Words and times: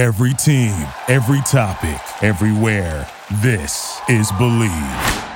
Every 0.00 0.32
team, 0.32 0.72
every 1.08 1.42
topic, 1.42 2.00
everywhere. 2.24 3.06
This 3.42 4.00
is 4.08 4.32
Bleav. 4.32 5.26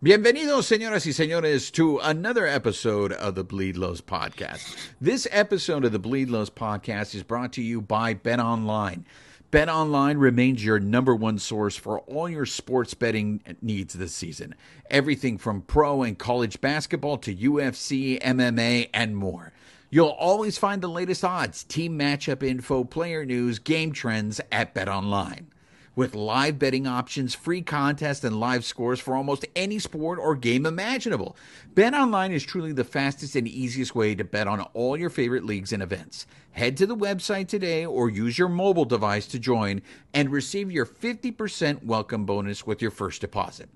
Bienvenidos, 0.00 0.66
señoras 0.66 1.04
y 1.04 1.12
señores, 1.12 1.72
to 1.72 1.98
another 1.98 2.46
episode 2.46 3.12
of 3.14 3.34
the 3.34 3.42
Bleed 3.42 3.76
Lows 3.76 4.00
podcast. 4.00 4.76
This 5.00 5.26
episode 5.32 5.84
of 5.84 5.90
the 5.90 5.98
Bleed 5.98 6.30
Lows 6.30 6.48
podcast 6.48 7.16
is 7.16 7.24
brought 7.24 7.52
to 7.54 7.60
you 7.60 7.80
by 7.80 8.14
Bet 8.14 8.38
Online. 8.38 9.04
Bet 9.50 9.68
Online 9.68 10.16
remains 10.16 10.64
your 10.64 10.78
number 10.78 11.12
one 11.12 11.36
source 11.36 11.74
for 11.74 11.98
all 12.00 12.28
your 12.28 12.46
sports 12.46 12.94
betting 12.94 13.42
needs 13.60 13.94
this 13.94 14.14
season. 14.14 14.54
Everything 14.88 15.38
from 15.38 15.62
pro 15.62 16.04
and 16.04 16.16
college 16.16 16.60
basketball 16.60 17.18
to 17.18 17.34
UFC, 17.34 18.20
MMA, 18.22 18.90
and 18.94 19.16
more. 19.16 19.52
You'll 19.90 20.06
always 20.06 20.56
find 20.56 20.80
the 20.80 20.88
latest 20.88 21.24
odds, 21.24 21.64
team 21.64 21.98
matchup 21.98 22.44
info, 22.44 22.84
player 22.84 23.24
news, 23.24 23.58
game 23.58 23.92
trends 23.92 24.40
at 24.52 24.72
Bet 24.72 24.88
Online 24.88 25.48
with 25.94 26.14
live 26.14 26.58
betting 26.58 26.86
options, 26.86 27.34
free 27.34 27.62
contests, 27.62 28.24
and 28.24 28.38
live 28.38 28.64
scores 28.64 29.00
for 29.00 29.14
almost 29.14 29.46
any 29.56 29.78
sport 29.78 30.18
or 30.18 30.34
game 30.34 30.66
imaginable. 30.66 31.36
BetOnline 31.74 32.30
is 32.30 32.44
truly 32.44 32.72
the 32.72 32.84
fastest 32.84 33.36
and 33.36 33.48
easiest 33.48 33.94
way 33.94 34.14
to 34.14 34.24
bet 34.24 34.46
on 34.46 34.60
all 34.74 34.96
your 34.96 35.10
favorite 35.10 35.44
leagues 35.44 35.72
and 35.72 35.82
events. 35.82 36.26
Head 36.52 36.76
to 36.78 36.86
the 36.86 36.96
website 36.96 37.48
today 37.48 37.84
or 37.84 38.08
use 38.10 38.38
your 38.38 38.48
mobile 38.48 38.84
device 38.84 39.26
to 39.28 39.38
join 39.38 39.82
and 40.14 40.30
receive 40.30 40.70
your 40.70 40.86
50% 40.86 41.84
welcome 41.84 42.24
bonus 42.24 42.66
with 42.66 42.80
your 42.82 42.90
first 42.90 43.20
deposit. 43.20 43.68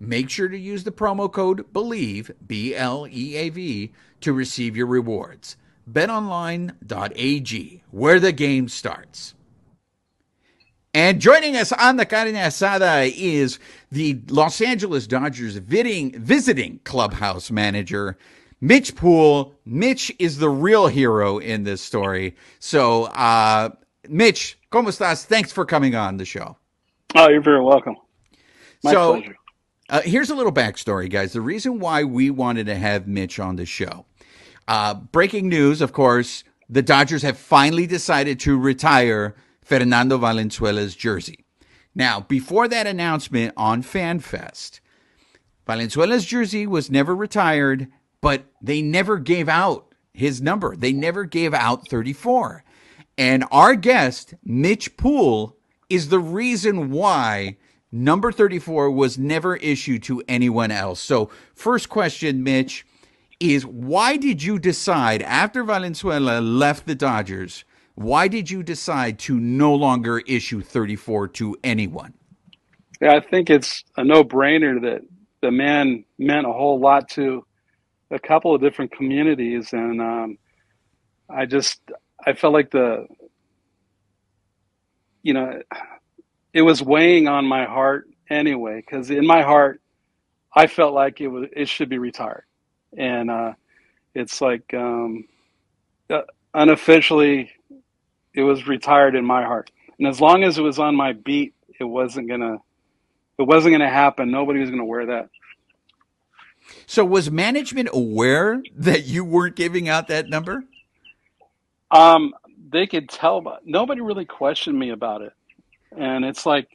Make 0.00 0.30
sure 0.30 0.48
to 0.48 0.58
use 0.58 0.82
the 0.82 0.90
promo 0.90 1.30
code 1.32 1.72
BELIEVE, 1.72 2.32
B 2.46 2.74
L 2.74 3.06
E 3.08 3.36
A 3.36 3.50
V, 3.50 3.92
to 4.22 4.32
receive 4.32 4.76
your 4.76 4.86
rewards. 4.86 5.56
BetOnline.ag, 5.90 7.82
where 7.90 8.20
the 8.20 8.32
game 8.32 8.68
starts. 8.68 9.34
And 10.94 11.22
joining 11.22 11.56
us 11.56 11.72
on 11.72 11.96
the 11.96 12.04
Carne 12.04 12.34
Asada 12.34 13.10
is 13.16 13.58
the 13.90 14.20
Los 14.28 14.60
Angeles 14.60 15.06
Dodgers 15.06 15.56
visiting, 15.56 16.12
visiting 16.20 16.80
clubhouse 16.84 17.50
manager, 17.50 18.18
Mitch 18.60 18.94
Poole. 18.94 19.54
Mitch 19.64 20.14
is 20.18 20.36
the 20.36 20.50
real 20.50 20.88
hero 20.88 21.38
in 21.38 21.64
this 21.64 21.80
story. 21.80 22.36
So, 22.58 23.04
uh, 23.04 23.70
Mitch, 24.06 24.58
¿cómo 24.70 24.88
estás? 24.88 25.24
Thanks 25.24 25.50
for 25.50 25.64
coming 25.64 25.94
on 25.94 26.18
the 26.18 26.26
show. 26.26 26.58
Oh, 27.14 27.30
you're 27.30 27.40
very 27.40 27.62
welcome. 27.62 27.96
My 28.84 28.92
so, 28.92 29.14
pleasure. 29.14 29.36
Uh, 29.88 30.00
here's 30.02 30.28
a 30.28 30.34
little 30.34 30.52
backstory, 30.52 31.08
guys. 31.08 31.32
The 31.32 31.40
reason 31.40 31.80
why 31.80 32.04
we 32.04 32.28
wanted 32.28 32.66
to 32.66 32.74
have 32.74 33.08
Mitch 33.08 33.38
on 33.38 33.56
the 33.56 33.64
show. 33.64 34.04
Uh, 34.68 34.92
breaking 34.92 35.48
news, 35.48 35.80
of 35.80 35.94
course, 35.94 36.44
the 36.68 36.82
Dodgers 36.82 37.22
have 37.22 37.38
finally 37.38 37.86
decided 37.86 38.38
to 38.40 38.58
retire 38.58 39.34
Fernando 39.72 40.18
Valenzuela's 40.18 40.94
jersey. 40.94 41.46
Now, 41.94 42.20
before 42.20 42.68
that 42.68 42.86
announcement 42.86 43.54
on 43.56 43.82
FanFest, 43.82 44.80
Valenzuela's 45.66 46.26
jersey 46.26 46.66
was 46.66 46.90
never 46.90 47.16
retired, 47.16 47.88
but 48.20 48.44
they 48.60 48.82
never 48.82 49.16
gave 49.16 49.48
out 49.48 49.94
his 50.12 50.42
number. 50.42 50.76
They 50.76 50.92
never 50.92 51.24
gave 51.24 51.54
out 51.54 51.88
34. 51.88 52.64
And 53.16 53.46
our 53.50 53.74
guest, 53.74 54.34
Mitch 54.44 54.94
Poole, 54.98 55.56
is 55.88 56.10
the 56.10 56.20
reason 56.20 56.90
why 56.90 57.56
number 57.90 58.30
34 58.30 58.90
was 58.90 59.16
never 59.16 59.56
issued 59.56 60.02
to 60.02 60.22
anyone 60.28 60.70
else. 60.70 61.00
So, 61.00 61.30
first 61.54 61.88
question, 61.88 62.42
Mitch, 62.42 62.84
is 63.40 63.64
why 63.64 64.18
did 64.18 64.42
you 64.42 64.58
decide 64.58 65.22
after 65.22 65.64
Valenzuela 65.64 66.42
left 66.42 66.84
the 66.86 66.94
Dodgers? 66.94 67.64
Why 67.94 68.28
did 68.28 68.50
you 68.50 68.62
decide 68.62 69.18
to 69.20 69.38
no 69.38 69.74
longer 69.74 70.20
issue 70.20 70.62
34 70.62 71.28
to 71.28 71.56
anyone? 71.62 72.14
Yeah, 73.00 73.16
I 73.16 73.20
think 73.20 73.50
it's 73.50 73.84
a 73.96 74.04
no-brainer 74.04 74.80
that 74.82 75.02
the 75.40 75.50
man 75.50 76.04
meant 76.18 76.46
a 76.46 76.52
whole 76.52 76.80
lot 76.80 77.08
to 77.10 77.44
a 78.10 78.18
couple 78.18 78.54
of 78.54 78.60
different 78.60 78.92
communities, 78.92 79.72
and 79.72 80.00
um, 80.00 80.38
I 81.28 81.46
just 81.46 81.80
I 82.24 82.34
felt 82.34 82.52
like 82.52 82.70
the 82.70 83.06
you 85.22 85.34
know 85.34 85.62
it 86.52 86.62
was 86.62 86.82
weighing 86.82 87.26
on 87.26 87.46
my 87.46 87.64
heart 87.64 88.08
anyway 88.30 88.76
because 88.76 89.10
in 89.10 89.26
my 89.26 89.42
heart 89.42 89.80
I 90.54 90.66
felt 90.66 90.94
like 90.94 91.20
it 91.20 91.28
was 91.28 91.48
it 91.54 91.68
should 91.68 91.88
be 91.88 91.98
retired, 91.98 92.44
and 92.96 93.30
uh, 93.30 93.52
it's 94.14 94.40
like 94.40 94.72
um, 94.74 95.24
uh, 96.10 96.22
unofficially 96.54 97.50
it 98.34 98.42
was 98.42 98.66
retired 98.66 99.14
in 99.14 99.24
my 99.24 99.44
heart. 99.44 99.70
And 99.98 100.08
as 100.08 100.20
long 100.20 100.42
as 100.42 100.58
it 100.58 100.62
was 100.62 100.78
on 100.78 100.96
my 100.96 101.12
beat, 101.12 101.54
it 101.78 101.84
wasn't 101.84 102.28
gonna 102.28 102.58
it 103.38 103.42
wasn't 103.42 103.74
gonna 103.74 103.90
happen. 103.90 104.30
Nobody 104.30 104.60
was 104.60 104.70
gonna 104.70 104.84
wear 104.84 105.06
that. 105.06 105.28
So 106.86 107.04
was 107.04 107.30
management 107.30 107.88
aware 107.92 108.62
that 108.76 109.04
you 109.04 109.24
weren't 109.24 109.56
giving 109.56 109.88
out 109.88 110.08
that 110.08 110.28
number? 110.28 110.64
Um, 111.90 112.34
they 112.70 112.86
could 112.86 113.08
tell, 113.08 113.40
but 113.40 113.66
nobody 113.66 114.00
really 114.00 114.24
questioned 114.24 114.78
me 114.78 114.90
about 114.90 115.22
it. 115.22 115.32
And 115.96 116.24
it's 116.24 116.46
like 116.46 116.68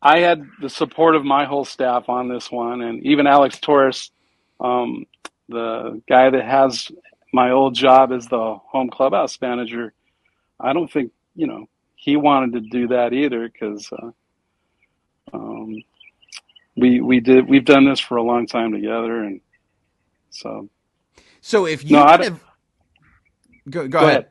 I 0.00 0.20
had 0.20 0.46
the 0.60 0.70
support 0.70 1.16
of 1.16 1.24
my 1.24 1.44
whole 1.44 1.64
staff 1.64 2.08
on 2.08 2.28
this 2.28 2.50
one, 2.50 2.80
and 2.80 3.04
even 3.04 3.26
Alex 3.26 3.58
Torres, 3.58 4.10
um, 4.60 5.04
the 5.48 6.00
guy 6.08 6.30
that 6.30 6.44
has 6.44 6.90
my 7.32 7.50
old 7.50 7.74
job 7.74 8.12
as 8.12 8.26
the 8.26 8.56
home 8.66 8.90
clubhouse 8.90 9.40
manager. 9.40 9.92
I 10.62 10.72
don't 10.72 10.90
think 10.90 11.12
you 11.34 11.46
know 11.46 11.68
he 11.96 12.16
wanted 12.16 12.52
to 12.54 12.60
do 12.70 12.88
that 12.88 13.12
either 13.12 13.48
because 13.48 13.88
uh, 13.92 14.10
um, 15.32 15.82
we 16.76 17.00
we 17.00 17.20
did 17.20 17.48
we've 17.48 17.64
done 17.64 17.84
this 17.84 18.00
for 18.00 18.16
a 18.16 18.22
long 18.22 18.46
time 18.46 18.72
together, 18.72 19.22
and 19.24 19.40
so. 20.30 20.68
So 21.42 21.66
if 21.66 21.84
you 21.84 21.96
No, 21.96 22.04
would 22.04 22.20
have 22.20 22.40
go, 23.68 23.82
go, 23.82 23.88
Go 23.88 23.98
ahead. 23.98 24.10
ahead. 24.10 24.26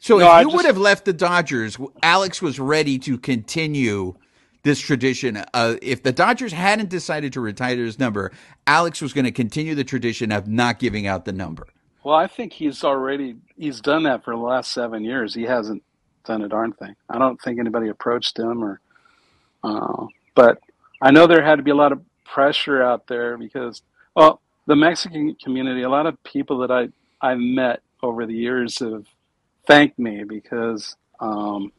So 0.00 0.18
No, 0.18 0.26
if 0.36 0.38
you 0.40 0.44
just- 0.46 0.56
would 0.56 0.66
have 0.66 0.78
left 0.78 1.04
the 1.04 1.12
Dodgers, 1.12 1.76
Alex 2.02 2.40
was 2.40 2.58
ready 2.58 2.98
to 3.00 3.18
continue 3.18 4.14
this 4.62 4.80
tradition. 4.80 5.42
Uh, 5.52 5.76
if 5.82 6.02
the 6.02 6.12
Dodgers 6.12 6.52
hadn't 6.52 6.88
decided 6.88 7.32
to 7.34 7.40
retire 7.40 7.76
his 7.76 7.98
number, 7.98 8.32
Alex 8.66 9.02
was 9.02 9.12
going 9.12 9.24
to 9.24 9.32
continue 9.32 9.74
the 9.74 9.84
tradition 9.84 10.32
of 10.32 10.48
not 10.48 10.78
giving 10.78 11.06
out 11.06 11.24
the 11.24 11.32
number. 11.32 11.66
Well, 12.04 12.16
I 12.16 12.26
think 12.26 12.52
he's 12.52 12.82
already 12.82 13.36
he's 13.56 13.80
done 13.80 14.04
that 14.04 14.24
for 14.24 14.34
the 14.34 14.40
last 14.42 14.72
seven 14.72 15.04
years. 15.04 15.34
He 15.34 15.42
hasn't 15.42 15.82
done 16.24 16.42
a 16.42 16.48
darn 16.48 16.72
thing. 16.72 16.94
I 17.08 17.18
don't 17.18 17.40
think 17.40 17.58
anybody 17.60 17.88
approached 17.88 18.38
him 18.38 18.62
or, 18.64 18.80
uh, 19.62 20.06
but 20.34 20.58
I 21.00 21.10
know 21.10 21.26
there 21.26 21.44
had 21.44 21.56
to 21.56 21.62
be 21.62 21.70
a 21.70 21.76
lot 21.76 21.92
of 21.92 22.02
pressure 22.24 22.82
out 22.82 23.06
there 23.06 23.36
because, 23.36 23.82
well, 24.16 24.40
the 24.66 24.76
Mexican 24.76 25.36
community, 25.42 25.82
a 25.82 25.88
lot 25.88 26.06
of 26.06 26.22
people 26.24 26.58
that 26.58 26.70
I 26.70 26.88
I 27.20 27.34
met 27.34 27.82
over 28.02 28.26
the 28.26 28.34
years 28.34 28.80
have 28.80 29.06
thanked 29.66 29.98
me 29.98 30.24
because 30.24 30.96
um, 31.20 31.72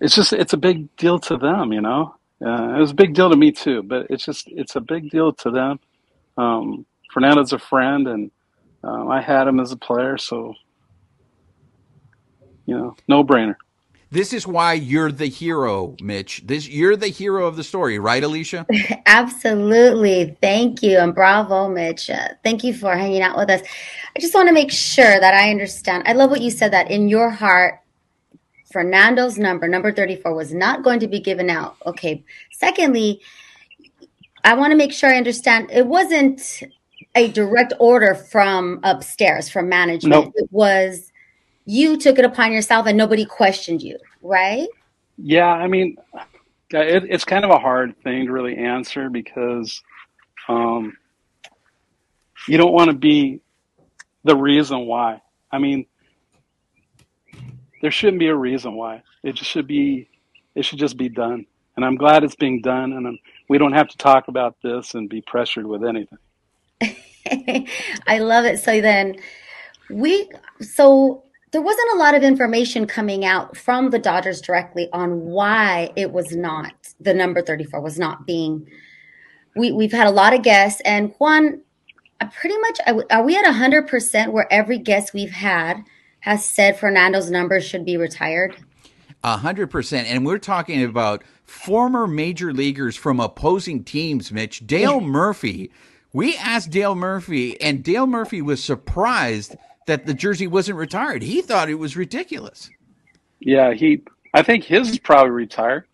it's 0.00 0.14
just 0.14 0.32
it's 0.32 0.52
a 0.52 0.56
big 0.56 0.94
deal 0.96 1.18
to 1.20 1.36
them, 1.36 1.72
you 1.72 1.80
know. 1.80 2.16
Uh, 2.44 2.74
it 2.74 2.80
was 2.80 2.90
a 2.90 2.94
big 2.94 3.14
deal 3.14 3.30
to 3.30 3.36
me 3.36 3.52
too, 3.52 3.82
but 3.82 4.06
it's 4.10 4.24
just 4.24 4.48
it's 4.48 4.74
a 4.74 4.80
big 4.80 5.10
deal 5.10 5.32
to 5.32 5.50
them. 5.50 5.78
Um, 6.36 6.86
Fernando's 7.12 7.52
a 7.52 7.58
friend, 7.58 8.08
and 8.08 8.30
um, 8.82 9.08
I 9.08 9.20
had 9.20 9.46
him 9.46 9.60
as 9.60 9.72
a 9.72 9.76
player, 9.76 10.16
so 10.18 10.54
you 12.66 12.76
know, 12.76 12.96
no 13.08 13.24
brainer. 13.24 13.56
This 14.12 14.32
is 14.32 14.44
why 14.44 14.72
you're 14.72 15.12
the 15.12 15.26
hero, 15.26 15.94
Mitch. 16.02 16.42
This 16.44 16.68
you're 16.68 16.96
the 16.96 17.08
hero 17.08 17.46
of 17.46 17.56
the 17.56 17.62
story, 17.62 17.98
right, 18.00 18.22
Alicia? 18.22 18.66
Absolutely. 19.06 20.36
Thank 20.40 20.82
you. 20.82 20.98
And 20.98 21.14
bravo, 21.14 21.68
Mitch. 21.68 22.10
Uh, 22.10 22.28
thank 22.42 22.64
you 22.64 22.74
for 22.74 22.96
hanging 22.96 23.22
out 23.22 23.36
with 23.36 23.50
us. 23.50 23.60
I 24.16 24.18
just 24.18 24.34
want 24.34 24.48
to 24.48 24.54
make 24.54 24.72
sure 24.72 25.20
that 25.20 25.34
I 25.34 25.50
understand. 25.50 26.04
I 26.06 26.14
love 26.14 26.30
what 26.30 26.40
you 26.40 26.50
said 26.50 26.72
that 26.72 26.90
in 26.90 27.08
your 27.08 27.30
heart, 27.30 27.80
Fernando's 28.72 29.38
number, 29.38 29.68
number 29.68 29.92
34, 29.92 30.34
was 30.34 30.52
not 30.52 30.82
going 30.82 30.98
to 31.00 31.08
be 31.08 31.20
given 31.20 31.48
out. 31.48 31.76
Okay. 31.86 32.24
Secondly, 32.52 33.20
I 34.42 34.54
want 34.54 34.72
to 34.72 34.76
make 34.76 34.92
sure 34.92 35.10
I 35.10 35.18
understand 35.18 35.70
it 35.70 35.86
wasn't 35.86 36.62
a 37.20 37.28
direct 37.28 37.74
order 37.78 38.14
from 38.14 38.80
upstairs, 38.82 39.48
from 39.48 39.68
management. 39.68 40.26
Nope. 40.26 40.32
It 40.36 40.48
was 40.50 41.12
you 41.66 41.96
took 41.98 42.18
it 42.18 42.24
upon 42.24 42.52
yourself 42.52 42.86
and 42.86 42.96
nobody 42.96 43.24
questioned 43.24 43.82
you, 43.82 43.96
right? 44.22 44.68
Yeah, 45.18 45.46
I 45.46 45.68
mean, 45.68 45.96
it, 46.70 47.04
it's 47.08 47.24
kind 47.24 47.44
of 47.44 47.50
a 47.50 47.58
hard 47.58 47.94
thing 48.02 48.26
to 48.26 48.32
really 48.32 48.56
answer 48.56 49.10
because 49.10 49.82
um, 50.48 50.96
you 52.48 52.56
don't 52.56 52.72
want 52.72 52.90
to 52.90 52.96
be 52.96 53.40
the 54.24 54.34
reason 54.34 54.86
why. 54.86 55.20
I 55.52 55.58
mean, 55.58 55.84
there 57.82 57.90
shouldn't 57.90 58.18
be 58.18 58.28
a 58.28 58.36
reason 58.36 58.74
why. 58.74 59.02
It 59.22 59.34
just 59.34 59.50
should 59.50 59.66
be. 59.66 60.08
It 60.54 60.64
should 60.64 60.78
just 60.78 60.96
be 60.96 61.08
done. 61.08 61.46
And 61.76 61.84
I'm 61.84 61.96
glad 61.96 62.24
it's 62.24 62.34
being 62.34 62.60
done. 62.62 62.94
And 62.94 63.06
I'm 63.06 63.18
we 63.48 63.58
don't 63.58 63.72
have 63.72 63.88
to 63.88 63.98
talk 63.98 64.28
about 64.28 64.56
this 64.62 64.94
and 64.94 65.08
be 65.08 65.22
pressured 65.22 65.66
with 65.66 65.84
anything. 65.84 66.18
I 68.06 68.18
love 68.18 68.44
it. 68.44 68.58
So 68.58 68.80
then 68.80 69.16
we 69.90 70.30
so 70.60 71.24
there 71.52 71.62
wasn't 71.62 71.94
a 71.94 71.98
lot 71.98 72.14
of 72.14 72.22
information 72.22 72.86
coming 72.86 73.24
out 73.24 73.56
from 73.56 73.90
the 73.90 73.98
Dodgers 73.98 74.40
directly 74.40 74.88
on 74.92 75.20
why 75.20 75.90
it 75.96 76.12
was 76.12 76.34
not 76.34 76.72
the 77.00 77.12
number 77.12 77.42
34 77.42 77.80
was 77.80 77.98
not 77.98 78.26
being 78.26 78.68
we 79.56 79.72
we've 79.72 79.92
had 79.92 80.06
a 80.06 80.12
lot 80.12 80.32
of 80.32 80.42
guests 80.42 80.80
and 80.84 81.12
Juan 81.18 81.60
I 82.20 82.26
pretty 82.26 82.56
much 82.58 82.80
are 83.10 83.22
we 83.24 83.36
at 83.36 83.44
100% 83.44 84.32
where 84.32 84.52
every 84.52 84.78
guest 84.78 85.14
we've 85.14 85.30
had 85.30 85.82
has 86.20 86.44
said 86.44 86.78
Fernando's 86.78 87.30
number 87.30 87.60
should 87.60 87.84
be 87.84 87.96
retired? 87.96 88.56
A 89.22 89.36
hundred 89.36 89.70
percent, 89.70 90.08
and 90.08 90.24
we're 90.24 90.38
talking 90.38 90.82
about 90.82 91.24
former 91.44 92.06
major 92.06 92.54
leaguers 92.54 92.96
from 92.96 93.20
opposing 93.20 93.84
teams. 93.84 94.32
Mitch 94.32 94.66
Dale 94.66 95.00
Murphy. 95.00 95.70
We 96.12 96.36
asked 96.36 96.70
Dale 96.70 96.94
Murphy, 96.94 97.60
and 97.60 97.84
Dale 97.84 98.06
Murphy 98.06 98.42
was 98.42 98.62
surprised 98.62 99.56
that 99.86 100.06
the 100.06 100.14
jersey 100.14 100.46
wasn't 100.46 100.78
retired. 100.78 101.22
He 101.22 101.40
thought 101.42 101.68
it 101.68 101.74
was 101.74 101.96
ridiculous. 101.96 102.70
Yeah, 103.38 103.72
he. 103.72 104.02
I 104.34 104.42
think 104.42 104.64
his 104.64 104.90
is 104.90 104.98
probably 104.98 105.30
retired. 105.30 105.84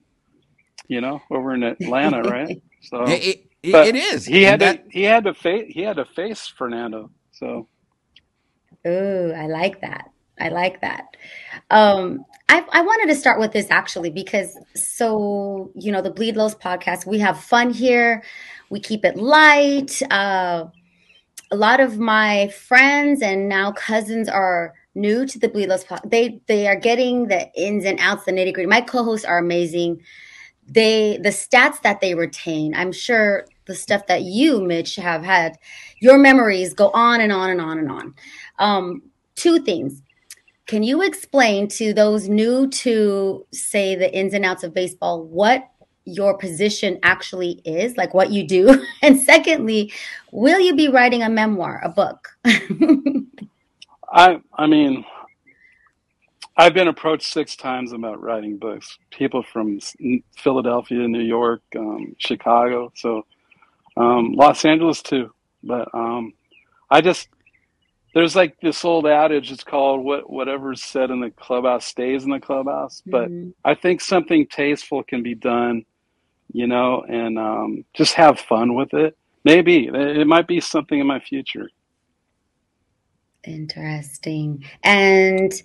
You 0.89 1.01
know, 1.01 1.21
over 1.31 1.55
in 1.55 1.63
Atlanta, 1.63 2.23
right? 2.31 2.63
So 2.83 3.05
it, 3.07 3.47
it, 3.63 3.75
it 3.75 3.97
is. 3.97 4.25
He 4.25 4.43
had 4.43 4.61
that, 4.61 4.85
to. 4.85 4.91
He 4.91 5.03
had 5.03 5.25
to 5.25 5.35
face. 5.35 5.73
He 5.73 5.83
had 5.83 5.97
to 5.97 6.05
face 6.05 6.47
Fernando. 6.47 7.11
So. 7.33 7.69
Ooh, 8.87 9.33
I 9.37 9.47
like 9.49 9.81
that. 9.81 10.11
I 10.39 10.49
like 10.51 10.81
that. 10.83 11.17
Um, 11.71 12.25
I, 12.49 12.65
I 12.73 12.83
wanted 12.83 13.13
to 13.13 13.19
start 13.19 13.41
with 13.41 13.53
this 13.53 13.67
actually 13.71 14.11
because 14.11 14.57
so 14.75 15.71
you 15.75 15.91
know 15.91 16.03
the 16.03 16.11
Bleed 16.11 16.37
Lows 16.37 16.55
podcast, 16.55 17.07
we 17.07 17.19
have 17.19 17.41
fun 17.41 17.71
here, 17.71 18.23
we 18.71 18.81
keep 18.81 19.05
it 19.05 19.17
light. 19.17 20.01
Uh, 20.11 20.67
a 21.51 21.57
lot 21.57 21.81
of 21.81 21.99
my 21.99 22.49
friends 22.49 23.23
and 23.23 23.49
now 23.49 23.73
cousins 23.73 24.29
are 24.29 24.75
new 24.95 25.27
to 25.27 25.39
the 25.39 25.49
Bleed 25.49 25.69
Lows 25.69 25.85
podcast. 25.85 26.11
They 26.11 26.41
they 26.47 26.67
are 26.67 26.77
getting 26.77 27.29
the 27.29 27.51
ins 27.55 27.85
and 27.85 27.99
outs, 28.01 28.25
the 28.25 28.33
nitty 28.33 28.53
gritty. 28.55 28.67
My 28.67 28.81
co-hosts 28.81 29.27
are 29.27 29.39
amazing. 29.39 30.01
They 30.67 31.19
the 31.23 31.29
stats 31.29 31.83
that 31.83 32.01
they 32.01 32.15
retain. 32.15 32.75
I'm 32.75 32.93
sure 32.93 33.47
the 33.67 33.75
stuff 33.75 34.07
that 34.07 34.23
you, 34.23 34.61
Mitch, 34.61 34.97
have 34.97 35.23
had. 35.23 35.59
Your 36.01 36.19
memories 36.19 36.75
go 36.75 36.91
on 36.91 37.21
and 37.21 37.33
on 37.33 37.51
and 37.51 37.61
on 37.61 37.79
and 37.79 37.91
on. 37.91 38.15
Um, 38.59 39.03
two 39.35 39.59
things 39.61 40.03
can 40.67 40.83
you 40.83 41.03
explain 41.03 41.69
to 41.69 41.95
those 41.95 42.29
new 42.29 42.69
to, 42.69 43.47
say, 43.53 43.95
the 43.95 44.13
ins 44.13 44.35
and 44.35 44.45
outs 44.45 44.65
of 44.65 44.75
baseball 44.75 45.23
what 45.23 45.69
your 46.07 46.39
position 46.39 46.99
actually 47.03 47.61
is, 47.65 47.97
like 47.97 48.15
what 48.15 48.31
you 48.31 48.47
do? 48.47 48.85
And 49.03 49.21
secondly, 49.21 49.93
will 50.33 50.59
you 50.59 50.75
be 50.75 50.89
writing 50.89 51.23
a 51.23 51.29
memoir, 51.29 51.81
a 51.85 51.89
book? 51.89 52.29
I, 54.11 54.41
I 54.55 54.67
mean, 54.67 55.05
I've 56.57 56.73
been 56.73 56.89
approached 56.89 57.31
six 57.31 57.55
times 57.57 57.93
about 57.93 58.23
writing 58.23 58.57
books. 58.57 58.99
People 59.11 59.43
from 59.43 59.79
Philadelphia, 60.37 61.07
New 61.07 61.21
York, 61.21 61.63
um, 61.77 62.17
Chicago, 62.19 62.91
so 62.97 63.27
um, 63.97 64.33
Los 64.33 64.65
Angeles 64.65 65.03
too. 65.03 65.33
But 65.63 65.89
um, 65.93 66.33
I 66.91 67.01
just 67.01 67.29
there's 68.17 68.35
like 68.35 68.59
this 68.61 68.83
old 68.83 69.07
adage 69.07 69.53
it's 69.53 69.63
called 69.63 70.03
what 70.03 70.31
whatever's 70.31 70.83
said 70.83 71.11
in 71.11 71.21
the 71.21 71.31
clubhouse 71.33 71.85
stays 71.85 72.25
in 72.25 72.31
the 72.31 72.41
clubhouse 72.41 73.03
but 73.05 73.29
mm-hmm. 73.29 73.51
i 73.63 73.75
think 73.75 74.01
something 74.01 74.47
tasteful 74.47 75.03
can 75.03 75.23
be 75.23 75.35
done 75.35 75.85
you 76.53 76.67
know 76.67 77.05
and 77.09 77.39
um, 77.39 77.85
just 77.95 78.15
have 78.15 78.39
fun 78.41 78.75
with 78.75 78.93
it 78.95 79.17
maybe 79.45 79.89
it 79.93 80.27
might 80.27 80.47
be 80.47 80.61
something 80.61 80.99
in 80.99 81.07
my 81.07 81.21
future 81.21 81.69
interesting 83.45 84.65
and 84.83 85.63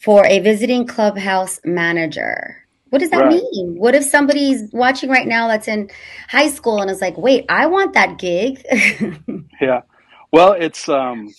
for 0.00 0.24
a 0.26 0.38
visiting 0.40 0.86
clubhouse 0.86 1.60
manager 1.64 2.62
what 2.92 2.98
does 2.98 3.08
that 3.08 3.24
right. 3.24 3.42
mean? 3.52 3.78
What 3.78 3.94
if 3.94 4.04
somebody's 4.04 4.70
watching 4.70 5.08
right 5.08 5.26
now 5.26 5.48
that's 5.48 5.66
in 5.66 5.88
high 6.28 6.50
school 6.50 6.82
and 6.82 6.90
is 6.90 7.00
like, 7.00 7.16
"Wait, 7.16 7.46
I 7.48 7.64
want 7.64 7.94
that 7.94 8.18
gig." 8.18 8.62
yeah. 9.62 9.80
Well, 10.30 10.52
it's 10.52 10.90
um 10.90 11.32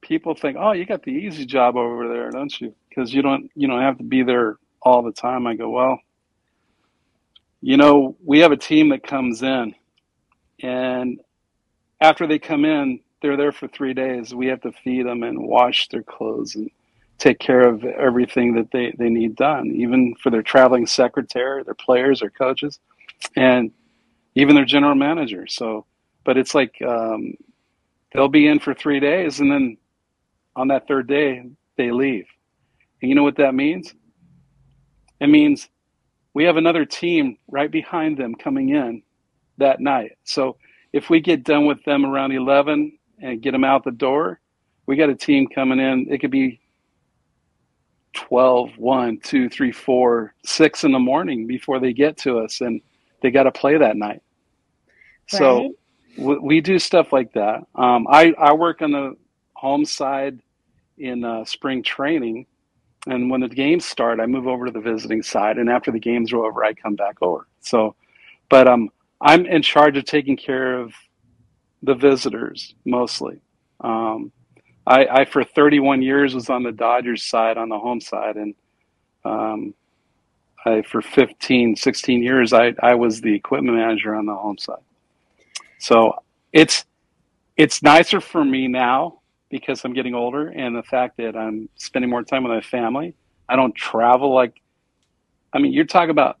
people 0.00 0.34
think, 0.34 0.56
"Oh, 0.58 0.72
you 0.72 0.86
got 0.86 1.02
the 1.02 1.10
easy 1.10 1.44
job 1.44 1.76
over 1.76 2.08
there, 2.08 2.30
don't 2.30 2.58
you?" 2.58 2.74
Because 2.88 3.12
you 3.12 3.20
don't 3.20 3.50
you 3.54 3.68
don't 3.68 3.82
have 3.82 3.98
to 3.98 4.02
be 4.02 4.22
there 4.22 4.56
all 4.80 5.02
the 5.02 5.12
time. 5.12 5.46
I 5.46 5.56
go, 5.56 5.68
"Well, 5.68 6.00
you 7.60 7.76
know, 7.76 8.16
we 8.24 8.40
have 8.40 8.52
a 8.52 8.56
team 8.56 8.88
that 8.90 9.06
comes 9.06 9.42
in, 9.42 9.74
and 10.62 11.20
after 12.00 12.26
they 12.26 12.38
come 12.38 12.64
in, 12.64 13.00
they're 13.20 13.36
there 13.36 13.52
for 13.52 13.68
three 13.68 13.94
days. 13.94 14.34
We 14.34 14.46
have 14.46 14.62
to 14.62 14.72
feed 14.72 15.06
them 15.06 15.22
and 15.22 15.42
wash 15.42 15.88
their 15.88 16.02
clothes 16.02 16.54
and 16.54 16.70
take 17.18 17.38
care 17.38 17.68
of 17.68 17.84
everything 17.84 18.54
that 18.54 18.70
they, 18.72 18.94
they 18.98 19.10
need 19.10 19.36
done, 19.36 19.66
even 19.76 20.14
for 20.22 20.30
their 20.30 20.42
traveling 20.42 20.86
secretary, 20.86 21.62
their 21.62 21.74
players, 21.74 22.20
their 22.20 22.30
coaches, 22.30 22.80
and 23.36 23.70
even 24.34 24.54
their 24.54 24.64
general 24.64 24.94
manager. 24.94 25.46
So, 25.46 25.84
but 26.24 26.38
it's 26.38 26.54
like 26.54 26.74
um, 26.86 27.34
they'll 28.12 28.28
be 28.28 28.46
in 28.46 28.58
for 28.58 28.72
three 28.72 29.00
days, 29.00 29.40
and 29.40 29.52
then 29.52 29.76
on 30.56 30.68
that 30.68 30.88
third 30.88 31.06
day, 31.08 31.44
they 31.76 31.90
leave. 31.90 32.26
And 33.02 33.08
you 33.10 33.14
know 33.14 33.22
what 33.22 33.36
that 33.36 33.54
means? 33.54 33.94
It 35.20 35.28
means 35.28 35.68
we 36.34 36.44
have 36.44 36.56
another 36.56 36.84
team 36.84 37.36
right 37.48 37.70
behind 37.70 38.16
them 38.16 38.34
coming 38.34 38.70
in 38.70 39.02
that 39.58 39.80
night. 39.80 40.12
So 40.24 40.56
if 40.92 41.10
we 41.10 41.20
get 41.20 41.44
done 41.44 41.66
with 41.66 41.82
them 41.84 42.04
around 42.04 42.32
11 42.32 42.98
and 43.20 43.42
get 43.42 43.52
them 43.52 43.64
out 43.64 43.84
the 43.84 43.90
door, 43.90 44.40
we 44.86 44.96
got 44.96 45.10
a 45.10 45.14
team 45.14 45.46
coming 45.48 45.78
in. 45.78 46.06
It 46.10 46.20
could 46.20 46.30
be 46.30 46.60
12, 48.14 48.76
1, 48.76 49.20
2, 49.20 49.48
3, 49.48 49.72
4, 49.72 50.34
6 50.44 50.84
in 50.84 50.92
the 50.92 50.98
morning 50.98 51.46
before 51.46 51.78
they 51.78 51.92
get 51.92 52.16
to 52.18 52.38
us, 52.38 52.60
and 52.60 52.80
they 53.22 53.30
got 53.30 53.44
to 53.44 53.52
play 53.52 53.78
that 53.78 53.96
night. 53.96 54.22
Right. 55.32 55.38
So 55.38 55.74
we 56.18 56.60
do 56.60 56.78
stuff 56.78 57.12
like 57.12 57.32
that. 57.34 57.62
Um, 57.74 58.06
I, 58.10 58.32
I 58.38 58.52
work 58.54 58.82
on 58.82 58.90
the 58.90 59.16
home 59.54 59.84
side 59.84 60.40
in 60.98 61.24
uh, 61.24 61.44
spring 61.44 61.82
training. 61.82 62.46
And 63.06 63.30
when 63.30 63.40
the 63.40 63.48
games 63.48 63.84
start, 63.84 64.20
I 64.20 64.26
move 64.26 64.46
over 64.46 64.66
to 64.66 64.70
the 64.70 64.80
visiting 64.80 65.22
side. 65.22 65.56
And 65.56 65.70
after 65.70 65.90
the 65.90 65.98
games 65.98 66.32
are 66.32 66.44
over, 66.44 66.64
I 66.64 66.74
come 66.74 66.96
back 66.96 67.16
over. 67.22 67.46
So, 67.60 67.94
but 68.48 68.68
um, 68.68 68.90
I'm 69.20 69.46
in 69.46 69.62
charge 69.62 69.96
of 69.96 70.04
taking 70.04 70.36
care 70.36 70.78
of 70.78 70.92
the 71.82 71.94
visitors 71.94 72.74
mostly. 72.84 73.40
Um, 73.80 74.32
I, 74.86 75.06
I, 75.06 75.24
for 75.24 75.44
31 75.44 76.02
years, 76.02 76.34
was 76.34 76.50
on 76.50 76.62
the 76.62 76.72
Dodgers 76.72 77.22
side, 77.22 77.56
on 77.56 77.68
the 77.68 77.78
home 77.78 78.00
side. 78.00 78.36
And 78.36 78.54
um, 79.24 79.74
I, 80.66 80.82
for 80.82 81.00
15, 81.00 81.76
16 81.76 82.22
years, 82.22 82.52
I, 82.52 82.74
I 82.82 82.94
was 82.94 83.20
the 83.20 83.34
equipment 83.34 83.78
manager 83.78 84.14
on 84.14 84.26
the 84.26 84.34
home 84.34 84.58
side. 84.58 84.82
So 85.78 86.16
it's, 86.52 86.84
it's 87.56 87.82
nicer 87.82 88.20
for 88.20 88.44
me 88.44 88.68
now 88.68 89.19
because 89.50 89.84
I'm 89.84 89.92
getting 89.92 90.14
older 90.14 90.48
and 90.48 90.74
the 90.74 90.82
fact 90.82 91.16
that 91.18 91.36
I'm 91.36 91.68
spending 91.74 92.08
more 92.08 92.22
time 92.22 92.44
with 92.44 92.52
my 92.52 92.60
family. 92.60 93.14
I 93.48 93.56
don't 93.56 93.74
travel 93.74 94.32
like, 94.32 94.60
I 95.52 95.58
mean, 95.58 95.72
you're 95.72 95.84
talking 95.84 96.10
about 96.10 96.38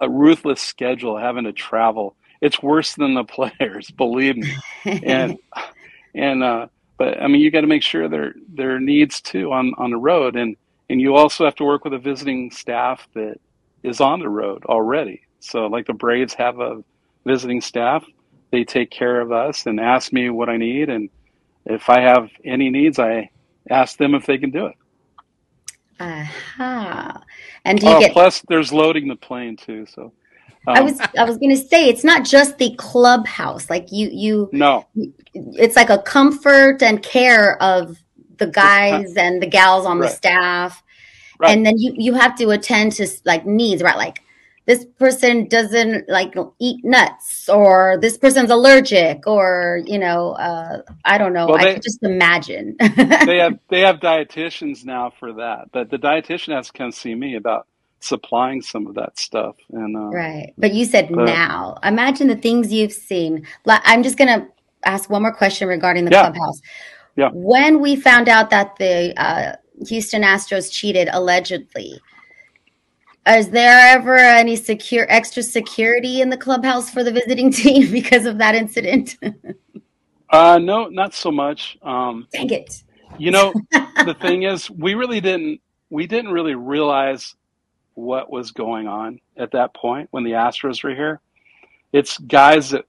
a 0.00 0.08
ruthless 0.08 0.60
schedule, 0.60 1.18
having 1.18 1.44
to 1.44 1.52
travel. 1.52 2.16
It's 2.40 2.62
worse 2.62 2.94
than 2.94 3.14
the 3.14 3.24
players, 3.60 3.90
believe 3.90 4.36
me. 4.36 4.54
and, 4.84 5.38
and, 6.14 6.42
uh, 6.42 6.68
but 6.98 7.22
I 7.22 7.28
mean, 7.28 7.42
you 7.42 7.50
got 7.50 7.60
to 7.60 7.66
make 7.66 7.82
sure 7.82 8.08
their, 8.08 8.34
their 8.48 8.80
needs 8.80 9.20
too 9.20 9.52
on, 9.52 9.74
on 9.76 9.90
the 9.90 9.98
road. 9.98 10.34
And, 10.34 10.56
and 10.88 10.98
you 10.98 11.14
also 11.14 11.44
have 11.44 11.56
to 11.56 11.64
work 11.64 11.84
with 11.84 11.92
a 11.92 11.98
visiting 11.98 12.50
staff 12.50 13.06
that 13.14 13.38
is 13.82 14.00
on 14.00 14.20
the 14.20 14.30
road 14.30 14.64
already. 14.64 15.20
So 15.40 15.66
like 15.66 15.86
the 15.86 15.92
Braves 15.92 16.32
have 16.34 16.58
a 16.58 16.82
visiting 17.26 17.60
staff, 17.60 18.02
they 18.50 18.64
take 18.64 18.90
care 18.90 19.20
of 19.20 19.30
us 19.30 19.66
and 19.66 19.78
ask 19.78 20.10
me 20.10 20.30
what 20.30 20.48
I 20.48 20.56
need. 20.56 20.88
And, 20.88 21.10
if 21.66 21.88
I 21.90 22.00
have 22.00 22.30
any 22.44 22.70
needs, 22.70 22.98
I 22.98 23.30
ask 23.70 23.98
them 23.98 24.14
if 24.14 24.26
they 24.26 24.38
can 24.38 24.50
do 24.50 24.66
it. 24.66 24.74
Aha. 26.00 27.12
Uh-huh. 27.14 27.20
And 27.64 27.80
do 27.80 27.86
you 27.86 27.92
oh, 27.92 28.00
get 28.00 28.12
plus 28.12 28.42
there's 28.48 28.72
loading 28.72 29.08
the 29.08 29.16
plane 29.16 29.56
too, 29.56 29.86
so 29.86 30.12
um, 30.66 30.76
I 30.76 30.80
was 30.80 31.00
I 31.00 31.24
was 31.24 31.38
going 31.38 31.50
to 31.50 31.56
say 31.56 31.88
it's 31.88 32.04
not 32.04 32.24
just 32.24 32.58
the 32.58 32.74
clubhouse. 32.76 33.70
Like 33.70 33.90
you 33.92 34.08
you 34.12 34.48
No. 34.52 34.86
It's 35.34 35.76
like 35.76 35.90
a 35.90 35.98
comfort 35.98 36.82
and 36.82 37.02
care 37.02 37.60
of 37.62 37.98
the 38.38 38.46
guys 38.46 39.14
and 39.16 39.40
the 39.40 39.46
gals 39.46 39.86
on 39.86 39.98
right. 39.98 40.08
the 40.08 40.14
staff. 40.14 40.82
Right. 41.38 41.56
And 41.56 41.64
then 41.64 41.78
you 41.78 41.94
you 41.96 42.14
have 42.14 42.36
to 42.38 42.50
attend 42.50 42.92
to 42.92 43.08
like 43.24 43.46
needs, 43.46 43.82
right? 43.82 43.96
Like 43.96 44.22
this 44.66 44.84
person 44.98 45.48
doesn't 45.48 46.08
like 46.08 46.34
eat 46.58 46.84
nuts 46.84 47.48
or 47.48 47.98
this 48.00 48.18
person's 48.18 48.50
allergic 48.50 49.26
or 49.26 49.80
you 49.86 49.98
know 49.98 50.32
uh, 50.32 50.82
i 51.04 51.18
don't 51.18 51.32
know 51.32 51.46
well, 51.46 51.58
they, 51.58 51.70
i 51.70 51.72
can 51.74 51.82
just 51.82 52.02
imagine 52.02 52.76
they 52.80 53.38
have 53.38 53.58
they 53.70 53.80
have 53.80 53.96
dietitians 53.96 54.84
now 54.84 55.12
for 55.18 55.32
that 55.32 55.70
but 55.72 55.90
the 55.90 55.98
dietitian 55.98 56.54
has 56.54 56.66
to 56.66 56.72
come 56.72 56.90
see 56.90 57.14
me 57.14 57.36
about 57.36 57.66
supplying 58.00 58.62
some 58.62 58.86
of 58.86 58.94
that 58.94 59.18
stuff. 59.18 59.56
And 59.70 59.96
uh, 59.96 60.10
right, 60.10 60.52
but 60.58 60.72
you 60.72 60.84
said 60.84 61.08
but, 61.10 61.24
now. 61.24 61.76
Imagine 61.82 62.28
the 62.28 62.36
things 62.36 62.72
you've 62.72 62.92
seen. 62.92 63.46
I'm 63.66 64.02
just 64.02 64.18
gonna 64.18 64.48
ask 64.84 65.10
one 65.10 65.22
more 65.22 65.34
question 65.34 65.68
regarding 65.68 66.04
the 66.04 66.12
Yeah. 66.12 66.22
clubhouse. 66.22 66.60
Yeah. 67.16 67.30
When 67.32 67.80
we 67.80 67.96
found 67.96 68.28
out 68.28 68.50
that 68.50 68.76
the 68.76 69.14
uh, 69.20 69.56
Houston 69.88 70.22
Astros 70.22 70.70
cheated 70.70 71.08
allegedly, 71.12 72.00
is 73.26 73.50
there 73.50 73.94
ever 73.94 74.16
any 74.16 74.56
secure 74.56 75.06
extra 75.08 75.42
security 75.42 76.20
in 76.20 76.30
the 76.30 76.36
clubhouse 76.36 76.90
for 76.90 77.02
the 77.02 77.12
visiting 77.12 77.50
team 77.52 77.90
because 77.90 78.26
of 78.26 78.38
that 78.38 78.54
incident? 78.54 79.16
uh, 80.30 80.58
no, 80.58 80.86
not 80.86 81.14
so 81.14 81.30
much. 81.30 81.78
Um, 81.82 82.26
Dang 82.32 82.50
it! 82.50 82.82
you 83.18 83.30
know, 83.30 83.52
the 83.72 84.16
thing 84.20 84.44
is, 84.44 84.70
we 84.70 84.94
really 84.94 85.20
didn't 85.20 85.60
we 85.90 86.06
didn't 86.06 86.32
really 86.32 86.54
realize 86.54 87.34
what 87.94 88.30
was 88.30 88.50
going 88.50 88.86
on 88.86 89.18
at 89.36 89.52
that 89.52 89.74
point 89.74 90.08
when 90.10 90.24
the 90.24 90.32
Astros 90.32 90.82
were 90.82 90.94
here. 90.94 91.20
It's 91.92 92.18
guys 92.18 92.70
that 92.70 92.84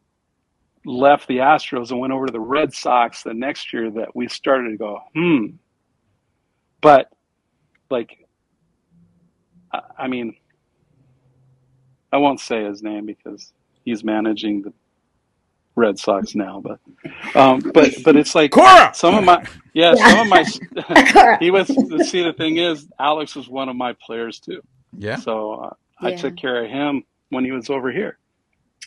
left 0.85 1.27
the 1.27 1.37
Astros 1.37 1.91
and 1.91 1.99
went 1.99 2.13
over 2.13 2.25
to 2.25 2.31
the 2.31 2.39
Red 2.39 2.73
Sox 2.73 3.23
the 3.23 3.33
next 3.33 3.71
year 3.71 3.89
that 3.91 4.15
we 4.15 4.27
started 4.27 4.71
to 4.71 4.77
go, 4.77 4.99
hmm. 5.13 5.47
But 6.81 7.11
like, 7.89 8.26
I, 9.71 9.81
I 9.99 10.07
mean, 10.07 10.35
I 12.11 12.17
won't 12.17 12.39
say 12.39 12.63
his 12.63 12.81
name 12.81 13.05
because 13.05 13.53
he's 13.83 14.03
managing 14.03 14.61
the 14.61 14.73
Red 15.75 15.99
Sox 15.99 16.33
now, 16.33 16.59
but 16.59 16.79
um, 17.35 17.59
but 17.73 17.93
but 18.03 18.15
it's 18.15 18.33
like 18.33 18.51
Cora! 18.51 18.91
some 18.95 19.15
of 19.15 19.23
my 19.23 19.45
yeah, 19.73 19.93
some 19.93 20.19
of 20.21 20.27
my 20.27 21.37
he 21.39 21.51
was 21.51 21.67
see 22.09 22.23
the 22.23 22.33
thing 22.35 22.57
is 22.57 22.87
Alex 22.99 23.35
was 23.35 23.47
one 23.47 23.69
of 23.69 23.75
my 23.75 23.93
players 23.93 24.39
too. 24.39 24.61
Yeah. 24.97 25.17
So 25.17 25.53
uh, 25.53 25.73
I 26.01 26.15
took 26.15 26.35
care 26.35 26.63
of 26.65 26.71
him 26.71 27.03
when 27.29 27.45
he 27.45 27.51
was 27.51 27.69
over 27.69 27.91
here, 27.91 28.17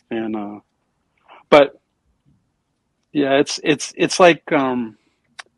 and 0.09 0.35
uh, 0.35 0.59
but 1.49 1.79
yeah, 3.13 3.39
it's 3.39 3.61
it's 3.63 3.93
it's 3.95 4.19
like 4.19 4.51
um, 4.51 4.97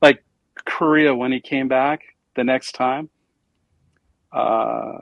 like 0.04 0.24
Cora 0.66 1.16
when 1.16 1.32
he 1.32 1.40
came 1.40 1.68
back 1.68 2.02
the 2.36 2.44
next 2.44 2.74
time. 2.74 3.10
Uh, 4.32 5.00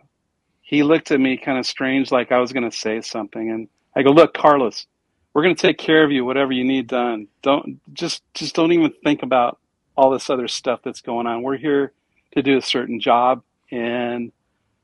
he 0.72 0.84
looked 0.84 1.12
at 1.12 1.20
me 1.20 1.36
kind 1.36 1.60
of 1.60 1.66
strange, 1.66 2.14
like 2.14 2.32
I 2.32 2.40
was 2.40 2.54
going 2.54 2.68
to 2.68 2.76
say 2.76 3.02
something, 3.02 3.52
and 3.52 3.68
I 3.94 4.04
go, 4.04 4.12
"Look, 4.12 4.34
Carlos, 4.34 4.88
we're 5.34 5.44
going 5.44 5.56
to 5.56 5.62
take 5.62 5.78
care 5.78 6.02
of 6.02 6.12
you, 6.12 6.24
whatever 6.24 6.54
you 6.54 6.64
need 6.64 6.88
done. 6.88 7.28
Don't 7.44 7.82
just 7.94 8.24
just 8.34 8.56
don't 8.56 8.72
even 8.72 8.94
think 9.04 9.22
about 9.22 9.60
all 9.98 10.12
this 10.12 10.30
other 10.30 10.48
stuff 10.48 10.80
that's 10.82 11.02
going 11.02 11.28
on. 11.28 11.44
We're 11.44 11.58
here 11.58 11.92
to 12.36 12.42
do 12.42 12.58
a 12.58 12.62
certain 12.62 13.02
job, 13.02 13.44
and 13.70 14.32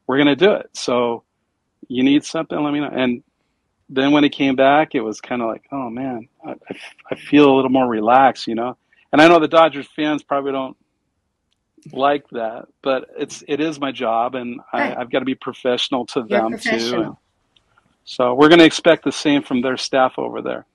we're 0.06 0.18
going 0.18 0.28
to 0.28 0.36
do 0.36 0.52
it. 0.52 0.70
So 0.74 1.24
you 1.88 2.04
need 2.04 2.26
something, 2.26 2.62
let 2.62 2.74
me 2.74 2.82
know." 2.82 2.92
And 2.92 3.24
then 3.90 4.12
when 4.12 4.26
he 4.26 4.30
came 4.30 4.58
back, 4.58 4.94
it 4.94 5.00
was 5.00 5.22
kind 5.22 5.42
of 5.42 5.48
like, 5.48 5.64
"Oh 5.72 5.90
man, 5.90 6.28
I, 6.46 6.52
I, 6.52 6.76
I 7.12 7.16
feel 7.16 7.50
a 7.50 7.56
little 7.56 7.72
more 7.72 7.88
relaxed," 7.88 8.46
you 8.46 8.56
know. 8.56 8.76
And 9.14 9.22
I 9.22 9.30
know 9.30 9.40
the 9.40 9.48
Dodgers 9.48 9.88
fans 9.96 10.22
probably 10.22 10.52
don't 10.52 10.76
like 11.94 12.30
that, 12.32 12.68
but 12.82 13.10
it's 13.18 13.44
it 13.48 13.60
is 13.60 13.80
my 13.80 13.92
job, 13.92 14.36
and 14.36 14.60
Right. 14.74 14.98
I, 14.98 15.02
I've 15.02 15.12
got 15.12 15.20
to 15.20 15.26
be 15.26 15.36
professional 15.36 16.06
to 16.08 16.26
You're 16.30 16.50
them 16.50 16.58
too. 16.58 16.96
And 16.96 17.16
so 18.06 18.34
we're 18.34 18.50
going 18.50 18.60
to 18.60 18.66
expect 18.66 19.04
the 19.04 19.12
same 19.12 19.44
from 19.44 19.62
their 19.62 19.78
staff 19.78 20.18
over 20.18 20.42
there. 20.42 20.66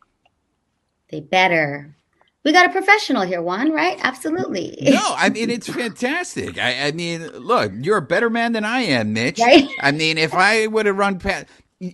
They 1.10 1.20
better. 1.20 1.96
We 2.44 2.52
got 2.52 2.66
a 2.66 2.70
professional 2.72 3.22
here, 3.22 3.42
Juan. 3.42 3.72
Right? 3.72 3.98
Absolutely. 4.02 4.76
No, 4.82 5.00
I 5.16 5.30
mean 5.30 5.50
it's 5.50 5.68
fantastic. 5.68 6.58
I, 6.58 6.88
I 6.88 6.92
mean, 6.92 7.26
look, 7.28 7.72
you're 7.80 7.98
a 7.98 8.02
better 8.02 8.30
man 8.30 8.52
than 8.52 8.64
I 8.64 8.80
am, 8.80 9.12
Mitch. 9.12 9.38
Right? 9.38 9.68
I 9.80 9.92
mean, 9.92 10.18
if 10.18 10.34
I 10.34 10.66
would 10.66 10.86
have 10.86 10.96
run 10.96 11.18
past, 11.18 11.46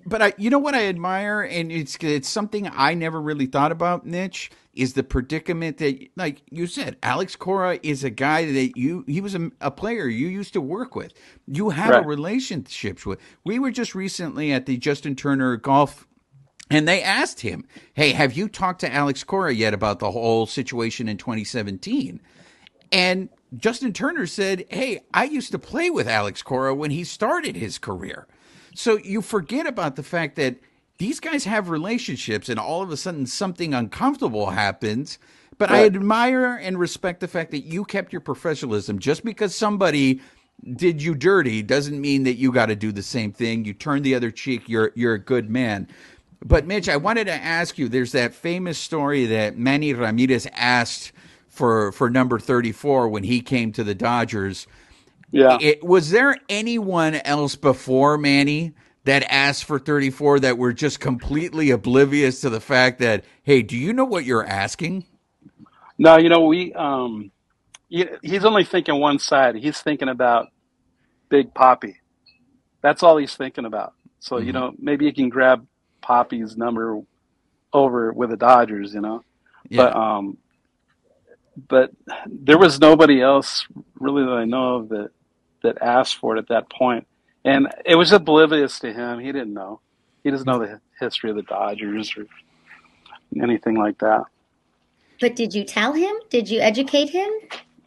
but 0.06 0.22
I, 0.22 0.32
you 0.36 0.50
know 0.50 0.58
what 0.58 0.74
I 0.74 0.86
admire, 0.86 1.42
and 1.42 1.72
it's 1.72 1.96
it's 2.02 2.28
something 2.28 2.68
I 2.72 2.94
never 2.94 3.20
really 3.20 3.46
thought 3.46 3.72
about, 3.72 4.06
Mitch, 4.06 4.50
is 4.78 4.94
the 4.94 5.04
predicament 5.04 5.78
that, 5.78 6.08
like 6.16 6.42
you 6.50 6.66
said, 6.68 6.96
Alex 7.02 7.36
Cora 7.36 7.80
is 7.82 8.04
a 8.04 8.10
guy 8.10 8.46
that 8.52 8.78
you 8.78 9.04
he 9.08 9.20
was 9.20 9.34
a, 9.36 9.50
a 9.60 9.70
player 9.72 10.08
you 10.08 10.28
used 10.28 10.54
to 10.54 10.62
work 10.62 10.96
with, 10.96 11.12
you 11.46 11.70
have 11.70 11.96
a 11.96 12.00
Right. 12.00 12.06
relationships 12.06 13.06
with. 13.06 13.20
We 13.44 13.58
were 13.58 13.72
just 13.72 13.94
recently 13.94 14.52
at 14.52 14.66
the 14.66 14.78
Justin 14.78 15.16
Turner 15.16 15.56
Golf 15.58 16.06
and 16.70 16.88
they 16.88 17.02
asked 17.02 17.40
him, 17.42 17.66
"Hey, 17.94 18.12
have 18.12 18.34
you 18.34 18.48
talked 18.48 18.80
to 18.82 18.92
Alex 18.94 19.24
Cora 19.24 19.54
yet 19.54 19.74
about 19.74 20.00
the 20.00 20.12
whole 20.12 20.46
situation 20.46 21.08
in 21.08 21.18
2017?" 21.18 22.20
And 22.92 23.30
Justin 23.56 23.92
Turner 23.94 24.26
said, 24.26 24.66
"Hey, 24.70 25.00
I 25.14 25.24
used 25.24 25.52
to 25.52 25.58
play 25.60 25.90
with 25.90 26.08
Alex 26.08 26.42
Cora 26.42 26.74
when 26.74 26.90
he 26.92 27.04
started 27.04 27.56
his 27.56 27.78
career." 27.78 28.26
So 28.74 28.98
you 28.98 29.22
forget 29.22 29.66
about 29.66 29.96
the 29.96 30.02
fact 30.04 30.36
that 30.36 30.56
these 30.98 31.20
guys 31.20 31.44
have 31.44 31.70
relationships 31.70 32.48
and 32.48 32.58
all 32.58 32.82
of 32.82 32.90
a 32.90 32.96
sudden 32.96 33.26
something 33.26 33.72
uncomfortable 33.72 34.50
happens. 34.50 35.18
But 35.56 35.70
I 35.72 35.84
admire 35.86 36.54
and 36.54 36.78
respect 36.78 37.18
the 37.18 37.26
fact 37.26 37.50
that 37.50 37.64
you 37.64 37.84
kept 37.84 38.12
your 38.12 38.20
professionalism. 38.20 39.00
Just 39.00 39.24
because 39.24 39.56
somebody 39.56 40.20
did 40.74 41.02
you 41.02 41.14
dirty 41.14 41.62
doesn't 41.62 42.00
mean 42.00 42.24
that 42.24 42.34
you 42.34 42.52
got 42.52 42.66
to 42.66 42.76
do 42.76 42.92
the 42.92 43.02
same 43.02 43.32
thing. 43.32 43.64
You 43.64 43.74
turn 43.74 44.02
the 44.02 44.14
other 44.14 44.30
cheek. 44.30 44.68
You're 44.68 44.92
you're 44.94 45.14
a 45.14 45.18
good 45.18 45.50
man. 45.50 45.88
But 46.44 46.66
Mitch, 46.66 46.88
I 46.88 46.96
wanted 46.96 47.26
to 47.26 47.32
ask 47.32 47.76
you. 47.76 47.88
There's 47.88 48.12
that 48.12 48.34
famous 48.34 48.78
story 48.78 49.26
that 49.26 49.58
Manny 49.58 49.94
Ramirez 49.94 50.46
asked 50.52 51.10
for 51.48 51.90
for 51.90 52.08
number 52.08 52.38
34 52.38 53.08
when 53.08 53.24
he 53.24 53.40
came 53.40 53.72
to 53.72 53.82
the 53.82 53.94
Dodgers. 53.94 54.68
Yeah. 55.32 55.58
It, 55.60 55.82
was 55.84 56.10
there 56.10 56.36
anyone 56.48 57.16
else 57.16 57.56
before 57.56 58.16
Manny 58.16 58.74
that 59.08 59.24
asked 59.32 59.64
for 59.64 59.78
34 59.78 60.40
that 60.40 60.58
were 60.58 60.72
just 60.72 61.00
completely 61.00 61.70
oblivious 61.70 62.42
to 62.42 62.50
the 62.50 62.60
fact 62.60 62.98
that 62.98 63.24
hey, 63.42 63.62
do 63.62 63.76
you 63.76 63.92
know 63.92 64.04
what 64.04 64.24
you're 64.24 64.44
asking? 64.44 65.06
No, 65.96 66.18
you 66.18 66.28
know, 66.28 66.44
we 66.44 66.74
um 66.74 67.30
he's 67.88 68.44
only 68.44 68.64
thinking 68.64 69.00
one 69.00 69.18
side. 69.18 69.56
He's 69.56 69.80
thinking 69.80 70.10
about 70.10 70.48
Big 71.30 71.54
Papi. 71.54 71.94
That's 72.82 73.02
all 73.02 73.16
he's 73.16 73.34
thinking 73.34 73.64
about. 73.64 73.94
So, 74.20 74.38
you 74.38 74.52
know, 74.52 74.74
maybe 74.78 75.06
he 75.06 75.12
can 75.12 75.30
grab 75.30 75.66
Papi's 76.02 76.56
number 76.56 77.00
over 77.72 78.12
with 78.12 78.30
the 78.30 78.36
Dodgers, 78.36 78.92
you 78.92 79.00
know. 79.00 79.24
But 79.70 79.96
um 79.96 80.36
but 81.68 81.92
there 82.26 82.58
was 82.58 82.78
nobody 82.78 83.22
else 83.22 83.66
really 83.98 84.24
that 84.24 84.32
I 84.32 84.44
know 84.44 84.76
of 84.76 84.88
that 84.90 85.10
that 85.62 85.80
asked 85.80 86.16
for 86.16 86.36
it 86.36 86.40
at 86.40 86.48
that 86.48 86.70
point. 86.70 87.06
And 87.44 87.68
it 87.84 87.94
was 87.94 88.12
oblivious 88.12 88.78
to 88.80 88.92
him. 88.92 89.20
He 89.20 89.32
didn't 89.32 89.54
know. 89.54 89.80
He 90.24 90.30
doesn't 90.30 90.46
know 90.46 90.58
the 90.58 90.80
history 91.00 91.30
of 91.30 91.36
the 91.36 91.42
Dodgers 91.42 92.14
or 92.16 92.26
anything 93.40 93.76
like 93.76 93.98
that. 93.98 94.24
But 95.20 95.36
did 95.36 95.54
you 95.54 95.64
tell 95.64 95.92
him? 95.92 96.14
Did 96.30 96.48
you 96.48 96.60
educate 96.60 97.10
him? 97.10 97.30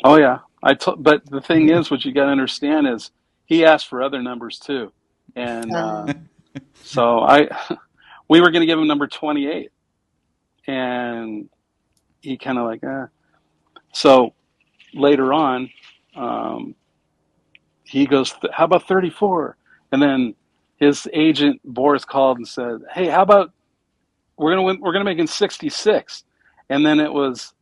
Oh 0.03 0.17
yeah, 0.17 0.39
I 0.63 0.73
t- 0.73 0.93
but 0.97 1.25
the 1.25 1.41
thing 1.41 1.69
is, 1.69 1.89
what 1.89 2.03
you 2.03 2.13
got 2.13 2.25
to 2.25 2.31
understand 2.31 2.87
is 2.87 3.11
he 3.45 3.65
asked 3.65 3.87
for 3.87 4.01
other 4.01 4.21
numbers 4.21 4.59
too, 4.59 4.91
and 5.35 5.73
uh, 5.73 6.13
so 6.83 7.19
I, 7.19 7.47
we 8.27 8.41
were 8.41 8.51
going 8.51 8.61
to 8.61 8.65
give 8.65 8.79
him 8.79 8.87
number 8.87 9.07
twenty 9.07 9.47
eight, 9.47 9.71
and 10.67 11.49
he 12.21 12.37
kind 12.37 12.57
of 12.57 12.65
like, 12.65 12.83
eh. 12.83 13.05
so 13.93 14.33
later 14.93 15.33
on, 15.33 15.69
um, 16.15 16.75
he 17.91 18.05
goes, 18.05 18.33
"How 18.53 18.65
about 18.65 18.87
thirty 18.87 19.09
four? 19.09 19.57
And 19.91 20.01
then 20.01 20.35
his 20.77 21.07
agent 21.13 21.61
Boras 21.67 22.05
called 22.05 22.37
and 22.37 22.47
said, 22.47 22.79
"Hey, 22.91 23.07
how 23.07 23.21
about 23.21 23.51
we're 24.37 24.51
gonna 24.51 24.63
win, 24.63 24.79
we're 24.79 24.93
gonna 24.93 25.05
make 25.05 25.19
him 25.19 25.27
sixty 25.27 25.69
six? 25.69 26.23
And 26.69 26.85
then 26.85 26.99
it 26.99 27.11
was 27.11 27.53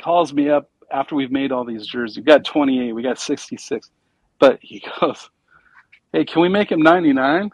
calls 0.00 0.32
me 0.32 0.50
up 0.50 0.70
after 0.90 1.14
we've 1.14 1.30
made 1.30 1.52
all 1.52 1.64
these 1.64 1.86
jerseys. 1.86 2.16
We 2.16 2.22
got 2.22 2.44
28, 2.44 2.92
we 2.92 3.02
got 3.02 3.18
66. 3.18 3.90
But 4.38 4.58
he 4.60 4.82
goes, 5.00 5.30
Hey, 6.12 6.24
can 6.24 6.42
we 6.42 6.48
make 6.48 6.70
him 6.70 6.80
99? 6.80 7.50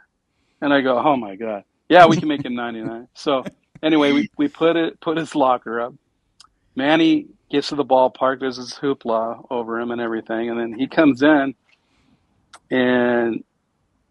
And 0.61 0.73
I 0.73 0.80
go, 0.80 0.99
Oh 0.99 1.16
my 1.16 1.37
God. 1.37 1.64
Yeah, 1.88 2.07
we 2.07 2.16
can 2.16 2.28
make 2.28 2.45
him 2.45 2.54
99. 2.54 3.09
So 3.14 3.45
anyway, 3.83 4.12
we, 4.12 4.30
we 4.37 4.49
put 4.49 4.76
it, 4.76 5.00
put 5.00 5.16
his 5.16 5.35
locker 5.35 5.80
up. 5.80 5.95
Manny 6.76 7.26
gets 7.50 7.69
to 7.69 7.75
the 7.75 7.85
ballpark. 7.85 8.40
There's 8.40 8.57
this 8.57 8.78
hoopla 8.78 9.47
over 9.50 9.78
him 9.78 9.90
and 9.90 10.00
everything. 10.00 10.50
And 10.50 10.59
then 10.59 10.73
he 10.73 10.87
comes 10.87 11.23
in 11.23 11.54
and 12.71 13.45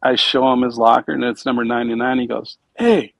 I 0.04 0.16
show 0.16 0.52
him 0.54 0.62
his 0.62 0.78
locker 0.78 1.14
and 1.14 1.24
it's 1.24 1.46
number 1.46 1.64
99. 1.64 2.20
He 2.20 2.28
goes, 2.28 2.58
Hey, 2.78 3.14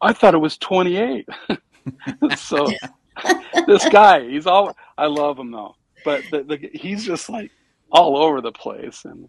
I 0.00 0.12
thought 0.12 0.34
it 0.34 0.38
was 0.38 0.58
28. 0.58 1.28
so 2.36 2.68
this 3.66 3.88
guy, 3.88 4.28
he's 4.28 4.46
all 4.46 4.76
I 4.98 5.06
love 5.06 5.38
him 5.38 5.50
though, 5.50 5.76
but 6.04 6.22
the, 6.30 6.42
the, 6.42 6.70
he's 6.74 7.04
just 7.04 7.28
like 7.28 7.50
all 7.90 8.16
over 8.16 8.40
the 8.40 8.52
place. 8.52 9.04
And 9.04 9.28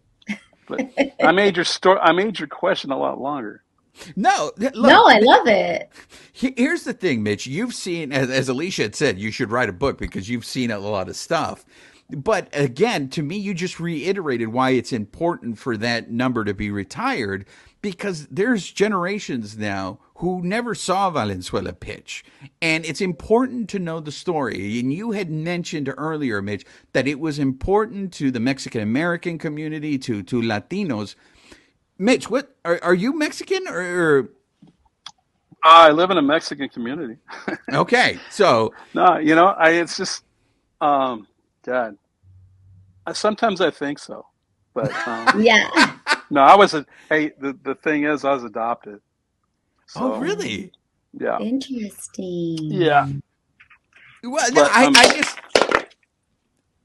but 0.67 0.81
I 1.21 1.31
made 1.31 1.55
your 1.55 1.65
story, 1.65 1.99
I 2.01 2.11
made 2.13 2.39
your 2.39 2.47
question 2.47 2.91
a 2.91 2.97
lot 2.97 3.19
longer. 3.19 3.62
No, 4.15 4.51
look, 4.57 4.75
no, 4.75 5.07
I 5.07 5.19
love 5.19 5.47
it. 5.47 5.91
here's 6.33 6.83
the 6.83 6.93
thing, 6.93 7.23
Mitch. 7.23 7.47
You've 7.47 7.73
seen, 7.73 8.11
as, 8.11 8.29
as 8.29 8.49
Alicia 8.49 8.83
had 8.83 8.95
said, 8.95 9.19
you 9.19 9.31
should 9.31 9.51
write 9.51 9.69
a 9.69 9.73
book 9.73 9.97
because 9.97 10.29
you've 10.29 10.45
seen 10.45 10.71
a 10.71 10.79
lot 10.79 11.09
of 11.09 11.15
stuff. 11.15 11.65
but 12.09 12.49
again, 12.53 13.09
to 13.09 13.23
me, 13.23 13.37
you 13.37 13.53
just 13.53 13.79
reiterated 13.79 14.49
why 14.49 14.71
it's 14.71 14.93
important 14.93 15.57
for 15.59 15.77
that 15.77 16.11
number 16.11 16.43
to 16.45 16.53
be 16.53 16.71
retired 16.71 17.45
because 17.81 18.27
there's 18.27 18.71
generations 18.71 19.57
now 19.57 19.99
who 20.15 20.41
never 20.41 20.73
saw 20.75 21.09
Valenzuela 21.09 21.73
pitch. 21.73 22.23
And 22.61 22.85
it's 22.85 23.01
important 23.01 23.69
to 23.71 23.79
know 23.79 23.99
the 23.99 24.11
story. 24.11 24.79
And 24.79 24.93
you 24.93 25.11
had 25.11 25.29
mentioned 25.29 25.93
earlier, 25.97 26.41
Mitch, 26.41 26.65
that 26.93 27.07
it 27.07 27.19
was 27.19 27.39
important 27.39 28.13
to 28.13 28.31
the 28.31 28.39
Mexican 28.39 28.81
American 28.81 29.37
community, 29.37 29.97
to, 29.99 30.23
to 30.23 30.41
Latinos. 30.41 31.15
Mitch, 31.97 32.29
what 32.29 32.55
are, 32.65 32.79
are 32.83 32.93
you 32.93 33.17
Mexican 33.17 33.67
or, 33.67 33.79
or 33.79 34.29
I 35.63 35.91
live 35.91 36.11
in 36.11 36.17
a 36.17 36.21
Mexican 36.21 36.67
community. 36.67 37.17
okay, 37.73 38.19
so 38.29 38.73
no, 38.93 39.17
you 39.17 39.35
know, 39.35 39.47
I 39.47 39.71
it's 39.71 39.95
just, 39.95 40.23
um, 40.81 41.27
God, 41.65 41.97
I, 43.05 43.13
sometimes 43.13 43.61
I 43.61 43.71
think 43.71 43.99
so, 43.99 44.25
but 44.73 44.91
um, 45.07 45.41
Yeah. 45.41 45.69
no, 46.29 46.41
I 46.41 46.55
was 46.55 46.73
a. 46.73 46.85
Hey, 47.09 47.31
the 47.39 47.57
the 47.63 47.75
thing 47.75 48.03
is, 48.03 48.25
I 48.25 48.33
was 48.33 48.43
adopted. 48.43 48.99
oh 49.95 50.19
really? 50.19 50.71
Yeah. 51.13 51.37
Interesting. 51.39 52.57
Yeah. 52.71 53.07
Well, 54.23 54.51
no, 54.53 54.67
I, 54.71 54.85
um, 54.85 54.93
I 54.95 55.13
just, 55.13 55.37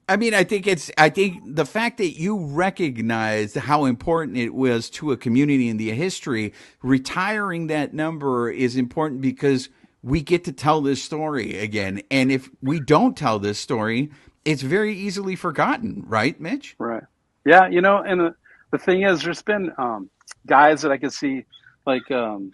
I 0.08 0.16
mean, 0.16 0.34
I 0.34 0.44
think 0.44 0.66
it's, 0.66 0.90
I 0.98 1.10
think 1.10 1.42
the 1.44 1.66
fact 1.66 1.98
that 1.98 2.18
you 2.18 2.38
recognized 2.38 3.56
how 3.56 3.86
important 3.86 4.36
it 4.38 4.54
was 4.54 4.90
to 4.92 5.12
a 5.12 5.18
community 5.18 5.68
in 5.68 5.78
the 5.78 5.90
history, 5.92 6.54
retiring 6.82 7.68
that 7.68 7.94
number 7.94 8.50
is 8.50 8.76
important 8.76 9.20
because 9.22 9.68
we 10.02 10.22
get 10.22 10.44
to 10.44 10.52
tell 10.52 10.80
this 10.82 11.02
story 11.02 11.58
again. 11.58 12.02
And 12.10 12.32
if 12.32 12.50
we 12.62 12.80
don't 12.80 13.16
tell 13.16 13.38
this 13.40 13.58
story, 13.58 14.10
it's 14.44 14.62
very 14.62 14.94
easily 14.96 15.36
forgotten, 15.36 16.04
right, 16.06 16.40
Mitch? 16.40 16.76
Right. 16.78 17.04
Yeah, 17.46 17.68
you 17.68 17.80
know, 17.82 17.98
and 17.98 18.20
the, 18.20 18.36
the 18.72 18.78
thing 18.78 19.02
is, 19.02 19.22
there's 19.22 19.42
been 19.42 19.72
um, 19.78 20.10
guys 20.46 20.82
that 20.82 20.92
I 20.92 20.98
could 20.98 21.12
see, 21.14 21.46
like 21.86 22.10
um, 22.10 22.52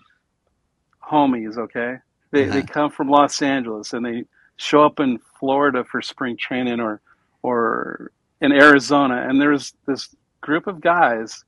homies. 1.03 1.59
Okay, 1.59 1.97
they 2.33 2.51
they 2.51 2.63
Uh-huh. 2.63 2.65
come 2.65 2.91
from 2.91 3.09
Los 3.11 3.43
Angeles 3.43 3.93
and 3.95 4.05
they 4.07 4.25
show 4.57 4.85
up 4.85 5.01
in 5.01 5.21
Florida 5.41 5.85
for 5.85 6.03
spring 6.03 6.37
training 6.39 6.81
or 6.81 7.01
or 7.45 8.11
in 8.41 8.53
Arizona, 8.53 9.27
and 9.29 9.39
there's 9.39 9.75
this 9.87 10.15
group 10.41 10.67
of 10.67 10.81
guys 10.81 11.45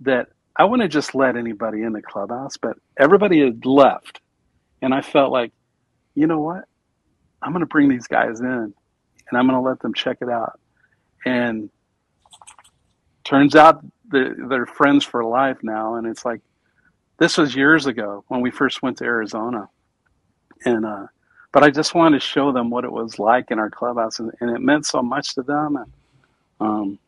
that 0.00 0.28
I 0.56 0.64
wouldn't 0.64 0.92
just 0.92 1.14
let 1.14 1.36
anybody 1.36 1.82
in 1.82 1.92
the 1.92 2.02
clubhouse, 2.02 2.56
but 2.56 2.76
everybody 2.98 3.40
had 3.40 3.64
left, 3.64 4.20
and 4.82 4.92
I 4.92 5.02
felt 5.02 5.30
like, 5.30 5.52
you 6.16 6.26
know 6.26 6.40
what, 6.40 6.64
I'm 7.40 7.52
going 7.52 7.60
to 7.60 7.66
bring 7.66 7.88
these 7.88 8.08
guys 8.08 8.40
in, 8.40 8.46
and 8.46 9.38
I'm 9.38 9.46
going 9.46 9.56
to 9.56 9.60
let 9.60 9.78
them 9.78 9.94
check 9.94 10.18
it 10.20 10.28
out, 10.28 10.58
and 11.24 11.70
turns 13.22 13.54
out 13.54 13.84
they're, 14.10 14.34
they're 14.48 14.66
friends 14.66 15.04
for 15.04 15.24
life 15.24 15.58
now 15.62 15.94
and 15.94 16.06
it's 16.06 16.24
like 16.24 16.40
this 17.18 17.38
was 17.38 17.54
years 17.54 17.86
ago 17.86 18.24
when 18.28 18.40
we 18.40 18.50
first 18.50 18.82
went 18.82 18.98
to 18.98 19.04
arizona. 19.04 19.68
And 20.64 20.84
uh 20.84 21.06
but 21.54 21.62
i 21.62 21.70
just 21.70 21.94
wanted 21.94 22.20
to 22.20 22.26
show 22.26 22.52
them 22.52 22.68
what 22.68 22.84
it 22.84 22.92
was 22.92 23.18
like 23.18 23.50
in 23.52 23.58
our 23.60 23.70
clubhouse 23.70 24.18
and, 24.18 24.32
and 24.40 24.54
it 24.54 24.60
meant 24.60 24.84
so 24.84 25.00
much 25.02 25.34
to 25.34 25.42
them 25.42 25.76
and 25.76 25.92
um 26.60 26.98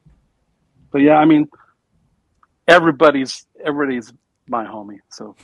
but 0.93 1.03
yeah 1.03 1.17
i 1.17 1.27
mean 1.27 1.49
everybody's 2.69 3.45
everybody's 3.63 4.13
my 4.49 4.65
homie 4.65 5.01
so 5.11 5.37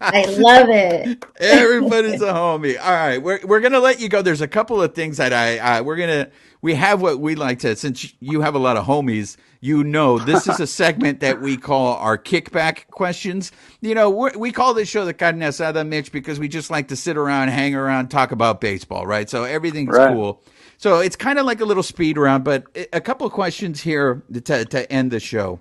I 0.12 0.26
love 0.26 0.68
it. 0.70 1.10
Everybody's 1.38 2.22
a 2.22 2.32
homie. 2.32 2.78
All 2.80 2.92
right, 2.92 3.18
we're 3.18 3.40
we're 3.44 3.60
gonna 3.60 3.80
let 3.80 4.00
you 4.00 4.08
go. 4.08 4.22
There's 4.22 4.40
a 4.42 4.48
couple 4.48 4.82
of 4.82 4.94
things 4.94 5.18
that 5.18 5.32
I 5.32 5.58
uh, 5.58 5.82
we're 5.82 5.96
gonna 5.96 6.30
we 6.62 6.74
have 6.76 7.02
what 7.02 7.20
we 7.20 7.34
like 7.34 7.60
to 7.60 7.76
since 7.76 8.14
you 8.20 8.42
have 8.42 8.54
a 8.54 8.60
lot 8.60 8.76
of 8.78 8.86
homies. 8.86 9.36
You 9.60 9.84
know, 9.84 10.18
this 10.20 10.46
is 10.46 10.60
a 10.60 10.66
segment 10.68 11.20
that 11.20 11.40
we 11.40 11.56
call 11.58 11.96
our 11.96 12.18
kickback 12.18 12.88
questions. 12.88 13.52
You 13.82 13.94
know, 13.94 14.10
we're, 14.10 14.38
we 14.38 14.52
call 14.52 14.74
this 14.74 14.88
show 14.88 15.04
the 15.04 15.14
Carne 15.14 15.40
Asada, 15.40 15.86
Mitch, 15.86 16.12
because 16.12 16.38
we 16.40 16.48
just 16.48 16.70
like 16.70 16.88
to 16.88 16.96
sit 16.96 17.16
around, 17.18 17.48
hang 17.48 17.74
around, 17.74 18.08
talk 18.08 18.32
about 18.32 18.60
baseball, 18.60 19.06
right? 19.06 19.28
So 19.30 19.44
everything's 19.44 19.88
Right. 19.88 20.08
cool. 20.08 20.42
So 20.78 21.00
it's 21.00 21.16
kind 21.16 21.38
of 21.38 21.46
like 21.46 21.60
a 21.60 21.66
little 21.66 21.82
speed 21.82 22.18
round, 22.18 22.44
but 22.44 22.64
a 22.92 23.00
couple 23.02 23.26
of 23.26 23.32
questions 23.34 23.82
here 23.82 24.22
to, 24.44 24.64
to 24.66 24.92
end 24.92 25.10
the 25.10 25.20
show. 25.20 25.60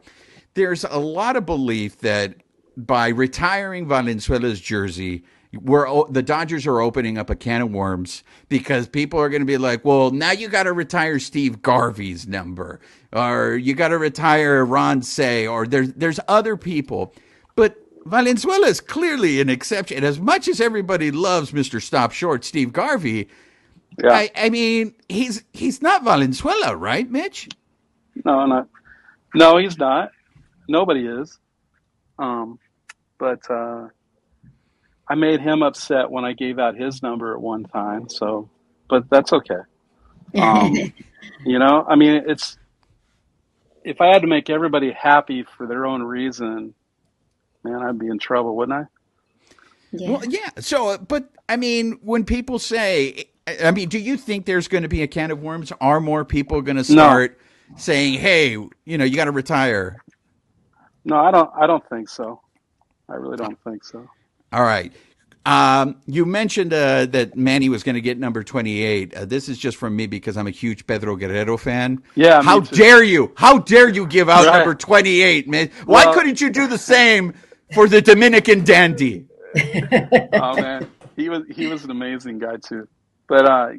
There's 0.55 0.83
a 0.85 0.99
lot 0.99 1.35
of 1.37 1.45
belief 1.45 1.99
that 1.99 2.35
by 2.87 3.09
retiring 3.09 3.87
Valenzuela's 3.87 4.61
jersey, 4.61 5.23
we're 5.53 5.87
the 6.09 6.23
Dodgers 6.23 6.67
are 6.67 6.81
opening 6.81 7.17
up 7.17 7.29
a 7.29 7.35
can 7.35 7.61
of 7.61 7.71
worms 7.71 8.23
because 8.49 8.87
people 8.87 9.19
are 9.19 9.29
going 9.29 9.41
to 9.41 9.45
be 9.47 9.57
like, 9.57 9.85
well, 9.85 10.11
now 10.11 10.31
you 10.31 10.47
got 10.49 10.63
to 10.63 10.73
retire 10.73 11.19
Steve 11.19 11.61
Garvey's 11.61 12.27
number, 12.27 12.79
or 13.13 13.55
you 13.57 13.73
got 13.75 13.89
to 13.89 13.97
retire 13.97 14.63
Ron 14.65 15.01
Cey, 15.01 15.47
or 15.47 15.67
there's 15.67 15.93
there's 15.93 16.19
other 16.27 16.57
people, 16.57 17.15
but 17.55 17.77
Valenzuela 18.05 18.67
is 18.67 18.81
clearly 18.81 19.41
an 19.41 19.49
exception. 19.49 19.97
And 19.97 20.05
as 20.05 20.19
much 20.19 20.47
as 20.47 20.61
everybody 20.61 21.11
loves 21.11 21.51
Mr. 21.51 21.81
Stop 21.81 22.11
Short, 22.11 22.45
Steve 22.45 22.71
Garvey, 22.73 23.27
yeah 24.03 24.13
I, 24.13 24.31
I 24.35 24.49
mean, 24.49 24.95
he's 25.09 25.43
he's 25.53 25.81
not 25.81 26.03
Valenzuela, 26.03 26.75
right, 26.75 27.09
Mitch? 27.09 27.49
no 28.25 28.45
no 28.45 28.67
no 29.35 29.57
he's 29.57 29.77
not 29.77 30.11
nobody 30.67 31.05
is 31.07 31.39
um 32.19 32.59
but 33.19 33.39
uh 33.51 33.87
i 35.09 35.15
made 35.15 35.41
him 35.41 35.63
upset 35.63 36.09
when 36.09 36.25
i 36.25 36.33
gave 36.33 36.59
out 36.59 36.75
his 36.75 37.03
number 37.03 37.33
at 37.35 37.41
one 37.41 37.63
time 37.65 38.09
so 38.09 38.49
but 38.89 39.09
that's 39.09 39.33
okay 39.33 39.61
Um, 40.35 40.75
you 41.45 41.59
know, 41.59 41.85
I 41.87 41.95
mean, 41.95 42.23
it's 42.27 42.57
if 43.83 44.01
I 44.01 44.07
had 44.07 44.21
to 44.23 44.27
make 44.27 44.49
everybody 44.49 44.91
happy 44.91 45.43
for 45.57 45.67
their 45.67 45.85
own 45.85 46.03
reason, 46.03 46.73
man, 47.63 47.81
I'd 47.81 47.97
be 47.99 48.07
in 48.07 48.19
trouble, 48.19 48.55
wouldn't 48.55 48.79
I? 48.79 48.85
yeah. 49.91 50.11
Well, 50.11 50.25
yeah. 50.25 50.49
So, 50.59 50.89
uh, 50.89 50.97
but 50.99 51.29
I 51.49 51.57
mean, 51.57 51.99
when 52.03 52.25
people 52.25 52.59
say, 52.59 53.25
I 53.63 53.71
mean, 53.71 53.89
do 53.89 53.99
you 53.99 54.17
think 54.17 54.45
there's 54.45 54.67
going 54.67 54.83
to 54.83 54.89
be 54.89 55.01
a 55.03 55.07
can 55.07 55.31
of 55.31 55.41
worms? 55.41 55.71
Are 55.81 55.99
more 55.99 56.25
people 56.25 56.61
going 56.61 56.77
to 56.77 56.83
start 56.83 57.39
saying, 57.77 58.15
"Hey, 58.19 58.51
you 58.51 58.97
know, 58.97 59.05
you 59.05 59.15
got 59.15 59.25
to 59.25 59.31
retire"? 59.31 60.03
No, 61.05 61.17
I 61.17 61.31
don't. 61.31 61.49
I 61.59 61.67
don't 61.67 61.87
think 61.89 62.09
so. 62.09 62.41
I 63.09 63.15
really 63.15 63.37
don't 63.37 63.57
think 63.63 63.83
so. 63.83 64.07
All 64.51 64.63
right. 64.63 64.91
Um, 65.45 65.95
you 66.05 66.25
mentioned 66.25 66.73
uh, 66.73 67.05
that 67.07 67.35
Manny 67.35 67.69
was 67.69 67.81
going 67.81 67.95
to 67.95 68.01
get 68.01 68.19
number 68.19 68.43
28. 68.43 69.13
Uh, 69.15 69.25
this 69.25 69.49
is 69.49 69.57
just 69.57 69.77
from 69.77 69.95
me 69.95 70.05
because 70.05 70.37
I'm 70.37 70.47
a 70.47 70.51
huge 70.51 70.85
Pedro 70.85 71.15
Guerrero 71.15 71.57
fan. 71.57 72.03
Yeah, 72.15 72.41
How 72.43 72.59
dare 72.59 73.03
you? 73.03 73.31
How 73.35 73.57
dare 73.59 73.89
you 73.89 74.05
give 74.05 74.29
out 74.29 74.45
Right. 74.45 74.57
number 74.57 74.75
28, 74.75 75.47
man? 75.49 75.71
Why 75.85 76.05
Well- 76.05 76.13
couldn't 76.13 76.41
you 76.41 76.49
do 76.49 76.67
the 76.67 76.77
same 76.77 77.33
for 77.73 77.87
the 77.87 78.01
Dominican 78.01 78.63
dandy? 78.63 79.25
oh 80.33 80.55
man, 80.61 80.87
he 81.15 81.27
was 81.29 81.41
he 81.49 81.65
was 81.65 81.83
an 81.83 81.89
amazing 81.89 82.37
guy 82.37 82.57
too. 82.57 82.87
But 83.27 83.45
uh, 83.45 83.69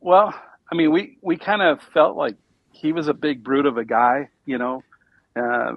well, 0.00 0.34
I 0.70 0.74
mean, 0.74 0.90
we 0.92 1.16
we 1.22 1.36
kind 1.38 1.62
of 1.62 1.80
felt 1.94 2.16
like 2.16 2.36
he 2.72 2.92
was 2.92 3.08
a 3.08 3.14
big 3.14 3.42
brute 3.42 3.64
of 3.64 3.78
a 3.78 3.84
guy, 3.86 4.28
you 4.44 4.58
know, 4.58 4.82
uh, 5.36 5.72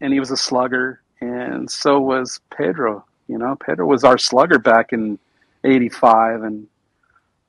and 0.00 0.12
he 0.12 0.18
was 0.18 0.32
a 0.32 0.36
slugger, 0.36 1.01
and 1.22 1.70
so 1.70 2.00
was 2.00 2.40
Pedro. 2.50 3.04
You 3.28 3.38
know, 3.38 3.56
Pedro 3.64 3.86
was 3.86 4.02
our 4.04 4.18
slugger 4.18 4.58
back 4.58 4.92
in 4.92 5.18
'85, 5.64 6.42
and 6.42 6.66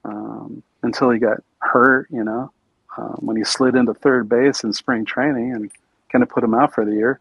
um, 0.06 0.64
until 0.84 1.10
he 1.10 1.18
got 1.20 1.38
hurt, 1.60 2.08
you 2.12 2.24
know, 2.24 2.52
um, 2.98 3.18
when 3.20 3.36
he 3.36 3.44
slid 3.44 3.76
into 3.76 3.94
third 3.96 4.30
base 4.30 4.64
in 4.64 4.72
spring 4.72 5.06
training 5.06 5.54
and 5.54 5.72
kind 6.12 6.22
of 6.22 6.30
put 6.30 6.44
him 6.44 6.54
out 6.54 6.74
for 6.74 6.86
the 6.86 6.94
year. 6.94 7.20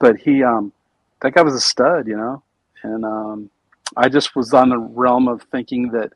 But 0.00 0.16
he, 0.16 0.42
um, 0.42 0.72
that 1.20 1.34
guy 1.34 1.42
was 1.42 1.54
a 1.54 1.60
stud, 1.60 2.08
you 2.08 2.16
know, 2.16 2.42
and 2.82 3.04
um, 3.04 3.50
I 3.96 4.08
just 4.08 4.34
was 4.34 4.52
on 4.52 4.70
the 4.70 4.78
realm 4.78 5.28
of 5.28 5.42
thinking 5.52 5.90
that. 5.92 6.12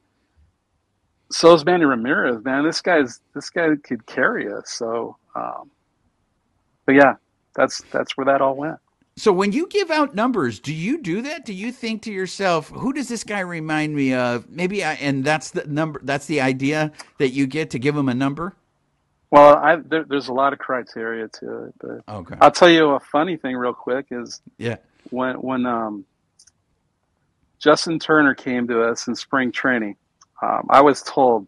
So 1.31 1.55
is 1.55 1.65
Manny 1.65 1.85
Ramirez, 1.85 2.45
man. 2.45 2.65
This 2.65 2.81
guy's 2.81 3.21
this 3.35 3.51
guy 3.51 3.69
could 3.83 4.07
carry 4.07 4.53
us. 4.53 4.71
So, 4.71 5.17
um, 5.35 5.71
but 6.87 6.95
yeah, 6.97 7.15
that's 7.55 7.83
that's 7.93 8.17
where 8.17 8.25
that 8.27 8.41
all 8.41 8.57
went. 8.57 8.79
So 9.19 9.33
when 9.33 9.53
you 9.53 9.67
give 9.69 9.91
out 9.91 10.15
numbers, 10.15 10.61
do 10.61 10.75
you 10.75 10.99
do 11.01 11.23
that? 11.23 11.47
Do 11.47 11.55
you 11.55 11.73
think 11.73 12.03
to 12.03 12.13
yourself, 12.13 12.69
who 12.69 12.93
does 12.93 13.09
this 13.09 13.25
guy 13.25 13.41
remind 13.41 13.97
me 13.97 14.13
of? 14.13 14.49
Maybe 14.51 14.85
I, 14.85 14.93
and 14.95 15.25
that's 15.25 15.51
the 15.53 15.65
number, 15.67 16.01
that's 16.05 16.27
the 16.27 16.43
idea 16.43 16.93
that 17.17 17.31
you 17.31 17.47
get 17.47 17.71
to 17.71 17.79
give 17.79 17.97
him 17.97 18.11
a 18.11 18.15
number? 18.15 18.55
Well, 19.31 19.57
I, 19.57 19.77
there, 19.77 20.05
there's 20.05 20.29
a 20.29 20.35
lot 20.35 20.53
of 20.53 20.59
criteria 20.59 21.29
to 21.29 21.65
it, 21.65 21.75
but 21.81 22.15
Okay. 22.15 22.37
I'll 22.43 22.51
tell 22.51 22.69
you 22.69 22.91
a 22.91 23.01
funny 23.01 23.39
thing 23.39 23.57
real 23.57 23.73
quick 23.73 24.07
is 24.11 24.43
Yeah. 24.59 24.77
when 25.09 25.37
when 25.37 25.65
um, 25.65 26.05
Justin 27.59 27.99
Turner 27.99 28.35
came 28.35 28.69
to 28.69 28.83
us 28.83 29.09
in 29.09 29.15
spring 29.15 29.51
training, 29.51 29.97
um, 30.43 30.67
I 30.69 30.83
was 30.83 31.03
told 31.03 31.47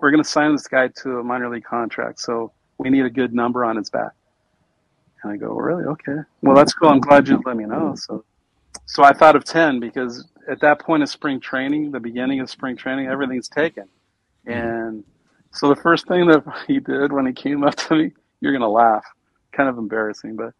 we're 0.00 0.10
going 0.10 0.22
to 0.22 0.28
sign 0.28 0.52
this 0.52 0.66
guy 0.66 0.88
to 1.02 1.20
a 1.20 1.24
minor 1.24 1.48
league 1.48 1.64
contract, 1.64 2.20
so 2.20 2.52
we 2.78 2.90
need 2.90 3.04
a 3.04 3.10
good 3.10 3.32
number 3.32 3.64
on 3.64 3.76
his 3.76 3.90
back. 3.90 4.10
And 5.22 5.32
I 5.32 5.36
go, 5.36 5.54
really? 5.54 5.84
Okay. 5.84 6.18
Well, 6.42 6.54
that's 6.54 6.72
cool. 6.74 6.88
I'm 6.88 7.00
glad 7.00 7.28
you 7.28 7.42
let 7.44 7.56
me 7.56 7.64
know. 7.64 7.94
So, 7.96 8.24
so 8.86 9.02
I 9.02 9.12
thought 9.12 9.36
of 9.36 9.44
ten 9.44 9.80
because 9.80 10.26
at 10.48 10.60
that 10.60 10.80
point 10.80 11.02
of 11.02 11.08
spring 11.08 11.40
training, 11.40 11.90
the 11.90 12.00
beginning 12.00 12.40
of 12.40 12.50
spring 12.50 12.76
training, 12.76 13.08
everything's 13.08 13.48
taken, 13.48 13.88
and 14.46 15.04
So 15.52 15.68
the 15.68 15.76
first 15.76 16.06
thing 16.06 16.26
that 16.26 16.44
he 16.66 16.78
did 16.80 17.12
when 17.12 17.26
he 17.26 17.32
came 17.32 17.64
up 17.64 17.74
to 17.76 17.94
me, 17.96 18.12
you're 18.40 18.52
gonna 18.52 18.68
laugh, 18.68 19.04
kind 19.52 19.68
of 19.68 19.78
embarrassing, 19.78 20.36
but 20.36 20.52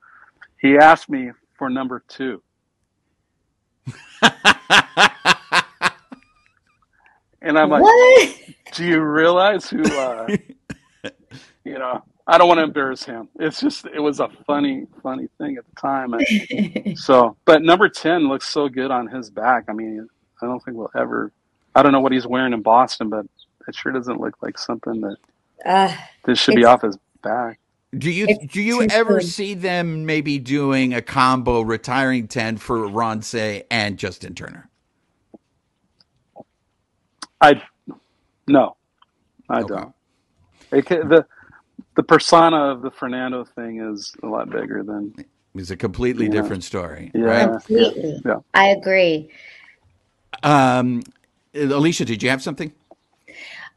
he 0.61 0.79
asked 0.79 1.09
me 1.09 1.31
for 1.59 1.69
number 1.69 2.03
two. 2.09 2.42
and 7.42 7.59
I'm 7.59 7.71
like, 7.71 7.83
what? 7.83 8.37
do 8.73 8.85
you 8.85 9.01
realize 9.01 9.69
who? 9.69 9.83
Uh, 9.85 10.29
you 11.64 11.79
know, 11.79 12.03
I 12.27 12.39
don't 12.39 12.49
want 12.49 12.59
to 12.59 12.65
embarrass 12.65 13.05
him. 13.05 13.29
It's 13.41 13.61
just 13.61 13.87
it 13.87 14.01
was 14.01 14.21
a 14.21 14.29
funny, 14.47 14.87
funny 15.03 15.29
thing 15.39 15.59
at 15.59 15.67
the 15.67 15.73
time. 15.81 16.15
And 16.15 16.27
so, 16.95 17.37
but 17.47 17.62
number 17.62 17.89
ten 17.89 18.29
looks 18.29 18.49
so 18.49 18.69
good 18.69 18.91
on 18.91 19.09
his 19.09 19.31
back. 19.31 19.65
I 19.69 19.75
mean, 19.75 20.09
I 20.43 20.47
don't 20.47 20.61
think 20.65 20.77
we'll 20.77 20.91
ever. 20.97 21.33
I 21.75 21.83
don't 21.83 21.93
know 21.93 22.01
what 22.01 22.12
he's 22.12 22.27
wearing 22.27 22.55
in 22.55 22.62
Boston, 22.62 23.11
but 23.11 23.27
it 23.69 23.75
sure 23.77 23.93
doesn't 23.93 24.21
look 24.21 24.37
like 24.43 24.59
something 24.59 25.01
that 25.03 25.17
Uh, 25.65 25.97
this 26.27 26.39
should 26.41 26.55
be 26.55 26.65
off 26.65 26.83
his 26.83 26.99
back. 27.23 27.61
Do 27.97 28.11
you 28.11 28.27
It's 28.27 28.41
do 28.47 28.62
you 28.62 28.85
ever 28.91 29.21
soon. 29.21 29.21
see 29.21 29.55
them 29.55 30.07
maybe 30.07 30.39
doing 30.39 30.95
a 30.95 31.03
combo 31.03 31.62
retiring 31.62 32.29
ten 32.29 32.57
for 32.59 32.89
Ron 32.89 33.23
Cey 33.23 33.65
and 33.71 33.99
Justin 33.99 34.35
Turner? 34.35 34.71
I 37.41 37.62
no, 38.49 38.77
I 39.49 39.62
Okay. 39.62 39.65
don't. 39.65 39.95
It, 40.73 40.89
the 40.89 41.27
the 41.97 42.03
persona 42.03 42.57
of 42.73 42.83
the 42.83 42.91
Fernando 42.91 43.45
thing 43.45 43.81
is 43.81 44.15
a 44.23 44.27
lot 44.27 44.51
bigger 44.51 44.83
than 44.85 45.15
It's 45.55 45.71
a 45.71 45.77
completely 45.77 46.27
Yeah. 46.27 46.33
different 46.33 46.65
story, 46.65 47.11
Yeah. 47.15 47.23
right? 47.25 47.51
completely. 47.51 48.21
yeah. 48.25 48.37
I 48.55 48.69
agree. 48.69 49.31
Um, 50.43 51.03
Alicia, 51.55 52.05
did 52.05 52.23
you 52.23 52.29
have 52.31 52.43
something? 52.43 52.73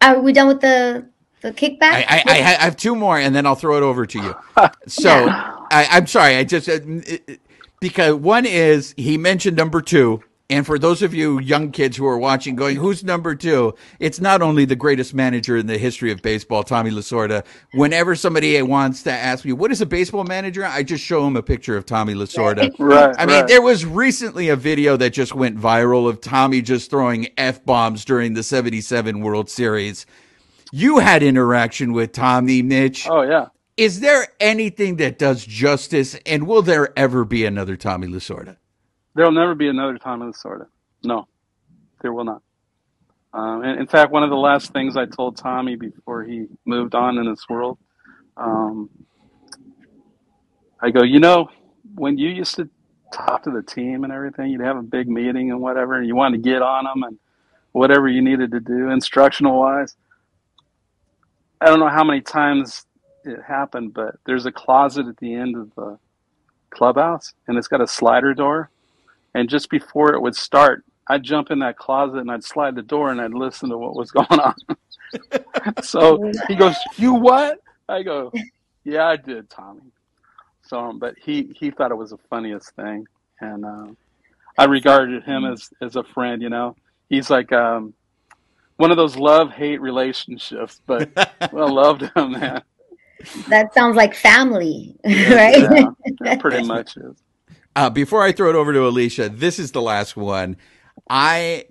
Are 0.02 0.20
we 0.22 0.34
done 0.34 0.48
with 0.48 0.62
the 0.62 1.06
the 1.42 1.54
kickback? 1.54 1.80
I, 1.94 2.24
I, 2.26 2.34
I 2.34 2.64
have 2.66 2.76
two 2.76 2.96
more, 2.96 3.18
and 3.18 3.34
then 3.34 3.46
I'll 3.46 3.56
throw 3.56 3.78
it 3.78 3.84
over 3.84 4.06
to 4.06 4.20
you. 4.20 4.36
So 4.88 5.10
I, 5.30 5.88
I'm 5.92 6.08
sorry, 6.08 6.36
I 6.36 6.44
just 6.44 6.68
uh, 6.68 6.80
it- 6.84 7.24
it- 7.28 7.42
because 7.80 8.16
one 8.16 8.46
is 8.46 8.94
he 8.98 9.18
mentioned 9.18 9.56
number 9.56 9.82
two, 9.82 10.22
and 10.50 10.66
for 10.66 10.80
those 10.80 11.02
of 11.02 11.14
you 11.14 11.40
young 11.40 11.72
kids 11.72 11.96
who 11.96 12.06
are 12.08 12.18
watching, 12.18 12.56
going, 12.56 12.78
"Who's 12.78 13.04
number 13.04 13.36
two? 13.36 13.76
It's 14.00 14.20
not 14.20 14.42
only 14.42 14.66
the 14.66 14.76
greatest 14.76 15.14
manager 15.14 15.56
in 15.56 15.68
the 15.68 15.78
history 15.78 16.12
of 16.12 16.22
baseball, 16.22 16.64
Tommy 16.64 16.90
Lasorda. 16.90 17.46
Whenever 17.74 18.16
somebody 18.16 18.60
wants 18.62 19.04
to 19.04 19.12
ask 19.12 19.46
me 19.46 19.54
what 19.54 19.72
is 19.72 19.82
a 19.82 19.86
baseball 19.86 20.24
manager, 20.24 20.66
I 20.66 20.82
just 20.84 21.04
show 21.04 21.24
them 21.24 21.36
a 21.36 21.44
picture 21.44 21.78
of 21.78 21.86
Tommy 21.86 22.14
Lasorda. 22.14 22.76
Right. 22.90 23.14
I 23.20 23.26
mean, 23.26 23.42
right. 23.42 23.48
there 23.48 23.62
was 23.62 23.86
recently 23.86 24.50
a 24.50 24.56
video 24.56 24.98
that 24.98 25.12
just 25.12 25.36
went 25.36 25.60
viral 25.60 26.10
of 26.10 26.22
Tommy 26.22 26.62
just 26.62 26.90
throwing 26.90 27.28
f 27.38 27.64
bombs 27.64 28.04
during 28.04 28.34
the 28.34 28.42
'77 28.42 29.20
World 29.22 29.50
Series. 29.50 30.06
You 30.72 31.00
had 31.00 31.22
interaction 31.22 31.94
with 31.94 32.12
Tommy, 32.14 32.62
Mitch. 32.62 33.08
Oh 33.08 33.22
yeah. 33.22 33.48
Is 33.78 34.00
there 34.00 34.28
anything 34.40 34.98
that 34.98 35.20
does 35.20 35.46
justice, 35.46 36.16
and 36.26 36.48
will 36.48 36.62
there 36.62 36.98
ever 36.98 37.24
be 37.26 37.46
another 37.46 37.78
Tommy 37.78 38.08
Lasorda? 38.08 38.58
There'll 39.20 39.34
never 39.34 39.54
be 39.54 39.68
another 39.68 39.98
Tommy 39.98 40.28
Lasorda. 40.28 40.68
No, 41.04 41.28
there 42.02 42.14
will 42.14 42.24
not. 42.24 42.42
Um, 43.34 43.64
and 43.66 43.78
in 43.78 43.86
fact, 43.86 44.14
one 44.14 44.24
of 44.24 44.30
the 44.30 44.38
last 44.38 44.72
things 44.72 44.96
I 44.96 45.08
told 45.08 45.36
Tommy 45.36 45.76
before 45.76 46.24
he 46.24 46.46
moved 46.64 46.96
on 46.96 47.18
in 47.18 47.30
this 47.30 47.44
world, 47.50 47.78
um, 48.38 48.90
I 50.80 50.92
go, 50.92 51.04
you 51.04 51.20
know, 51.20 51.50
when 51.96 52.18
you 52.18 52.30
used 52.30 52.56
to 52.56 52.70
talk 53.12 53.44
to 53.44 53.52
the 53.52 53.62
team 53.62 54.06
and 54.06 54.14
everything, 54.14 54.52
you'd 54.52 54.62
have 54.62 54.78
a 54.78 54.82
big 54.82 55.10
meeting 55.10 55.52
and 55.52 55.60
whatever, 55.60 55.96
and 55.96 56.08
you 56.08 56.16
wanted 56.16 56.42
to 56.42 56.50
get 56.50 56.62
on 56.62 56.86
them 56.86 57.04
and 57.04 57.20
whatever 57.74 58.08
you 58.08 58.22
needed 58.22 58.52
to 58.52 58.62
do, 58.62 58.90
instructional 58.90 59.60
wise. 59.60 59.98
I 61.60 61.66
don't 61.66 61.82
know 61.82 61.90
how 61.90 62.06
many 62.06 62.22
times 62.22 62.86
it 63.26 63.42
happened, 63.46 63.94
but 63.94 64.16
there's 64.26 64.46
a 64.46 64.52
closet 64.54 65.08
at 65.08 65.18
the 65.18 65.34
end 65.34 65.58
of 65.58 65.76
the 65.76 66.00
clubhouse, 66.70 67.34
and 67.50 67.58
it's 67.58 67.68
got 67.68 67.82
a 67.82 67.88
slider 67.88 68.34
door. 68.34 68.70
And 69.36 69.50
just 69.50 69.70
before 69.70 70.14
it 70.14 70.22
would 70.22 70.36
start, 70.36 70.84
I'd 71.08 71.24
jump 71.24 71.52
in 71.52 71.60
that 71.60 71.78
closet 71.78 72.20
and 72.20 72.32
I'd 72.32 72.44
slide 72.44 72.76
the 72.76 72.84
door 72.84 73.12
and 73.12 73.20
I'd 73.20 73.34
listen 73.34 73.70
to 73.70 73.78
what 73.78 73.96
was 73.96 74.12
going 74.12 74.40
on. 74.40 74.56
so 75.84 76.32
he 76.48 76.56
goes, 76.56 76.76
"You 76.98 77.14
what?" 77.16 77.60
I 77.88 78.04
go, 78.04 78.32
"Yeah, 78.84 79.08
I 79.08 79.16
did, 79.16 79.50
Tommy." 79.50 79.92
So, 80.62 80.80
um, 80.80 81.00
but 81.00 81.16
he 81.18 81.52
he 81.60 81.72
thought 81.72 81.90
it 81.92 81.96
was 81.96 82.12
the 82.12 82.20
funniest 82.30 82.76
thing, 82.76 83.08
and 83.42 83.66
um, 83.66 83.98
I 84.58 84.66
regarded 84.66 85.24
him 85.24 85.46
as 85.46 85.72
as 85.82 85.96
a 85.96 86.04
friend. 86.04 86.44
You 86.44 86.50
know, 86.50 86.76
he's 87.10 87.32
like 87.32 87.52
um, 87.52 87.96
one 88.78 88.92
of 88.92 88.98
those 88.98 89.16
love 89.18 89.52
hate 89.52 89.82
relationships, 89.82 90.80
but 90.86 91.10
well, 91.52 91.68
I 91.68 91.72
loved 91.72 92.04
him, 92.16 92.34
man. 92.34 92.62
that 93.48 93.74
sounds 93.74 93.96
like 93.96 94.14
family, 94.14 94.96
right? 95.04 95.90
Yeah, 96.22 96.36
pretty 96.38 96.66
much 96.68 96.98
is. 96.98 97.16
Uh, 97.80 97.90
before 97.90 98.22
I 98.22 98.34
throw 98.34 98.50
it 98.50 98.58
over 98.58 98.74
to 98.74 98.86
Alicia, 98.86 99.30
this 99.30 99.58
is 99.58 99.72
the 99.72 99.82
last 99.82 100.18
one. 100.18 100.58
I, 101.10 101.68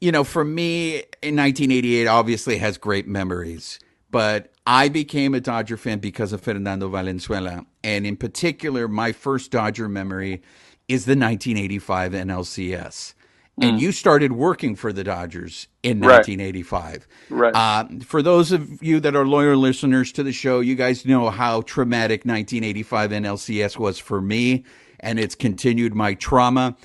you 0.00 0.10
know, 0.10 0.24
for 0.24 0.44
me 0.44 0.96
in 1.22 1.36
1988, 1.36 2.08
obviously 2.08 2.58
has 2.58 2.76
great 2.76 3.06
memories, 3.06 3.78
but 4.10 4.52
I 4.66 4.88
became 4.88 5.34
a 5.34 5.40
Dodger 5.40 5.76
fan 5.76 6.00
because 6.00 6.32
of 6.32 6.40
Fernando 6.40 6.88
Valenzuela. 6.88 7.64
And 7.84 8.04
in 8.04 8.16
particular, 8.16 8.88
my 8.88 9.12
first 9.12 9.52
Dodger 9.52 9.88
memory 9.88 10.42
is 10.88 11.04
the 11.04 11.10
1985 11.12 12.12
NLCS. 12.12 13.14
And 13.60 13.80
you 13.80 13.92
started 13.92 14.32
working 14.32 14.74
for 14.74 14.92
the 14.92 15.04
Dodgers 15.04 15.68
in 15.84 16.00
Right. 16.00 16.18
1985. 16.18 17.08
Right. 17.30 17.54
Uh, 17.54 17.86
for 18.04 18.22
those 18.22 18.50
of 18.50 18.82
you 18.82 18.98
that 19.00 19.14
are 19.14 19.26
loyal 19.26 19.56
listeners 19.56 20.10
to 20.12 20.24
the 20.24 20.32
show, 20.32 20.58
you 20.60 20.74
guys 20.74 21.06
know 21.06 21.30
how 21.30 21.60
traumatic 21.60 22.24
1985 22.24 23.10
NLCS 23.10 23.76
was 23.78 23.98
for 23.98 24.20
me, 24.20 24.64
and 25.00 25.18
it's 25.18 25.34
continued 25.34 25.94
my 25.94 26.14
trauma. 26.14 26.76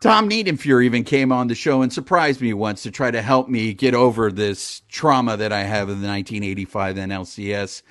Tom 0.00 0.28
Niedenfuer 0.28 0.84
even 0.84 1.04
came 1.04 1.30
on 1.30 1.46
the 1.46 1.54
show 1.54 1.82
and 1.82 1.92
surprised 1.92 2.40
me 2.40 2.52
once 2.52 2.82
to 2.82 2.90
try 2.90 3.10
to 3.10 3.22
help 3.22 3.48
me 3.48 3.72
get 3.72 3.94
over 3.94 4.32
this 4.32 4.82
trauma 4.88 5.36
that 5.36 5.52
I 5.52 5.62
have 5.62 5.88
of 5.88 6.00
the 6.00 6.08
1985 6.08 6.96
NLCS. 6.96 7.82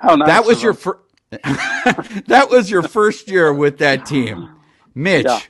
How 0.00 0.14
nice 0.14 0.28
that 0.28 0.44
was 0.44 0.62
your 0.62 0.74
fir- 0.74 1.00
that 1.30 2.46
was 2.50 2.70
your 2.70 2.82
first 2.82 3.28
year 3.28 3.52
with 3.52 3.78
that 3.78 4.06
team, 4.06 4.50
Mitch. 4.94 5.24
Yeah. 5.26 5.40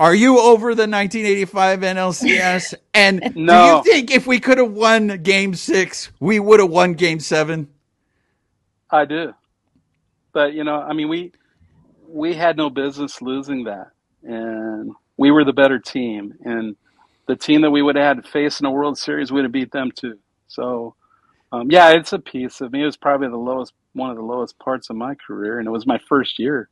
Are 0.00 0.14
you 0.14 0.38
over 0.40 0.74
the 0.74 0.86
1985 0.88 1.80
NLCS? 1.80 2.74
And 2.94 3.32
No. 3.36 3.82
do 3.84 3.90
you 3.90 3.94
think 3.94 4.10
if 4.10 4.26
we 4.26 4.40
could 4.40 4.56
have 4.58 4.72
won 4.72 5.22
Game 5.22 5.54
Six, 5.54 6.10
we 6.18 6.40
would 6.40 6.60
have 6.60 6.70
won 6.70 6.94
Game 6.94 7.20
Seven? 7.20 7.68
I 8.90 9.04
do. 9.04 9.34
But 10.32 10.54
you 10.54 10.64
know, 10.64 10.80
I 10.80 10.92
mean, 10.94 11.08
we 11.08 11.32
we 12.08 12.34
had 12.34 12.56
no 12.56 12.70
business 12.70 13.20
losing 13.22 13.64
that, 13.64 13.90
and 14.22 14.92
we 15.16 15.30
were 15.30 15.44
the 15.44 15.52
better 15.52 15.78
team, 15.78 16.34
and 16.44 16.76
the 17.26 17.36
team 17.36 17.62
that 17.62 17.70
we 17.70 17.82
would 17.82 17.96
have 17.96 18.16
had 18.16 18.24
to 18.24 18.30
face 18.30 18.60
in 18.60 18.64
the 18.64 18.70
World 18.70 18.98
Series 18.98 19.32
we'd 19.32 19.44
have 19.44 19.52
beat 19.52 19.72
them 19.72 19.90
too. 19.90 20.18
So, 20.48 20.94
um, 21.52 21.70
yeah, 21.70 21.90
it's 21.90 22.12
a 22.12 22.18
piece 22.18 22.60
of 22.60 22.72
me. 22.72 22.82
It 22.82 22.86
was 22.86 22.96
probably 22.96 23.28
the 23.28 23.36
lowest, 23.36 23.72
one 23.92 24.10
of 24.10 24.16
the 24.16 24.22
lowest 24.22 24.58
parts 24.58 24.90
of 24.90 24.96
my 24.96 25.14
career, 25.14 25.58
and 25.58 25.66
it 25.66 25.70
was 25.70 25.86
my 25.86 25.98
first 26.08 26.38
year. 26.38 26.68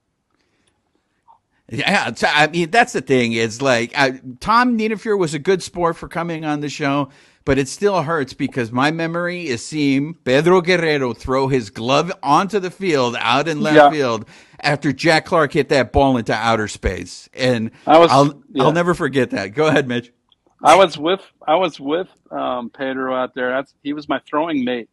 Yeah, 1.71 2.13
I 2.23 2.47
mean 2.49 2.71
that's 2.71 2.93
the 2.93 3.01
thing. 3.01 3.33
Is 3.33 3.63
like 3.63 3.97
I, 3.97 4.21
Tom 4.41 4.79
Niedenfuer 4.79 5.19
was 5.19 5.33
a 5.33 5.39
good 5.39 5.63
sport 5.63 5.97
for 5.97 6.09
coming 6.09 6.45
on 6.45 6.61
the 6.61 6.69
show, 6.69 7.09
but 7.45 7.59
it 7.59 7.69
still 7.69 8.03
hurts 8.03 8.35
because 8.35 8.73
my 8.73 8.91
memory 8.91 9.47
is 9.49 9.65
seeing 9.65 10.15
Pedro 10.15 10.61
Guerrero 10.63 11.13
throw 11.15 11.49
his 11.49 11.71
glove 11.71 12.13
onto 12.23 12.59
the 12.61 12.71
field 12.71 13.17
out 13.21 13.49
in 13.49 13.61
left 13.61 13.77
Yeah. 13.77 13.91
field 13.91 14.27
after 14.61 14.93
Jack 14.93 15.27
Clark 15.27 15.53
hit 15.53 15.69
that 15.71 15.93
ball 15.93 16.17
into 16.17 16.33
outer 16.35 16.69
space, 16.69 17.29
and 17.35 17.71
I 17.87 17.99
was- 17.99 18.11
I'll 18.11 18.43
yeah. 18.53 18.63
I'll 18.65 18.73
never 18.73 18.95
forget 18.95 19.31
that. 19.31 19.49
Go 19.55 19.67
ahead, 19.67 19.89
Mitch. 19.89 20.13
I 20.63 20.77
was 20.77 20.97
with 20.99 21.21
I 21.47 21.57
was 21.57 21.79
with 21.79 22.09
um, 22.31 22.71
Pedro 22.71 23.15
out 23.15 23.35
there. 23.35 23.51
That's 23.51 23.75
he 23.83 23.93
was 23.93 24.09
my 24.09 24.21
throwing 24.29 24.65
mate, 24.65 24.89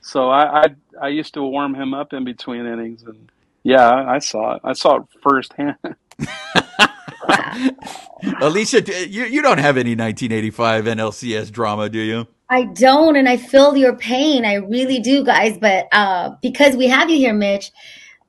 so 0.00 0.30
I, 0.30 0.62
I 0.62 0.66
I 1.02 1.08
used 1.08 1.34
to 1.34 1.42
warm 1.42 1.74
him 1.74 1.94
up 1.94 2.12
in 2.14 2.24
between 2.24 2.66
innings, 2.66 3.02
and 3.02 3.30
yeah, 3.62 3.88
I, 3.90 4.14
I 4.14 4.18
saw 4.20 4.54
it. 4.56 4.62
I 4.64 4.72
saw 4.72 4.96
it 4.96 5.02
firsthand. 5.22 5.76
Alicia, 8.40 8.82
you 9.08 9.24
you 9.24 9.42
don't 9.42 9.58
have 9.58 9.76
any 9.76 9.94
1985 9.96 10.84
NLCS 10.84 11.50
drama, 11.52 11.88
do 11.88 11.98
you? 11.98 12.26
I 12.48 12.64
don't, 12.64 13.16
and 13.16 13.28
I 13.28 13.36
feel 13.38 13.76
your 13.76 13.96
pain. 13.96 14.44
I 14.44 14.54
really 14.54 15.00
do, 15.00 15.24
guys. 15.24 15.58
But 15.58 15.86
uh, 15.92 16.30
because 16.42 16.76
we 16.76 16.86
have 16.88 17.08
you 17.10 17.16
here, 17.16 17.32
Mitch, 17.34 17.72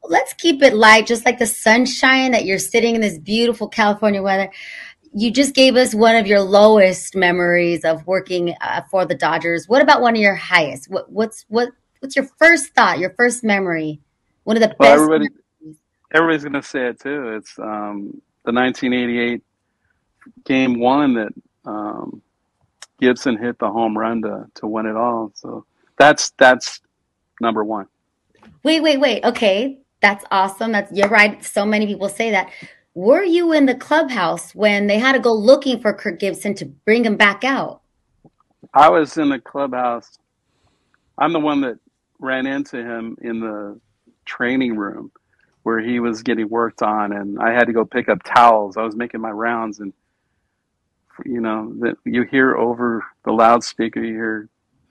let's 0.04 0.34
keep 0.34 0.62
it 0.64 0.74
light, 0.74 1.08
just 1.08 1.26
like 1.26 1.40
the 1.40 1.46
sunshine 1.46 2.32
that 2.32 2.46
you're 2.46 2.60
sitting 2.60 2.96
in 2.96 3.02
this 3.02 3.18
beautiful 3.20 3.68
California 3.68 4.22
weather. 4.22 4.52
You 5.14 5.32
just 5.32 5.54
gave 5.54 5.76
us 5.76 5.94
one 5.94 6.16
of 6.16 6.26
your 6.26 6.42
lowest 6.42 7.16
memories 7.16 7.86
of 7.86 8.06
working 8.08 8.56
uh, 8.62 8.82
for 8.90 9.06
the 9.06 9.16
Dodgers. 9.16 9.68
What 9.68 9.82
about 9.82 10.02
one 10.02 10.16
of 10.16 10.22
your 10.22 10.36
highest? 10.36 10.90
What, 10.90 11.12
what's 11.12 11.46
what? 11.50 11.70
What's 12.00 12.16
your 12.16 12.28
first 12.40 12.74
thought? 12.74 13.00
Your 13.00 13.14
first 13.18 13.44
memory? 13.44 14.02
One 14.44 14.58
of 14.58 14.62
the 14.62 14.76
Well, 14.80 14.92
best. 14.92 14.94
everybody 14.94 15.30
everybody's 16.14 16.44
gonna 16.44 16.64
say 16.64 16.88
it 16.88 17.00
too. 17.00 17.36
It's 17.36 17.58
um, 17.60 18.22
the 18.46 18.52
1988 18.52 19.42
game 20.44 20.80
one 20.80 21.14
that 21.14 21.34
um, 21.66 22.22
Gibson 23.00 23.38
hit 23.38 23.60
the 23.60 23.70
home 23.70 23.98
run 23.98 24.22
to 24.22 24.46
to 24.56 24.68
win 24.68 24.86
it 24.86 24.96
all. 24.96 25.32
So 25.36 25.66
that's 25.98 26.32
that's 26.38 26.82
number 27.42 27.64
one. 27.64 27.88
Wait, 28.64 28.82
wait, 28.82 29.00
wait. 29.00 29.24
Okay, 29.24 29.80
that's 30.02 30.26
awesome. 30.32 30.72
That's 30.72 30.92
you're 30.92 31.10
right. 31.10 31.44
So 31.44 31.66
many 31.66 31.88
people 31.88 32.10
say 32.10 32.32
that. 32.32 32.52
Were 32.96 33.24
you 33.24 33.54
in 33.54 33.66
the 33.66 33.74
clubhouse 33.74 34.54
when 34.54 34.86
they 34.86 35.00
had 35.00 35.14
to 35.14 35.20
go 35.20 35.34
looking 35.34 35.82
for 35.82 35.94
Kirk 35.94 36.20
Gibson 36.20 36.54
to 36.56 36.66
bring 36.66 37.04
him 37.04 37.18
back 37.18 37.44
out? 37.44 37.82
I 38.72 38.90
was 38.90 39.18
in 39.18 39.30
the 39.30 39.40
clubhouse. 39.40 40.20
I'm 41.18 41.34
the 41.34 41.40
one 41.40 41.62
that 41.62 41.80
ran 42.20 42.46
into 42.46 42.78
him 42.78 43.18
in 43.22 43.40
the 43.40 43.80
training 44.26 44.78
room 44.78 45.12
where 45.64 45.80
he 45.80 46.00
was 46.00 46.22
getting 46.22 46.50
worked 46.50 46.82
on, 46.82 47.14
and 47.14 47.40
I 47.40 47.52
had 47.52 47.66
to 47.66 47.74
go 47.74 47.86
pick 47.86 48.10
up 48.10 48.22
towels. 48.24 48.78
I 48.78 48.84
was 48.84 48.96
making 48.96 49.22
my 49.22 49.32
rounds, 49.32 49.80
and 49.80 49.94
you 51.26 51.42
know 51.42 51.74
that 51.80 51.96
you 52.06 52.24
hear 52.24 52.56
over 52.56 53.06
the 53.26 53.32
loudspeaker, 53.32 54.04
you 54.04 54.14
hear 54.14 54.50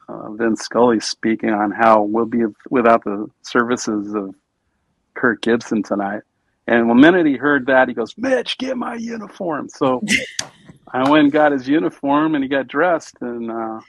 uh, 0.09 0.33
Vince 0.33 0.63
Scully 0.63 1.01
speaking 1.01 1.51
on 1.51 1.71
how 1.71 2.03
we'll 2.03 2.27
be 2.27 2.45
without 2.71 3.05
the 3.05 3.29
services 3.43 4.15
of 4.15 4.35
Kirk 5.15 5.43
Gibson 5.43 5.83
tonight. 5.83 6.23
And 6.67 6.89
the 6.89 6.95
minute 6.95 7.27
he 7.27 7.37
heard 7.37 7.67
that, 7.67 7.89
he 7.89 7.95
goes, 7.95 8.15
"Mitch, 8.17 8.57
get 8.57 8.77
my 8.77 8.95
uniform." 8.95 9.69
So 9.69 10.03
I 10.93 11.09
went 11.09 11.25
and 11.25 11.33
got 11.33 11.53
his 11.53 11.69
uniform, 11.69 12.35
and 12.35 12.43
he 12.43 12.49
got 12.49 12.69
dressed, 12.69 13.17
and 13.21 13.51
uh, 13.51 13.81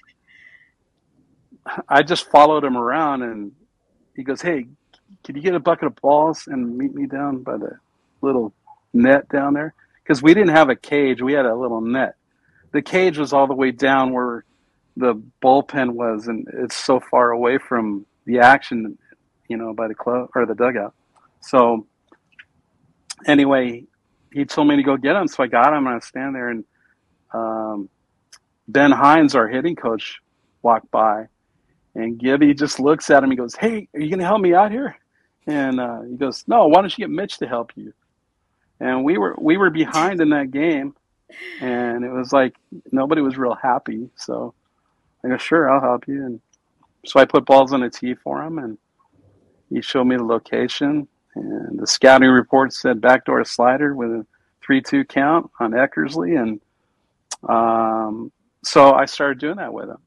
I 1.88 2.04
just 2.04 2.30
followed 2.30 2.63
him 2.63 2.76
around, 2.76 3.22
and 3.22 3.52
he 4.15 4.24
goes, 4.24 4.41
"Hey, 4.41 4.67
can 5.23 5.36
you 5.36 5.41
get 5.41 5.55
a 5.55 5.59
bucket 5.59 5.88
of 5.88 5.95
balls 5.97 6.47
and 6.47 6.77
meet 6.77 6.93
me 6.93 7.05
down 7.07 7.43
by 7.43 7.57
the 7.57 7.79
little 8.21 8.53
net 8.93 9.29
down 9.29 9.53
there?" 9.53 9.73
Because 10.03 10.21
we 10.21 10.33
didn't 10.33 10.55
have 10.55 10.69
a 10.69 10.75
cage; 10.75 11.21
we 11.21 11.33
had 11.33 11.45
a 11.45 11.55
little 11.55 11.81
net. 11.81 12.15
The 12.71 12.81
cage 12.81 13.17
was 13.17 13.33
all 13.33 13.47
the 13.47 13.53
way 13.53 13.71
down 13.71 14.13
where 14.13 14.43
the 14.97 15.15
bullpen 15.41 15.91
was, 15.91 16.27
and 16.27 16.47
it's 16.53 16.75
so 16.75 16.99
far 16.99 17.31
away 17.31 17.57
from 17.57 18.05
the 18.25 18.39
action, 18.39 18.97
you 19.47 19.57
know, 19.57 19.73
by 19.73 19.88
the 19.88 19.95
club 19.95 20.29
or 20.36 20.45
the 20.45 20.55
dugout. 20.55 20.93
So 21.41 21.88
anyway, 23.25 23.86
he 24.31 24.45
told 24.45 24.67
me 24.67 24.75
to 24.75 24.83
go 24.83 24.97
get 24.97 25.15
him, 25.15 25.27
so 25.27 25.43
I 25.43 25.47
got 25.47 25.73
him, 25.73 25.88
and 25.88 25.95
I 25.95 25.99
stand 25.99 26.36
there, 26.36 26.49
and 26.49 26.63
um, 27.33 27.89
Ben 28.67 28.91
Hines, 28.91 29.36
our 29.36 29.47
hitting 29.47 29.75
coach, 29.75 30.19
walked 30.62 30.89
by, 30.91 31.27
and 31.95 32.17
Gibby 32.17 32.53
just 32.53 32.79
looks 32.79 33.09
at 33.09 33.23
him. 33.23 33.31
He 33.31 33.38
goes, 33.38 33.55
"Hey, 33.55 33.88
are 33.93 33.99
you 33.99 34.09
going 34.09 34.19
to 34.19 34.25
help 34.25 34.41
me 34.41 34.53
out 34.53 34.71
here?" 34.71 34.95
And 35.47 35.79
uh, 35.79 36.01
he 36.03 36.15
goes, 36.15 36.43
"No, 36.47 36.67
why 36.67 36.82
don't 36.82 36.97
you 36.97 37.03
get 37.03 37.10
Mitch 37.10 37.38
to 37.39 37.47
help 37.47 37.71
you?" 37.75 37.93
And 38.79 39.03
we 39.03 39.17
were 39.17 39.36
we 39.39 39.58
were 39.58 39.69
behind 39.69 40.21
in 40.21 40.29
that 40.29 40.51
game, 40.51 40.95
and 41.62 42.03
it 42.03 42.12
was 42.12 42.32
like 42.32 42.56
nobody 42.91 43.21
was 43.21 43.38
real 43.38 43.56
happy. 43.56 44.10
So 44.15 44.53
I 45.23 45.29
go, 45.29 45.38
"Sure, 45.38 45.69
I'll 45.69 45.82
help 45.82 46.08
you." 46.08 46.25
And 46.25 46.41
so 47.06 47.19
I 47.19 47.25
put 47.25 47.45
balls 47.45 47.73
on 47.73 47.84
a 47.84 47.89
tee 47.89 48.15
for 48.15 48.41
him, 48.41 48.58
and 48.58 48.77
he 49.69 49.82
showed 49.82 50.06
me 50.06 50.15
the 50.15 50.23
location. 50.23 51.08
And 51.36 51.79
the 51.79 51.88
scouting 51.88 52.29
report 52.29 52.73
said 52.73 53.01
backdoor 53.01 53.43
slider 53.43 53.95
with 53.95 54.12
a 54.12 54.25
three-two 54.63 55.03
count 55.06 55.49
on 55.60 55.71
Eckersley, 55.71 56.39
and 56.39 56.62
um, 57.49 58.32
so 58.63 58.93
I 58.93 59.06
started 59.06 59.39
doing 59.39 59.58
that 59.58 59.73
with 59.73 59.89
him. 59.89 59.97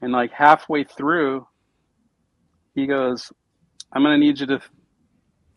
And 0.00 0.12
like 0.12 0.32
halfway 0.32 0.84
through, 0.84 1.46
he 2.74 2.86
goes, 2.86 3.30
"I'm 3.92 4.02
going 4.02 4.18
to 4.18 4.24
need 4.24 4.40
you 4.40 4.46
to 4.46 4.60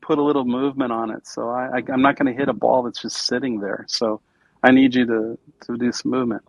put 0.01 0.17
a 0.19 0.23
little 0.23 0.45
movement 0.45 0.91
on 0.91 1.11
it. 1.11 1.27
So 1.27 1.49
I, 1.49 1.77
I 1.77 1.83
I'm 1.91 2.01
not 2.01 2.17
going 2.17 2.31
to 2.33 2.37
hit 2.37 2.49
a 2.49 2.53
ball 2.53 2.83
that's 2.83 3.01
just 3.01 3.25
sitting 3.25 3.59
there. 3.59 3.85
So 3.87 4.21
I 4.63 4.71
need 4.71 4.95
you 4.95 5.05
to 5.05 5.37
to 5.67 5.77
do 5.77 5.91
some 5.91 6.11
movement." 6.11 6.43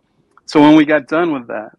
So 0.45 0.61
when 0.61 0.75
we 0.75 0.85
got 0.85 1.07
done 1.07 1.33
with 1.33 1.47
that, 1.47 1.77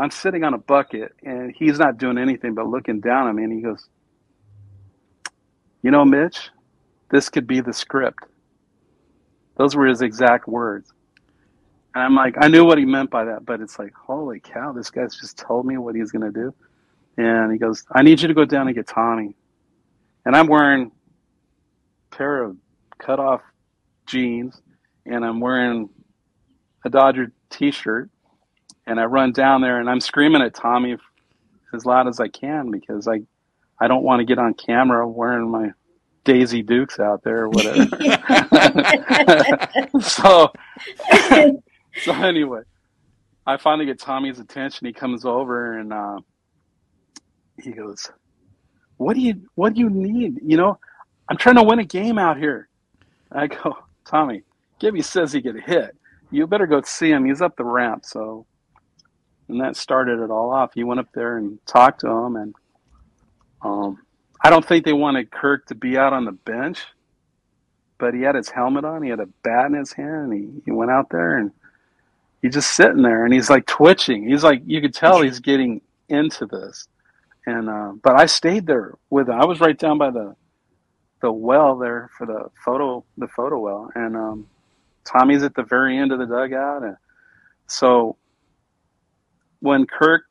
I'm 0.00 0.10
sitting 0.10 0.44
on 0.44 0.54
a 0.54 0.58
bucket 0.58 1.12
and 1.22 1.54
he's 1.54 1.78
not 1.78 1.98
doing 1.98 2.16
anything 2.16 2.54
but 2.54 2.66
looking 2.66 3.00
down 3.00 3.28
at 3.28 3.34
me 3.34 3.44
and 3.44 3.52
he 3.52 3.60
goes, 3.60 3.86
You 5.82 5.90
know, 5.90 6.06
Mitch, 6.06 6.48
this 7.10 7.28
could 7.28 7.46
be 7.46 7.60
the 7.60 7.72
script. 7.74 8.24
Those 9.56 9.76
were 9.76 9.86
his 9.86 10.00
exact 10.00 10.48
words. 10.48 10.90
And 11.94 12.02
I'm 12.04 12.14
like, 12.14 12.36
I 12.40 12.48
knew 12.48 12.64
what 12.64 12.78
he 12.78 12.86
meant 12.86 13.10
by 13.10 13.24
that, 13.24 13.44
but 13.44 13.60
it's 13.60 13.78
like, 13.78 13.92
holy 13.92 14.40
cow, 14.40 14.72
this 14.72 14.90
guy's 14.90 15.16
just 15.16 15.36
told 15.36 15.66
me 15.66 15.76
what 15.76 15.94
he's 15.94 16.12
going 16.12 16.32
to 16.32 16.32
do. 16.32 16.54
And 17.20 17.52
he 17.52 17.58
goes, 17.58 17.84
I 17.92 18.02
need 18.02 18.20
you 18.20 18.28
to 18.28 18.34
go 18.34 18.46
down 18.46 18.66
and 18.66 18.74
get 18.74 18.86
Tommy. 18.86 19.34
And 20.24 20.34
I'm 20.34 20.46
wearing 20.46 20.90
a 22.10 22.16
pair 22.16 22.44
of 22.44 22.56
cut 22.98 23.18
off 23.18 23.42
jeans 24.06 24.60
and 25.04 25.24
I'm 25.24 25.40
wearing 25.40 25.90
a 26.84 26.90
Dodger 26.90 27.32
t-shirt 27.50 28.10
and 28.86 28.98
I 28.98 29.04
run 29.04 29.32
down 29.32 29.60
there 29.60 29.80
and 29.80 29.88
I'm 29.88 30.00
screaming 30.00 30.42
at 30.42 30.54
Tommy 30.54 30.96
as 31.74 31.84
loud 31.84 32.08
as 32.08 32.20
I 32.20 32.28
can 32.28 32.70
because 32.70 33.06
I 33.06 33.20
I 33.82 33.88
don't 33.88 34.02
want 34.02 34.20
to 34.20 34.24
get 34.24 34.38
on 34.38 34.54
camera 34.54 35.08
wearing 35.08 35.50
my 35.50 35.72
Daisy 36.24 36.62
Dukes 36.62 37.00
out 37.00 37.22
there 37.22 37.44
or 37.44 37.48
whatever. 37.48 37.86
so 40.00 40.52
so 42.02 42.12
anyway, 42.12 42.62
I 43.46 43.56
finally 43.56 43.86
get 43.86 43.98
Tommy's 43.98 44.38
attention. 44.38 44.86
He 44.86 44.92
comes 44.92 45.24
over 45.24 45.78
and 45.78 45.92
uh, 45.92 46.18
he 47.62 47.72
goes, 47.72 48.10
"What 48.96 49.14
do 49.14 49.20
you 49.20 49.48
What 49.54 49.74
do 49.74 49.80
you 49.80 49.90
need? 49.90 50.40
You 50.42 50.56
know, 50.56 50.78
I'm 51.28 51.36
trying 51.36 51.56
to 51.56 51.62
win 51.62 51.78
a 51.78 51.84
game 51.84 52.18
out 52.18 52.38
here." 52.38 52.68
I 53.32 53.46
go, 53.46 53.78
"Tommy, 54.04 54.42
Gibby 54.78 55.02
says 55.02 55.32
he 55.32 55.40
get 55.40 55.60
hit. 55.60 55.96
You 56.30 56.46
better 56.46 56.66
go 56.66 56.80
see 56.82 57.10
him. 57.10 57.24
He's 57.24 57.42
up 57.42 57.56
the 57.56 57.64
ramp." 57.64 58.04
So, 58.04 58.46
and 59.48 59.60
that 59.60 59.76
started 59.76 60.22
it 60.22 60.30
all 60.30 60.50
off. 60.50 60.72
He 60.74 60.84
went 60.84 61.00
up 61.00 61.08
there 61.14 61.36
and 61.36 61.64
talked 61.66 62.00
to 62.00 62.08
him, 62.08 62.36
and 62.36 62.54
um, 63.62 63.98
I 64.42 64.50
don't 64.50 64.64
think 64.64 64.84
they 64.84 64.92
wanted 64.92 65.30
Kirk 65.30 65.66
to 65.66 65.74
be 65.74 65.98
out 65.98 66.12
on 66.12 66.24
the 66.24 66.32
bench, 66.32 66.82
but 67.98 68.14
he 68.14 68.22
had 68.22 68.34
his 68.34 68.48
helmet 68.48 68.84
on. 68.84 69.02
He 69.02 69.10
had 69.10 69.20
a 69.20 69.28
bat 69.42 69.66
in 69.66 69.74
his 69.74 69.92
hand, 69.92 70.32
and 70.32 70.34
he, 70.34 70.62
he 70.66 70.70
went 70.70 70.90
out 70.90 71.10
there 71.10 71.38
and 71.38 71.52
he's 72.42 72.54
just 72.54 72.74
sitting 72.74 73.02
there 73.02 73.24
and 73.24 73.32
he's 73.32 73.50
like 73.50 73.66
twitching. 73.66 74.28
He's 74.28 74.44
like 74.44 74.62
you 74.64 74.80
could 74.80 74.94
tell 74.94 75.22
he's 75.22 75.40
getting 75.40 75.80
into 76.08 76.46
this. 76.46 76.88
And 77.46 77.68
uh, 77.68 77.92
but 78.02 78.16
I 78.16 78.26
stayed 78.26 78.66
there 78.66 78.94
with 79.08 79.28
him. 79.28 79.40
I 79.40 79.46
was 79.46 79.60
right 79.60 79.78
down 79.78 79.98
by 79.98 80.10
the 80.10 80.36
the 81.22 81.32
well 81.32 81.76
there 81.76 82.10
for 82.16 82.26
the 82.26 82.50
photo 82.64 83.04
the 83.18 83.28
photo 83.28 83.58
well, 83.58 83.90
and 83.94 84.16
um, 84.16 84.48
Tommy's 85.04 85.42
at 85.42 85.54
the 85.54 85.62
very 85.62 85.98
end 85.98 86.12
of 86.12 86.18
the 86.18 86.26
dugout, 86.26 86.82
and 86.82 86.96
so 87.66 88.16
when 89.60 89.86
Kirk 89.86 90.24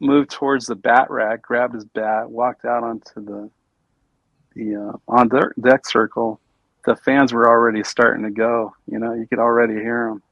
moved 0.00 0.30
towards 0.30 0.66
the 0.66 0.74
bat 0.74 1.10
rack, 1.10 1.42
grabbed 1.42 1.74
his 1.74 1.84
bat, 1.84 2.30
walked 2.30 2.64
out 2.64 2.82
onto 2.82 3.24
the 3.24 3.50
the 4.54 4.76
uh, 4.76 4.92
on 5.08 5.28
deck 5.60 5.86
circle, 5.86 6.40
the 6.84 6.96
fans 6.96 7.32
were 7.32 7.48
already 7.48 7.82
starting 7.82 8.24
to 8.24 8.30
go. 8.30 8.74
You 8.86 8.98
know, 8.98 9.12
you 9.14 9.26
could 9.26 9.38
already 9.38 9.74
hear 9.74 10.08
them. 10.08 10.22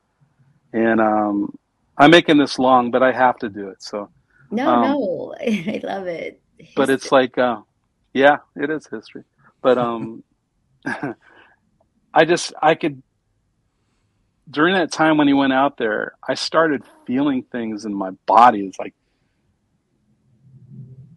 And 0.72 1.00
um, 1.00 1.58
I'm 1.98 2.10
making 2.10 2.38
this 2.38 2.58
long, 2.58 2.90
but 2.90 3.02
I 3.02 3.12
have 3.12 3.38
to 3.38 3.48
do 3.48 3.68
it. 3.68 3.82
So 3.82 4.08
no, 4.52 4.68
um, 4.68 4.82
no, 4.82 5.34
I 5.40 5.80
love 5.82 6.06
it. 6.06 6.40
History. 6.58 6.74
But 6.76 6.90
it's 6.90 7.10
like, 7.10 7.38
uh, 7.38 7.62
yeah, 8.12 8.38
it 8.54 8.70
is 8.70 8.86
history. 8.86 9.24
But 9.62 9.78
um, 9.78 10.22
I 12.14 12.24
just 12.24 12.52
I 12.62 12.74
could 12.74 13.02
during 14.50 14.74
that 14.74 14.92
time 14.92 15.16
when 15.16 15.28
he 15.28 15.34
went 15.34 15.52
out 15.52 15.78
there, 15.78 16.14
I 16.28 16.34
started 16.34 16.82
feeling 17.06 17.42
things 17.44 17.84
in 17.84 17.94
my 17.94 18.10
body. 18.26 18.66
It's 18.66 18.78
like 18.78 18.94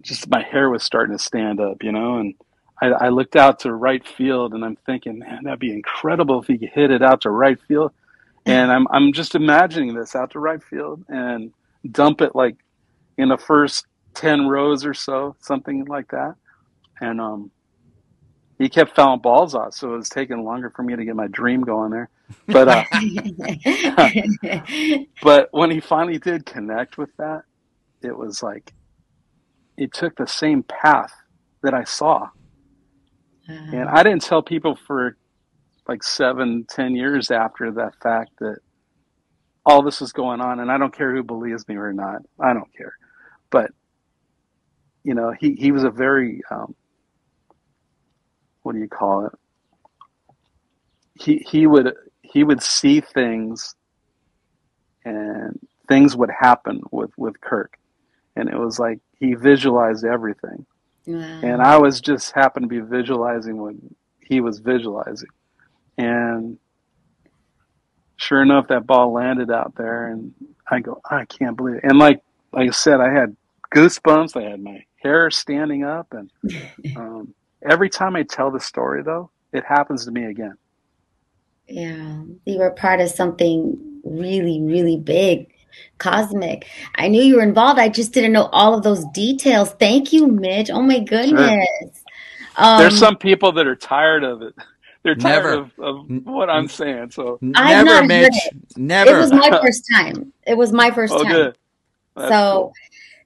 just 0.01 0.29
my 0.29 0.41
hair 0.41 0.69
was 0.69 0.83
starting 0.83 1.17
to 1.17 1.23
stand 1.23 1.59
up, 1.59 1.83
you 1.83 1.91
know, 1.91 2.19
and 2.19 2.35
I, 2.81 2.87
I 2.87 3.09
looked 3.09 3.35
out 3.35 3.59
to 3.61 3.73
right 3.73 4.05
field 4.07 4.53
and 4.53 4.63
I'm 4.63 4.75
thinking, 4.85 5.19
man, 5.19 5.43
that'd 5.43 5.59
be 5.59 5.73
incredible 5.73 6.41
if 6.41 6.47
he 6.47 6.57
could 6.57 6.69
hit 6.69 6.91
it 6.91 7.01
out 7.01 7.21
to 7.21 7.29
right 7.29 7.59
field. 7.67 7.91
And 8.45 8.71
I'm 8.71 8.87
I'm 8.91 9.11
just 9.11 9.35
imagining 9.35 9.95
this 9.95 10.15
out 10.15 10.31
to 10.31 10.39
right 10.39 10.63
field 10.63 11.03
and 11.09 11.51
dump 11.91 12.21
it 12.21 12.35
like 12.35 12.57
in 13.17 13.29
the 13.29 13.37
first 13.37 13.85
ten 14.13 14.47
rows 14.47 14.85
or 14.85 14.93
so, 14.93 15.35
something 15.39 15.85
like 15.85 16.09
that. 16.09 16.35
And 17.01 17.19
um 17.19 17.51
he 18.57 18.69
kept 18.69 18.95
fouling 18.95 19.19
balls 19.19 19.53
off, 19.53 19.73
so 19.73 19.93
it 19.93 19.97
was 19.97 20.09
taking 20.09 20.43
longer 20.43 20.69
for 20.69 20.83
me 20.83 20.95
to 20.95 21.03
get 21.03 21.15
my 21.15 21.27
dream 21.27 21.61
going 21.61 21.91
there. 21.91 22.09
But 22.47 22.69
uh, 22.69 22.83
but 25.21 25.49
when 25.51 25.71
he 25.71 25.81
finally 25.81 26.19
did 26.19 26.45
connect 26.45 26.97
with 26.97 27.09
that, 27.17 27.43
it 28.01 28.17
was 28.17 28.41
like 28.41 28.73
it 29.77 29.93
took 29.93 30.15
the 30.15 30.25
same 30.25 30.63
path 30.63 31.13
that 31.63 31.73
I 31.73 31.83
saw. 31.83 32.29
Uh-huh. 33.47 33.71
And 33.73 33.89
I 33.89 34.03
didn't 34.03 34.23
tell 34.23 34.41
people 34.41 34.77
for 34.87 35.17
like 35.87 36.01
seven, 36.01 36.65
ten 36.69 36.95
years 36.95 37.31
after 37.31 37.71
that 37.73 37.93
fact 38.01 38.31
that 38.39 38.59
all 39.65 39.83
this 39.83 39.99
was 39.99 40.13
going 40.13 40.39
on, 40.39 40.59
and 40.59 40.71
I 40.71 40.77
don't 40.77 40.95
care 40.95 41.13
who 41.13 41.23
believes 41.23 41.67
me 41.67 41.75
or 41.75 41.91
not. 41.91 42.21
I 42.39 42.53
don't 42.53 42.73
care. 42.75 42.93
But 43.55 43.71
you 45.05 45.13
know, 45.13 45.31
he 45.39 45.53
he 45.55 45.71
was 45.71 45.83
a 45.85 45.89
very 45.89 46.41
um, 46.51 46.75
what 48.63 48.73
do 48.73 48.79
you 48.79 48.89
call 48.89 49.27
it? 49.27 49.33
He 51.13 51.37
he 51.49 51.67
would 51.67 51.93
he 52.21 52.43
would 52.43 52.61
see 52.61 52.99
things, 52.99 53.75
and 55.05 55.57
things 55.87 56.17
would 56.17 56.31
happen 56.31 56.81
with 56.91 57.11
with 57.17 57.39
Kirk 57.39 57.77
and 58.35 58.49
it 58.49 58.57
was 58.57 58.79
like 58.79 58.99
he 59.19 59.33
visualized 59.33 60.03
everything, 60.05 60.65
Wow. 61.07 61.39
and 61.43 61.61
I 61.61 61.77
was 61.77 62.01
just 62.01 62.33
happened 62.33 62.65
to 62.65 62.67
be 62.67 62.79
visualizing 62.81 63.57
what 63.57 63.75
he 64.19 64.41
was 64.41 64.59
visualizing, 64.59 65.29
and 65.97 66.57
sure 68.17 68.41
enough, 68.41 68.67
that 68.67 68.85
ball 68.85 69.13
landed 69.13 69.51
out 69.51 69.75
there, 69.77 70.07
and 70.07 70.33
I 70.69 70.79
go, 70.79 70.99
I 71.09 71.25
can't 71.25 71.55
believe 71.55 71.75
it. 71.77 71.83
And 71.85 71.97
like 71.97 72.21
like 72.51 72.67
I 72.67 72.71
said, 72.71 72.99
I 72.99 73.11
had 73.13 73.35
goosebumps. 73.75 74.35
I 74.35 74.49
had 74.49 74.61
my 74.61 74.83
hair 75.01 75.29
standing 75.29 75.83
up, 75.83 76.13
and 76.13 76.31
um, 76.97 77.33
every 77.69 77.89
time 77.89 78.15
I 78.15 78.23
tell 78.23 78.51
the 78.51 78.59
story, 78.59 79.03
though, 79.03 79.29
it 79.51 79.63
happens 79.65 80.05
to 80.05 80.11
me 80.11 80.25
again. 80.25 80.55
Yeah, 81.67 82.23
you 82.45 82.59
were 82.59 82.71
part 82.71 83.01
of 83.01 83.09
something 83.09 84.01
really, 84.03 84.61
really 84.61 84.97
big, 84.97 85.51
cosmic. 85.97 86.67
I 86.95 87.07
knew 87.07 87.23
you 87.23 87.37
were 87.37 87.43
involved. 87.43 87.79
I 87.79 87.89
just 87.89 88.13
didn't 88.13 88.33
know 88.33 88.45
all 88.51 88.75
of 88.75 88.83
those 88.83 89.03
details. 89.13 89.71
Thank 89.79 90.13
you, 90.13 90.27
Mitch. 90.27 90.69
Oh 90.69 90.81
my 90.81 90.99
goodness. 90.99 92.03
Um, 92.57 92.79
There's 92.79 92.97
some 92.97 93.17
people 93.17 93.51
that 93.53 93.67
are 93.67 93.75
tired 93.75 94.23
of 94.23 94.41
it. 94.41 94.53
They're 95.03 95.15
tired 95.15 95.43
Never. 95.43 95.53
of, 95.53 95.71
of 95.79 96.25
what 96.25 96.49
I'm 96.49 96.67
saying. 96.67 97.11
So, 97.11 97.37
I've 97.55 97.85
Never, 97.85 97.85
not 97.85 97.95
heard 98.01 98.07
Mitch. 98.07 98.33
it. 98.33 98.77
Never. 98.77 99.11
It 99.11 99.19
was 99.19 99.31
my 99.31 99.49
first 99.61 99.83
time. 99.93 100.33
It 100.47 100.57
was 100.57 100.71
my 100.71 100.89
first 100.91 101.13
oh, 101.13 101.23
time. 101.23 101.31
good. 101.31 101.57
So 102.17 102.29
cool. 102.29 102.73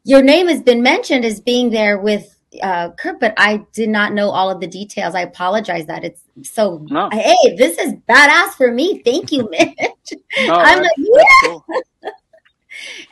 Your 0.05 0.21
name 0.21 0.47
has 0.47 0.61
been 0.61 0.81
mentioned 0.81 1.25
as 1.25 1.39
being 1.41 1.69
there 1.69 1.97
with 1.99 2.35
uh, 2.63 2.89
Kirk, 2.91 3.19
but 3.19 3.33
I 3.37 3.65
did 3.73 3.89
not 3.89 4.13
know 4.13 4.29
all 4.31 4.49
of 4.49 4.59
the 4.59 4.67
details. 4.67 5.13
I 5.13 5.21
apologize 5.21 5.85
that 5.87 6.03
it's 6.03 6.21
so. 6.43 6.85
No. 6.89 7.09
Hey, 7.11 7.55
this 7.57 7.77
is 7.77 7.93
badass 8.07 8.53
for 8.53 8.71
me. 8.71 9.01
Thank 9.03 9.31
you, 9.31 9.47
Mitch. 9.51 10.13
No, 10.47 10.55
I'm 10.55 10.81
that- 10.81 10.83
like, 10.83 10.91
that's 10.97 11.43
yeah. 11.43 11.49
cool. 11.49 11.65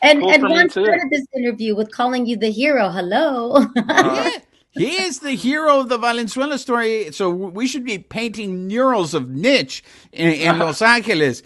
And 0.01 0.21
Cool 0.21 0.31
and 0.31 0.41
for 0.41 0.47
me, 0.47 0.53
one 0.53 0.69
too. 0.69 0.85
started 0.85 1.09
this 1.11 1.25
interview 1.35 1.75
with 1.75 1.91
calling 1.91 2.25
you 2.25 2.37
the 2.37 2.49
hero. 2.51 2.89
Hello. 2.89 3.65
Uh, 3.75 4.29
He 4.71 4.91
is 5.01 5.19
the 5.19 5.31
hero 5.31 5.79
of 5.79 5.89
the 5.89 5.97
Valenzuela 5.97 6.57
story, 6.57 7.11
so 7.11 7.29
we 7.31 7.67
should 7.67 7.83
be 7.83 7.97
painting 7.97 8.67
murals 8.67 9.13
of 9.13 9.27
Niche 9.29 9.83
in, 10.13 10.31
in 10.33 10.59
Los 10.59 10.81
Angeles. 10.81 11.41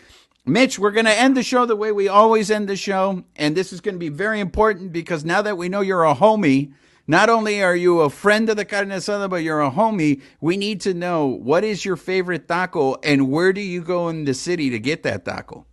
Mitch, 0.52 0.78
we're 0.78 0.92
going 0.92 1.06
to 1.06 1.18
end 1.18 1.38
the 1.38 1.44
show 1.44 1.66
the 1.66 1.78
way 1.78 1.94
we 1.94 2.10
always 2.10 2.52
end 2.52 2.68
the 2.68 2.76
show, 2.76 3.24
and 3.38 3.56
this 3.56 3.72
is 3.72 3.80
going 3.80 3.96
to 3.96 4.00
be 4.00 4.10
very 4.10 4.42
important 4.42 4.92
because 4.92 5.24
now 5.24 5.42
that 5.42 5.58
we 5.58 5.70
know 5.70 5.80
you're 5.80 6.04
a 6.04 6.14
homie, 6.14 6.74
not 7.08 7.30
only 7.30 7.64
are 7.64 7.76
you 7.76 8.02
a 8.02 8.10
friend 8.10 8.50
of 8.50 8.58
the 8.58 8.66
carne 8.66 8.90
asada, 8.90 9.30
but 9.30 9.44
you're 9.44 9.62
a 9.62 9.72
homie. 9.72 10.22
We 10.42 10.58
need 10.58 10.82
to 10.82 10.94
know 10.94 11.28
what 11.28 11.64
is 11.64 11.86
your 11.86 11.96
favorite 11.96 12.50
taco 12.50 12.96
and 13.02 13.32
where 13.32 13.54
do 13.54 13.62
you 13.62 13.82
go 13.82 14.10
in 14.10 14.26
the 14.26 14.34
city 14.34 14.70
to 14.72 14.80
get 14.80 15.04
that 15.04 15.24
taco? 15.24 15.66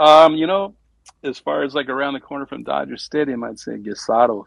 Um, 0.00 0.34
you 0.34 0.48
know, 0.48 0.74
as 1.22 1.38
far 1.38 1.62
as 1.62 1.72
like 1.72 1.88
around 1.88 2.14
the 2.14 2.20
corner 2.20 2.46
from 2.46 2.64
Dodger 2.64 2.96
Stadium, 2.96 3.44
I'd 3.44 3.60
say 3.60 3.72
Guisado. 3.72 4.46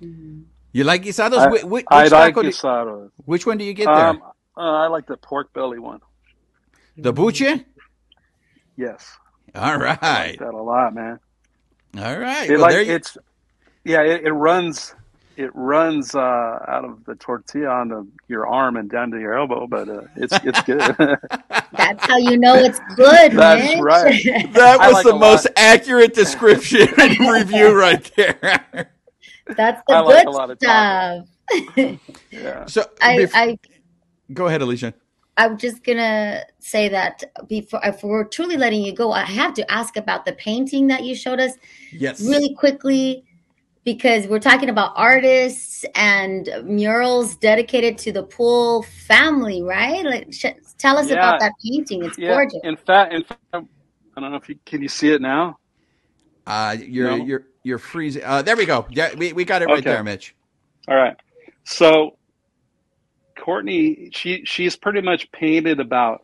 You 0.00 0.84
like 0.84 1.02
guisados? 1.02 1.38
I, 1.38 1.50
Which, 1.50 1.64
which, 1.64 1.84
I 1.90 2.08
like 2.08 2.34
taco 2.34 2.50
do- 2.50 3.10
which 3.26 3.44
one 3.44 3.58
do 3.58 3.64
you 3.64 3.74
get 3.74 3.86
there? 3.86 3.94
Um, 3.94 4.22
uh, 4.56 4.60
I 4.60 4.86
like 4.86 5.06
the 5.06 5.18
pork 5.18 5.52
belly 5.52 5.78
one. 5.78 6.00
the 6.96 7.12
buche? 7.12 7.42
Yes, 8.76 9.16
All 9.54 9.76
right. 9.78 9.98
I 10.02 10.26
like 10.28 10.38
that 10.40 10.54
a 10.54 10.62
lot, 10.62 10.94
man. 10.94 11.18
All 11.96 12.18
right. 12.18 12.48
It 12.50 12.52
Well, 12.54 12.62
like 12.62 12.72
there 12.72 12.82
you- 12.82 12.92
it's, 12.94 13.16
yeah, 13.84 14.02
it, 14.02 14.24
it 14.24 14.32
runs, 14.32 14.94
it 15.36 15.50
runs 15.54 16.14
uh, 16.14 16.18
out 16.20 16.84
of 16.84 17.04
the 17.04 17.14
tortilla 17.16 17.68
onto 17.68 18.06
your 18.28 18.46
arm 18.48 18.76
and 18.76 18.90
down 18.90 19.10
to 19.12 19.20
your 19.20 19.38
elbow, 19.38 19.66
but 19.68 19.88
uh, 19.88 20.02
it's 20.16 20.32
it's 20.44 20.60
good. 20.62 20.80
That's 21.76 22.06
how 22.06 22.16
you 22.16 22.36
know 22.38 22.54
it's 22.54 22.80
good, 22.96 23.32
That's 23.36 23.74
Mitch. 23.74 23.80
right. 23.80 24.24
That 24.54 24.78
was 24.80 24.92
like 24.92 25.04
the 25.04 25.14
most 25.14 25.44
lot. 25.46 25.52
accurate 25.56 26.14
description 26.14 26.88
and 26.98 27.18
review 27.32 27.72
right 27.78 28.10
there. 28.16 28.90
That's 29.56 29.82
the 29.86 29.94
I 29.94 30.00
like 30.00 30.24
good 30.24 30.26
a 30.26 30.30
lot 30.30 30.50
of 30.50 30.58
stuff. 30.58 31.26
yeah. 32.30 32.66
So, 32.66 32.84
I, 33.00 33.16
bef- 33.18 33.30
I 33.34 33.58
go 34.32 34.46
ahead, 34.46 34.62
Alicia. 34.62 34.94
I'm 35.36 35.58
just 35.58 35.82
gonna 35.82 36.44
say 36.60 36.88
that 36.90 37.24
before 37.48 37.80
if 37.82 38.02
we're 38.04 38.24
truly 38.24 38.56
letting 38.56 38.82
you 38.82 38.94
go, 38.94 39.10
I 39.12 39.22
have 39.22 39.54
to 39.54 39.70
ask 39.70 39.96
about 39.96 40.24
the 40.24 40.32
painting 40.34 40.86
that 40.88 41.02
you 41.02 41.14
showed 41.14 41.40
us 41.40 41.52
Yes. 41.92 42.20
really 42.20 42.54
quickly 42.54 43.24
because 43.84 44.26
we're 44.28 44.38
talking 44.38 44.68
about 44.70 44.92
artists 44.96 45.84
and 45.94 46.48
murals 46.64 47.36
dedicated 47.36 47.98
to 47.98 48.12
the 48.12 48.22
Poole 48.22 48.82
family, 48.82 49.62
right? 49.62 50.04
Like, 50.04 50.32
sh- 50.32 50.46
tell 50.78 50.96
us 50.96 51.08
Yeah. 51.10 51.16
about 51.16 51.40
that 51.40 51.52
painting. 51.62 52.04
It's 52.04 52.16
Yeah. 52.16 52.28
gorgeous. 52.34 52.60
In 52.62 52.76
fact, 52.76 53.12
in 53.12 53.24
fact, 53.24 53.40
I 53.52 54.20
don't 54.20 54.30
know 54.30 54.36
if 54.36 54.48
you 54.48 54.56
can 54.64 54.80
you 54.82 54.88
see 54.88 55.10
it 55.10 55.20
now. 55.20 55.58
Uh, 56.46 56.76
you're 56.80 57.18
No. 57.18 57.24
you're 57.24 57.46
you're 57.64 57.78
freezing. 57.78 58.22
Uh, 58.24 58.42
there 58.42 58.56
we 58.56 58.66
go. 58.66 58.86
Yeah, 58.90 59.14
we, 59.16 59.32
we 59.32 59.44
got 59.44 59.62
it 59.62 59.66
right 59.66 59.78
Okay. 59.78 59.90
there, 59.90 60.04
Mitch. 60.04 60.34
All 60.86 60.96
right. 60.96 61.16
So 61.64 62.16
Courtney, 63.36 64.10
she 64.12 64.42
she's 64.44 64.76
pretty 64.76 65.00
much 65.00 65.30
painted 65.32 65.80
about 65.80 66.22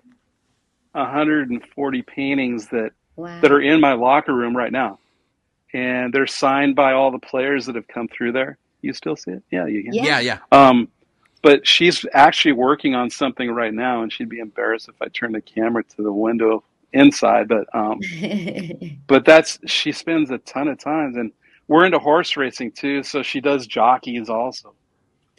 140 0.93 2.03
paintings 2.03 2.67
that 2.69 2.91
Wow. 3.17 3.41
that 3.43 3.53
are 3.53 3.61
in 3.61 3.81
my 3.81 3.93
locker 3.93 4.33
room 4.35 4.57
right 4.57 4.73
now, 4.73 4.99
and 5.75 6.13
they're 6.13 6.27
signed 6.27 6.75
by 6.75 6.93
all 6.95 7.11
the 7.11 7.19
players 7.19 7.67
that 7.67 7.75
have 7.75 7.87
come 7.87 8.09
through 8.09 8.33
there. 8.33 8.57
You 8.81 8.95
still 8.95 9.15
see 9.17 9.33
it? 9.33 9.43
Yeah, 9.51 9.67
you 9.67 9.83
can. 9.85 9.93
Yeah. 9.93 10.05
Yeah, 10.05 10.21
yeah. 10.21 10.39
Um, 10.53 10.89
but 11.43 11.67
she's 11.67 12.07
actually 12.15 12.53
working 12.53 12.95
on 12.95 13.11
something 13.11 13.51
right 13.51 13.75
now, 13.75 14.03
and 14.03 14.11
she'd 14.13 14.29
be 14.31 14.39
embarrassed 14.39 14.89
if 14.89 14.95
I 15.03 15.09
turned 15.09 15.35
the 15.35 15.43
camera 15.43 15.83
to 15.85 16.03
the 16.03 16.13
window 16.13 16.65
inside. 16.95 17.49
But 17.49 17.67
um, 17.75 18.01
but 19.07 19.25
that's 19.27 19.59
she 19.67 19.93
spends 19.93 20.31
a 20.31 20.39
ton 20.39 20.69
of 20.69 20.79
times, 20.79 21.17
and 21.17 21.31
we're 21.69 21.85
into 21.85 21.99
horse 21.99 22.37
racing 22.39 22.73
too, 22.73 23.03
so 23.03 23.23
she 23.23 23.41
does 23.41 23.67
jockeys 23.67 24.31
also. 24.31 24.75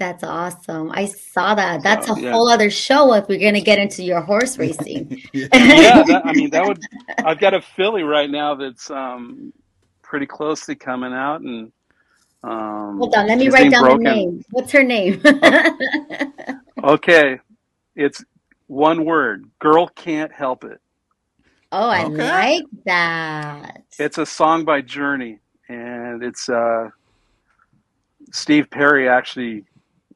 That's 0.01 0.25
awesome. 0.25 0.91
I 0.93 1.05
saw 1.07 1.55
that. 1.55 1.83
That's 1.83 2.07
So, 2.07 2.15
a 2.15 2.15
yeah. 2.15 2.31
whole 2.31 2.49
other 2.49 2.71
show 2.71 3.13
if 3.15 3.29
we're 3.29 3.39
going 3.39 3.55
to 3.55 3.61
get 3.61 3.79
into 3.79 4.03
your 4.03 4.21
horse 4.21 4.59
racing. 4.59 5.23
yeah, 5.71 6.03
that, 6.03 6.23
I 6.25 6.33
mean 6.33 6.51
that 6.51 6.65
would. 6.65 6.87
I've 7.23 7.39
got 7.39 7.53
a 7.55 7.61
filly 7.61 8.03
right 8.03 8.29
now 8.29 8.55
that's 8.55 8.91
um, 8.91 9.53
pretty 10.03 10.27
closely 10.27 10.75
coming 10.75 11.13
out, 11.13 11.41
and 11.41 11.71
um, 12.43 12.99
Hold 12.99 13.15
on, 13.15 13.27
let 13.27 13.37
me 13.39 13.49
write 13.49 13.69
down 13.71 13.83
broken. 13.83 13.97
the 13.97 13.97
name. 13.97 14.43
What's 14.51 14.71
her 14.73 14.83
name? 14.83 15.21
Okay, 16.83 17.39
it's 17.95 18.23
one 18.67 19.05
word. 19.05 19.45
Girl 19.59 19.87
can't 19.87 20.31
help 20.33 20.63
it. 20.65 20.79
oh, 21.71 21.89
I 21.89 22.05
Okay. 22.05 22.05
like 22.05 22.65
that. 22.85 23.83
It's 23.99 24.17
a 24.17 24.25
song 24.25 24.65
by 24.65 24.81
Journey, 24.81 25.39
and 25.69 26.23
it's 26.23 26.49
uh, 26.49 26.89
Steve 28.31 28.69
Perry 28.71 29.09
actually 29.09 29.65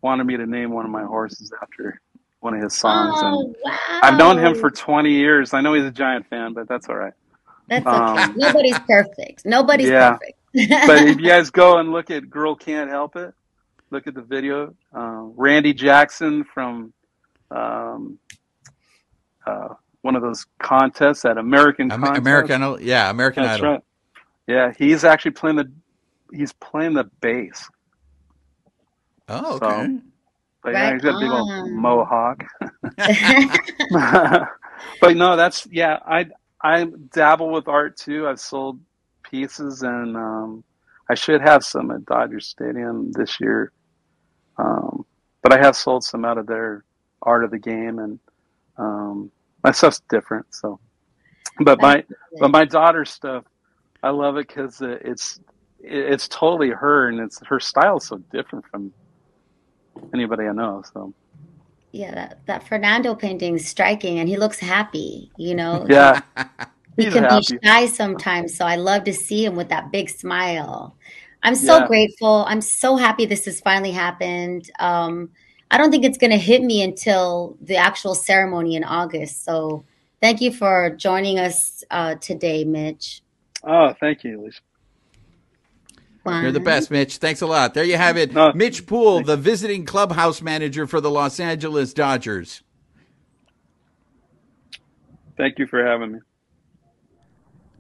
wanted 0.06 0.26
me 0.28 0.38
to 0.38 0.46
name 0.46 0.70
one 0.72 0.86
of 0.86 0.92
my 0.92 1.04
horses 1.04 1.52
after 1.64 2.00
one 2.42 2.54
of 2.54 2.62
his 2.62 2.76
songs, 2.76 3.20
and 3.24 3.34
Oh, 3.36 3.56
wow. 3.64 4.00
I've 4.04 4.18
known 4.20 4.38
him 4.38 4.54
for 4.54 4.70
20 4.70 5.10
years. 5.12 5.54
I 5.56 5.62
know 5.62 5.74
he's 5.74 5.84
a 5.86 5.90
giant 5.92 6.28
fan, 6.30 6.54
but 6.54 6.68
that's 6.68 6.88
all 6.88 6.96
right. 6.96 7.14
That's 7.68 7.88
okay. 7.88 8.22
um, 8.24 8.34
Nobody's 8.38 8.78
perfect. 8.80 9.46
Nobody's 9.46 9.90
Yeah. 9.90 10.12
perfect. 10.18 10.38
But 10.88 11.08
if 11.08 11.20
you 11.20 11.28
guys 11.28 11.50
go 11.50 11.80
and 11.80 11.92
look 11.92 12.12
at 12.12 12.30
"Girl 12.30 12.56
Can't 12.56 12.90
Help 12.90 13.16
It," 13.16 13.34
look 13.90 14.06
at 14.08 14.14
the 14.14 14.22
video. 14.22 14.74
Uh, 14.94 15.24
Randy 15.36 15.74
Jackson 15.74 16.44
from 16.54 16.94
um, 17.52 18.18
uh, 19.46 19.70
one 20.02 20.16
of 20.16 20.22
those 20.22 20.46
contests 20.60 21.26
at 21.26 21.38
American 21.40 21.92
Am- 21.92 22.00
Contest. 22.02 22.20
American, 22.20 22.62
Idol- 22.64 22.80
yeah, 22.82 23.10
American 23.10 23.44
That's 23.44 23.60
Idol. 23.60 23.72
right. 23.74 23.84
Yeah, 24.48 24.72
he's 24.78 25.04
actually 25.04 25.32
playing 25.32 25.56
the 25.58 25.72
he's 26.32 26.54
playing 26.54 26.94
the 26.94 27.06
bass. 27.22 27.68
Oh, 29.28 29.60
So- 29.60 29.66
okay. 29.66 29.98
But 30.64 30.74
yeah, 30.74 30.94
he's 30.94 31.02
got 31.04 31.16
a 31.16 31.20
big 31.20 31.30
old 31.30 31.72
mohawk. 31.72 32.44
but 35.02 35.16
no, 35.16 35.36
that's 35.36 35.68
yeah. 35.72 36.00
I 36.06 36.26
I 36.60 36.86
dabble 37.14 37.52
with 37.52 37.68
art 37.68 37.98
too. 37.98 38.28
I've 38.28 38.40
sold 38.40 38.80
pieces, 39.22 39.84
and 39.84 40.18
um, 40.18 40.64
I 41.08 41.14
should 41.14 41.42
have 41.42 41.64
some 41.64 41.92
at 41.92 42.06
Dodger 42.06 42.40
Stadium 42.40 43.12
this 43.12 43.40
year. 43.40 43.72
Um, 44.58 45.06
but 45.44 45.54
I 45.54 45.60
have 45.60 45.76
sold 45.76 46.04
some 46.04 46.26
out 46.26 46.40
of 46.40 46.48
their 46.48 46.84
art 47.22 47.44
of 47.44 47.52
the 47.52 47.60
game, 47.60 48.00
and 48.00 48.20
um, 48.78 49.32
my 49.64 49.72
stuff's 49.72 50.02
different. 50.10 50.48
So, 50.50 50.80
but 51.60 51.80
my 51.80 52.04
but 52.40 52.50
my 52.50 52.66
daughter's 52.66 53.12
stuff, 53.12 53.44
I 54.02 54.10
love 54.10 54.38
it 54.38 54.48
because 54.48 54.82
it's 54.82 55.40
it's 55.80 56.28
totally 56.28 56.72
her, 56.72 57.08
and 57.08 57.20
it's 57.20 57.40
her 57.46 57.60
style 57.60 57.98
is 57.98 58.08
so 58.08 58.18
different 58.32 58.66
from 58.66 58.92
anybody 60.14 60.46
I 60.46 60.54
know. 60.54 60.84
So 60.94 61.14
yeah, 61.92 62.14
that, 62.14 62.42
that 62.48 62.68
Fernando 62.68 63.16
painting 63.16 63.56
is 63.56 63.68
striking 63.68 64.20
and 64.20 64.28
he 64.28 64.38
looks 64.38 64.60
happy, 64.60 65.32
you 65.38 65.56
know. 65.56 65.86
yeah, 65.90 66.22
he 66.98 67.06
can 67.08 67.24
happy. 67.24 67.56
be 67.60 67.60
shy 67.64 67.86
sometimes, 67.86 68.58
so 68.58 68.66
I 68.66 68.76
love 68.76 69.06
to 69.06 69.14
see 69.14 69.46
him 69.46 69.56
with 69.56 69.70
that 69.70 69.92
big 69.92 70.10
smile. 70.10 70.98
I'm 71.42 71.56
so 71.56 71.80
Yeah. 71.80 71.88
grateful. 71.88 72.44
I'm 72.48 72.62
so 72.62 72.98
happy 72.98 73.26
this 73.26 73.46
has 73.46 73.62
finally 73.62 73.92
happened. 73.92 74.70
Um, 74.80 75.30
I 75.72 75.78
don't 75.78 75.92
think 75.92 76.04
it's 76.04 76.18
going 76.18 76.32
to 76.32 76.38
hit 76.38 76.62
me 76.64 76.84
until 76.84 77.58
the 77.62 77.78
actual 77.78 78.16
ceremony 78.16 78.76
in 78.76 78.84
August. 78.84 79.46
So 79.46 79.86
thank 80.22 80.42
you 80.42 80.52
for 80.52 80.96
joining 80.98 81.40
us 81.40 81.84
uh, 81.92 82.16
today, 82.16 82.64
Mitch. 82.66 83.22
Oh, 83.64 83.94
thank 84.00 84.24
you, 84.24 84.42
Lisa. 84.44 84.60
One. 86.26 86.42
You're 86.42 86.52
the 86.52 86.60
best, 86.60 86.90
Mitch. 86.90 87.18
Thanks 87.18 87.42
a 87.42 87.46
lot. 87.46 87.76
There 87.76 87.84
you 87.84 87.98
have 87.98 88.18
it. 88.18 88.34
No, 88.34 88.52
Mitch 88.54 88.88
Poole, 88.88 89.22
the 89.22 89.38
visiting 89.38 89.86
clubhouse 89.86 90.42
manager 90.42 90.88
for 90.88 91.00
the 91.00 91.12
Los 91.12 91.40
Angeles 91.40 91.94
Dodgers. 91.94 92.64
Thank 95.38 95.60
you 95.60 95.68
for 95.68 95.86
having 95.86 96.14
me. 96.14 96.20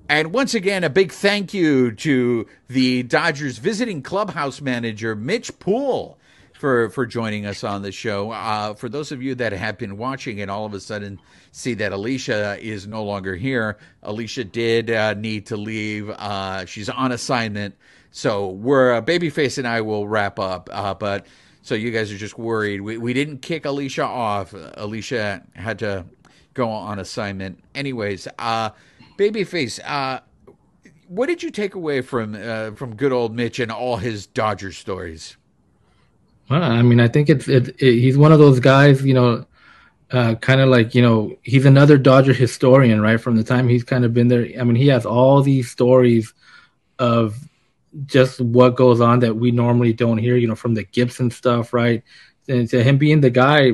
And 0.07 0.31
once 0.31 0.53
again, 0.53 0.83
a 0.83 0.91
big 0.91 1.11
thank 1.11 1.55
you 1.55 1.91
to 1.93 2.45
the 2.67 3.01
Dodgers 3.01 3.57
visiting 3.57 4.03
clubhouse 4.03 4.61
manager, 4.61 5.15
Mitch 5.15 5.57
Poole, 5.57 6.19
for, 6.53 6.91
for 6.91 7.07
joining 7.07 7.47
us 7.47 7.63
on 7.63 7.81
the 7.81 7.91
show. 7.91 8.29
Uh, 8.29 8.75
for 8.75 8.89
those 8.89 9.11
of 9.11 9.23
you 9.23 9.33
that 9.35 9.53
have 9.53 9.79
been 9.79 9.97
watching 9.97 10.39
and 10.39 10.51
all 10.51 10.67
of 10.67 10.73
a 10.75 10.79
sudden 10.79 11.19
see 11.51 11.73
that 11.73 11.93
Alicia 11.93 12.59
is 12.61 12.85
no 12.85 13.03
longer 13.03 13.35
here, 13.35 13.79
Alicia 14.03 14.43
did 14.43 14.91
uh, 14.91 15.15
need 15.15 15.47
to 15.47 15.57
leave. 15.57 16.11
Uh, 16.11 16.67
she's 16.67 16.89
on 16.89 17.11
assignment. 17.11 17.75
So 18.15 18.47
we're, 18.47 18.93
uh, 18.93 19.01
Babyface 19.01 19.57
and 19.57 19.67
I 19.67 19.81
will 19.81 20.07
wrap 20.07 20.39
up. 20.39 20.69
Uh, 20.71 20.93
but 20.93 21.27
so 21.63 21.75
you 21.75 21.91
guys 21.91 22.13
are 22.13 22.17
just 22.17 22.37
worried. 22.37 22.79
We, 22.79 22.97
we 22.97 23.11
didn't 23.11 23.39
kick 23.39 23.65
Alicia 23.65 24.05
off. 24.05 24.55
Alicia 24.75 25.43
had 25.53 25.79
to 25.79 26.05
go 26.53 26.69
on 26.69 26.97
assignment. 26.99 27.61
Anyways, 27.75 28.29
uh, 28.39 28.69
Babyface, 29.17 29.81
uh, 29.85 30.21
what 31.09 31.25
did 31.25 31.43
you 31.43 31.51
take 31.51 31.75
away 31.75 31.99
from 31.99 32.35
uh, 32.35 32.71
from 32.71 32.95
good 32.95 33.11
old 33.11 33.35
Mitch 33.35 33.59
and 33.59 33.69
all 33.69 33.97
his 33.97 34.27
Dodger 34.27 34.71
stories? 34.71 35.35
Well, 36.49 36.63
I 36.63 36.83
mean, 36.83 37.01
I 37.01 37.09
think 37.09 37.29
it's 37.29 37.49
it, 37.49 37.67
it, 37.81 37.99
he's 37.99 38.17
one 38.17 38.31
of 38.31 38.39
those 38.39 38.61
guys, 38.61 39.03
you 39.03 39.13
know, 39.13 39.45
uh, 40.11 40.35
kind 40.35 40.61
of 40.61 40.69
like 40.69 40.95
you 40.95 41.01
know, 41.01 41.35
he's 41.41 41.65
another 41.65 41.97
Dodger 41.97 42.33
historian, 42.33 43.01
right? 43.01 43.19
From 43.19 43.35
the 43.35 43.43
time 43.43 43.67
he's 43.67 43.83
kind 43.83 44.05
of 44.05 44.13
been 44.13 44.29
there. 44.29 44.47
I 44.57 44.63
mean, 44.63 44.77
he 44.77 44.87
has 44.87 45.05
all 45.05 45.41
these 45.41 45.69
stories 45.69 46.33
of 46.97 47.37
just 48.05 48.41
what 48.41 48.75
goes 48.75 49.01
on 49.01 49.19
that 49.19 49.35
we 49.35 49.51
normally 49.51 49.93
don't 49.93 50.17
hear, 50.17 50.35
you 50.35 50.47
know, 50.47 50.55
from 50.55 50.73
the 50.73 50.83
Gibson 50.83 51.31
stuff, 51.31 51.73
right? 51.73 52.03
And 52.47 52.69
to 52.69 52.83
him 52.83 52.97
being 52.97 53.21
the 53.21 53.29
guy, 53.29 53.71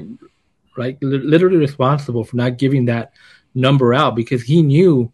right, 0.78 0.98
literally 1.02 1.58
responsible 1.58 2.24
for 2.24 2.36
not 2.36 2.58
giving 2.58 2.86
that 2.86 3.14
number 3.54 3.94
out 3.94 4.16
because 4.16 4.44
he 4.44 4.62
knew 4.62 5.12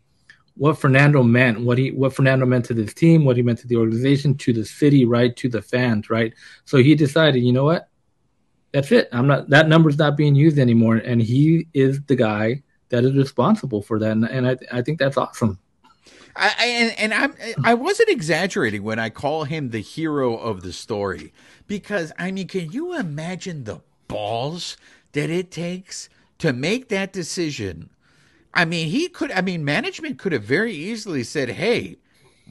what 0.56 0.78
Fernando 0.78 1.24
meant, 1.24 1.62
what 1.62 1.78
he 1.78 1.92
what 1.92 2.14
Fernando 2.14 2.46
meant 2.46 2.66
to 2.66 2.74
this 2.74 2.94
team, 2.94 3.26
what 3.26 3.38
he 3.38 3.44
meant 3.44 3.60
to 3.60 3.68
the 3.68 3.76
organization, 3.76 4.36
to 4.36 4.54
the 4.54 4.66
city, 4.66 5.06
right, 5.06 5.36
to 5.38 5.50
the 5.50 5.62
fans, 5.62 6.10
right. 6.10 6.34
So 6.66 6.78
he 6.78 6.96
decided, 6.96 7.44
you 7.44 7.54
know 7.54 7.64
what, 7.64 7.90
that's 8.74 8.92
it. 8.92 9.08
I'm 9.12 9.28
not 9.28 9.50
that 9.50 9.68
number's 9.68 9.98
not 9.98 10.18
being 10.18 10.36
used 10.36 10.58
anymore, 10.58 10.98
and 10.98 11.22
he 11.22 11.68
is 11.74 12.02
the 12.04 12.16
guy 12.16 12.64
that 12.90 13.04
is 13.04 13.16
responsible 13.16 13.82
for 13.82 14.00
that, 14.00 14.12
and, 14.12 14.26
and 14.26 14.48
I 14.48 14.58
I 14.72 14.82
think 14.82 15.00
that's 15.00 15.18
awesome. 15.18 15.60
I, 16.38 16.66
and, 16.66 17.00
and 17.00 17.14
I'm 17.14 17.36
I 17.64 17.74
wasn't 17.74 18.10
exaggerating 18.10 18.84
when 18.84 19.00
I 19.00 19.10
call 19.10 19.46
him 19.46 19.70
the 19.70 19.80
hero 19.82 20.38
of 20.38 20.62
the 20.62 20.74
story 20.74 21.34
because 21.68 22.12
I 22.18 22.32
mean, 22.32 22.48
can 22.48 22.72
you 22.72 22.96
imagine 22.98 23.64
the 23.64 23.82
balls 24.08 24.78
that 25.14 25.30
it 25.30 25.52
takes 25.52 26.10
to 26.40 26.54
make 26.54 26.90
that 26.90 27.12
decision 27.12 27.90
I 28.58 28.66
mean, 28.66 28.90
he 28.90 29.08
could, 29.08 29.32
I 29.32 29.42
mean, 29.42 29.64
management 29.64 30.18
could 30.18 30.32
have 30.32 30.44
very 30.44 30.74
easily 30.74 31.24
said, 31.24 31.50
hey, 31.50 31.98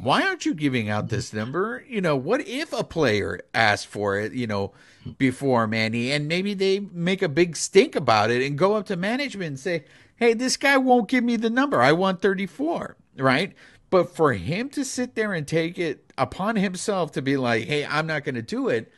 why 0.00 0.22
aren't 0.22 0.46
you 0.46 0.54
giving 0.54 0.88
out 0.88 1.08
this 1.08 1.32
number? 1.32 1.82
You 1.88 2.00
know, 2.00 2.14
what 2.14 2.46
if 2.46 2.72
a 2.72 2.84
player 2.84 3.40
asked 3.52 3.88
for 3.88 4.16
it, 4.20 4.32
you 4.32 4.46
know, 4.46 4.72
before 5.18 5.66
Manny, 5.66 6.12
and 6.12 6.28
maybe 6.28 6.54
they 6.54 6.78
make 6.78 7.22
a 7.22 7.28
big 7.28 7.56
stink 7.56 7.96
about 7.96 8.30
it 8.30 8.46
and 8.46 8.56
go 8.56 8.74
up 8.74 8.86
to 8.86 8.96
management 8.96 9.48
and 9.48 9.58
say, 9.58 9.84
hey, 10.14 10.32
this 10.32 10.56
guy 10.56 10.76
won't 10.76 11.08
give 11.08 11.24
me 11.24 11.36
the 11.36 11.50
number. 11.50 11.80
I 11.80 11.90
want 11.90 12.22
34, 12.22 12.96
right? 13.16 13.52
But 13.90 14.14
for 14.14 14.32
him 14.32 14.68
to 14.70 14.84
sit 14.84 15.14
there 15.14 15.32
and 15.32 15.46
take 15.46 15.78
it 15.78 16.12
upon 16.18 16.56
himself 16.56 17.12
to 17.12 17.22
be 17.22 17.36
like, 17.36 17.66
hey, 17.66 17.86
I'm 17.86 18.06
not 18.06 18.24
going 18.24 18.34
to 18.34 18.42
do 18.42 18.68
it, 18.68 18.90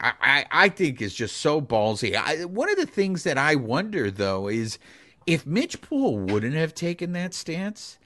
I, 0.00 0.12
I, 0.20 0.46
I, 0.50 0.68
think 0.68 1.02
is 1.02 1.14
just 1.14 1.38
so 1.38 1.60
ballsy. 1.60 2.14
I, 2.14 2.44
one 2.44 2.70
of 2.70 2.76
the 2.76 2.86
things 2.86 3.24
that 3.24 3.36
I 3.36 3.56
wonder, 3.56 4.10
though, 4.10 4.48
is 4.48 4.78
if 5.26 5.44
Mitch 5.44 5.80
Poole 5.80 6.18
wouldn't 6.18 6.54
have 6.54 6.72
taken 6.72 7.12
that 7.12 7.34
stance, 7.34 7.98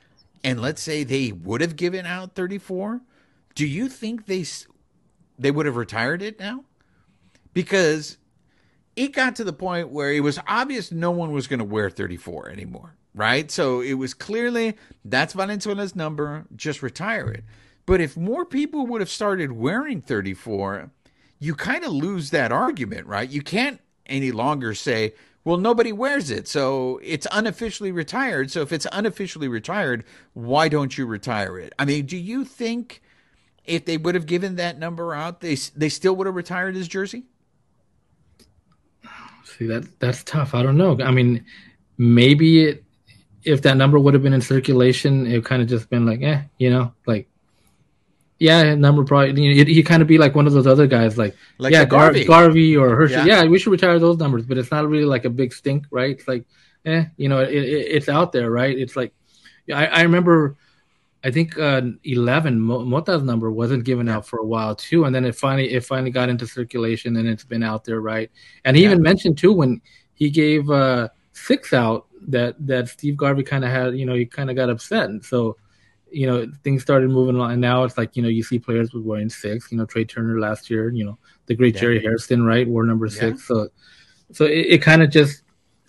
and 0.43 0.61
let's 0.61 0.83
say 0.83 1.05
they 1.05 1.33
would 1.33 1.61
have 1.61 1.77
given 1.77 2.07
out 2.07 2.35
34, 2.35 3.03
do 3.55 3.67
you 3.67 3.89
think 3.89 4.27
they 4.27 4.45
they 5.39 5.51
would 5.51 5.67
have 5.67 5.77
retired 5.77 6.23
it 6.23 6.39
now? 6.39 6.65
Because 7.53 8.17
it 8.97 9.13
got 9.13 9.37
to 9.37 9.45
the 9.45 9.53
point 9.53 9.91
where 9.91 10.13
it 10.13 10.21
was 10.21 10.39
obvious 10.47 10.93
no 10.93 11.11
one 11.11 11.33
was 11.33 11.47
going 11.47 11.59
to 11.59 11.65
wear 11.65 11.91
34 11.91 12.49
anymore, 12.49 12.97
right? 13.15 13.51
So 13.51 13.81
it 13.81 13.95
was 13.95 14.15
clearly 14.15 14.77
that's 15.05 15.35
Valenzuela's 15.35 15.97
number, 15.97 16.47
just 16.55 16.83
retire 16.83 17.31
it. 17.31 17.45
But 17.87 18.01
if 18.01 18.17
more 18.17 18.45
people 18.45 18.87
would 18.87 19.01
have 19.01 19.11
started 19.11 19.53
wearing 19.53 20.01
34, 20.01 20.91
you 21.39 21.55
kind 21.55 21.85
of 21.85 21.93
lose 21.93 22.31
that 22.31 22.53
argument, 22.53 23.07
right? 23.07 23.29
You 23.29 23.43
can't 23.43 23.81
any 24.07 24.31
longer 24.31 24.75
say, 24.75 25.15
well, 25.45 25.57
nobody 25.57 25.91
wears 25.91 26.31
it, 26.31 26.47
so 26.47 27.01
it's 27.03 27.27
unofficially 27.33 27.91
retired. 27.91 28.53
So 28.53 28.61
if 28.61 28.73
it's 28.73 28.87
unofficially 28.93 29.49
retired, 29.49 30.05
why 30.35 30.69
don't 30.69 30.97
you 30.97 31.05
retire 31.05 31.59
it? 31.59 31.73
I 31.79 31.85
mean, 31.85 32.07
do 32.07 32.17
you 32.17 32.45
think 32.45 33.03
if 33.65 33.85
they 33.85 33.97
would 33.97 34.15
have 34.15 34.27
given 34.27 34.55
that 34.57 34.79
number 34.79 35.15
out, 35.15 35.41
they 35.41 35.57
they 35.77 35.89
still 35.89 36.15
would 36.15 36.29
have 36.29 36.37
retired 36.37 36.77
his 36.77 36.87
jersey? 36.87 37.25
See 39.45 39.67
that 39.67 39.99
that's 39.99 40.23
tough. 40.23 40.55
I 40.55 40.63
don't 40.63 40.77
know. 40.79 40.97
I 41.03 41.11
mean, 41.11 41.45
maybe 41.99 42.65
it, 42.65 42.85
if 43.45 43.63
that 43.63 43.77
number 43.77 43.99
would 43.99 44.15
have 44.15 44.23
been 44.23 44.33
in 44.33 44.41
circulation, 44.41 45.27
it 45.27 45.45
kind 45.45 45.63
of 45.63 45.69
just 45.69 45.91
been 45.91 46.07
like, 46.07 46.23
eh, 46.23 46.43
you 46.59 46.71
know, 46.71 46.93
like 47.07 47.29
yeah, 48.43 48.75
number 48.75 49.05
probably 49.05 49.41
he, 49.41 49.65
he 49.73 49.83
kind 49.85 50.03
of 50.03 50.09
be 50.09 50.19
like 50.19 50.35
one 50.35 50.49
of 50.49 50.53
those 50.53 50.67
other 50.67 50.89
guys, 50.89 51.17
like, 51.17 51.37
like 51.59 51.73
yeah, 51.73 51.85
Garvey. 51.85 52.25
Gar- 52.25 52.47
Garvey 52.47 52.77
or 52.77 52.97
Hershey. 52.97 53.15
Yeah. 53.15 53.25
yeah. 53.25 53.45
we 53.45 53.57
should 53.57 53.71
retire 53.71 54.01
those 54.01 54.19
numbers, 54.19 54.45
but 54.45 54.59
it's 54.59 54.73
not 54.73 54.89
really 54.89 55.05
like 55.05 55.25
a 55.25 55.31
big 55.31 55.53
stink, 55.53 55.87
right? 55.93 56.19
It's 56.19 56.27
like, 56.27 56.45
eh, 56.85 57.05
you 57.17 57.29
know, 57.29 57.39
it, 57.39 57.55
it, 57.55 57.87
it's 57.93 58.09
out 58.09 58.33
there, 58.33 58.51
right? 58.51 58.77
It's 58.77 58.97
like, 58.97 59.15
I, 59.73 59.87
I 59.87 60.03
remember, 60.03 60.57
I 61.23 61.31
think 61.31 61.57
uh, 61.57 61.83
eleven 62.03 62.59
Mota's 62.59 63.23
number 63.23 63.53
wasn't 63.53 63.85
given 63.85 64.09
out 64.09 64.27
for 64.27 64.41
a 64.41 64.45
while 64.45 64.75
too, 64.75 65.05
and 65.05 65.15
then 65.15 65.25
it 65.25 65.37
finally 65.37 65.71
it 65.71 65.85
finally 65.85 66.11
got 66.11 66.29
into 66.29 66.49
circulation 66.49 67.15
and 67.15 67.29
it's 67.29 67.45
been 67.45 67.63
out 67.63 67.85
there, 67.85 68.01
right? 68.01 68.29
And 68.65 68.77
he 68.77 68.83
yeah. 68.83 68.89
even 68.89 69.03
mentioned 69.03 69.39
too 69.39 69.53
when 69.53 69.81
he 70.15 70.31
gave 70.31 70.69
uh, 70.69 71.11
six 71.31 71.73
out 71.73 72.09
that 72.29 72.55
that 72.67 72.89
Steve 72.89 73.17
Garvey 73.17 73.43
kind 73.43 73.65
of 73.65 73.71
had, 73.71 73.97
you 73.97 74.07
know, 74.07 74.15
he 74.15 74.27
kind 74.27 74.51
of 74.51 74.57
got 74.57 74.71
upset, 74.71 75.11
and 75.11 75.25
so 75.25 75.57
you 76.13 76.27
know, 76.27 76.47
things 76.63 76.83
started 76.83 77.11
moving 77.11 77.37
along, 77.37 77.53
and 77.53 77.61
now 77.61 77.85
it's 77.85 77.97
like 77.97 78.17
you 78.17 78.23
know 78.23 78.29
you 78.29 78.43
see 78.43 78.59
players 78.59 78.93
with 78.93 79.03
wearing 79.03 79.31
six. 79.31 79.73
You 79.73 79.79
know, 79.79 79.87
Trea 79.87 80.05
Turner 80.05 80.39
last 80.39 80.71
year. 80.71 80.91
You 80.91 81.05
know, 81.05 81.19
the 81.47 81.55
great 81.55 81.75
yeah. 81.75 81.81
Jerry 81.81 82.01
Hairston, 82.03 82.45
right, 82.45 82.69
wore 82.69 82.85
number 82.85 83.09
six. 83.09 83.41
Yeah. 83.41 83.47
So, 83.47 83.69
so 84.33 84.45
it, 84.45 84.67
it 84.69 84.83
kind 84.83 85.03
of 85.03 85.11
just, 85.11 85.43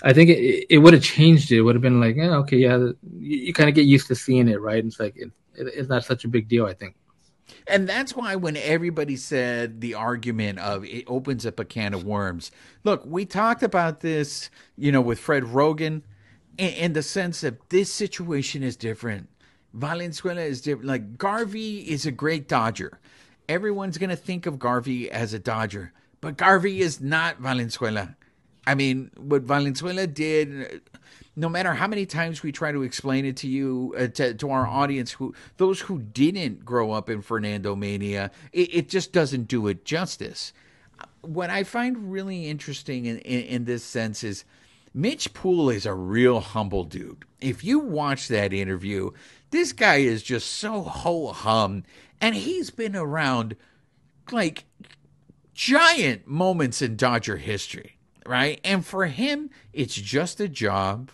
I 0.03 0.13
think 0.13 0.29
it, 0.29 0.65
it 0.69 0.77
would 0.79 0.93
have 0.93 1.03
changed 1.03 1.51
it. 1.51 1.57
It 1.57 1.61
would 1.61 1.75
have 1.75 1.81
been 1.81 1.99
like, 1.99 2.15
yeah, 2.15 2.35
okay, 2.37 2.57
yeah, 2.57 2.77
you, 2.77 2.93
you 3.37 3.53
kind 3.53 3.69
of 3.69 3.75
get 3.75 3.85
used 3.85 4.07
to 4.07 4.15
seeing 4.15 4.47
it, 4.47 4.61
right? 4.61 4.83
It's 4.83 4.99
like 4.99 5.15
it, 5.17 5.31
it's 5.55 5.89
not 5.89 6.03
such 6.03 6.25
a 6.25 6.27
big 6.27 6.47
deal, 6.47 6.65
I 6.65 6.73
think. 6.73 6.95
And 7.67 7.87
that's 7.87 8.15
why 8.15 8.35
when 8.35 8.57
everybody 8.57 9.15
said 9.15 9.81
the 9.81 9.93
argument 9.95 10.59
of 10.59 10.85
it 10.85 11.03
opens 11.07 11.45
up 11.45 11.59
a 11.59 11.65
can 11.65 11.93
of 11.93 12.05
worms. 12.05 12.51
Look, 12.83 13.03
we 13.05 13.25
talked 13.25 13.63
about 13.63 13.99
this, 13.99 14.49
you 14.77 14.91
know, 14.91 15.01
with 15.01 15.19
Fred 15.19 15.43
Roggin 15.43 16.01
in, 16.57 16.69
in 16.69 16.93
the 16.93 17.03
sense 17.03 17.41
that 17.41 17.69
this 17.69 17.91
situation 17.91 18.63
is 18.63 18.75
different 18.75 19.29
Valenzuela 19.73 20.41
is 20.41 20.61
different. 20.61 20.87
Like 20.87 21.17
Garvey 21.17 21.79
is 21.79 22.05
a 22.05 22.11
great 22.11 22.47
Dodger. 22.47 22.99
Everyone's 23.49 23.97
going 23.97 24.09
to 24.09 24.15
think 24.15 24.45
of 24.45 24.59
Garvey 24.59 25.11
as 25.11 25.33
a 25.33 25.39
Dodger, 25.39 25.91
but 26.21 26.37
Garvey 26.37 26.81
is 26.81 27.01
not 27.01 27.39
Valenzuela. 27.39 28.15
I 28.65 28.75
mean, 28.75 29.11
what 29.17 29.41
Valenzuela 29.41 30.07
did, 30.07 30.81
no 31.35 31.49
matter 31.49 31.73
how 31.73 31.87
many 31.87 32.05
times 32.05 32.43
we 32.43 32.53
try 32.53 32.71
to 32.71 32.83
explain 32.83 33.25
it 33.25 33.35
to 33.37 33.47
you, 33.49 33.93
uh, 33.97 34.07
to, 34.07 34.33
to, 34.35 34.49
our 34.49 34.65
audience, 34.65 35.11
who 35.11 35.33
those 35.57 35.81
who 35.81 35.99
didn't 35.99 36.63
grow 36.63 36.91
up 36.91 37.09
in 37.09 37.21
Fernando 37.21 37.75
Mania, 37.75 38.31
it, 38.53 38.73
it 38.73 38.89
just 38.89 39.11
doesn't 39.11 39.49
do 39.49 39.67
it 39.67 39.83
justice. 39.83 40.53
What 41.21 41.49
I 41.49 41.63
find 41.63 42.11
really 42.11 42.47
interesting 42.47 43.05
in, 43.05 43.17
in, 43.19 43.43
in 43.43 43.65
this 43.65 43.83
sense 43.83 44.23
is 44.23 44.45
Mitch 44.93 45.33
Poole 45.33 45.69
is 45.69 45.85
a 45.85 45.93
real 45.93 46.39
humble 46.39 46.83
dude. 46.83 47.25
If 47.41 47.63
you 47.63 47.79
watch 47.79 48.27
that 48.27 48.53
interview, 48.53 49.11
this 49.49 49.73
guy 49.73 49.97
is 49.97 50.21
just 50.21 50.51
so 50.51 50.81
ho 50.81 51.27
hum, 51.27 51.83
and 52.21 52.35
he's 52.35 52.69
been 52.69 52.95
around 52.95 53.55
like 54.31 54.65
giant 55.53 56.27
moments 56.27 56.81
in 56.81 56.95
Dodger 56.95 57.37
history, 57.37 57.97
right? 58.25 58.59
And 58.63 58.85
for 58.85 59.05
him, 59.07 59.49
it's 59.73 59.95
just 59.95 60.39
a 60.39 60.47
job, 60.47 61.09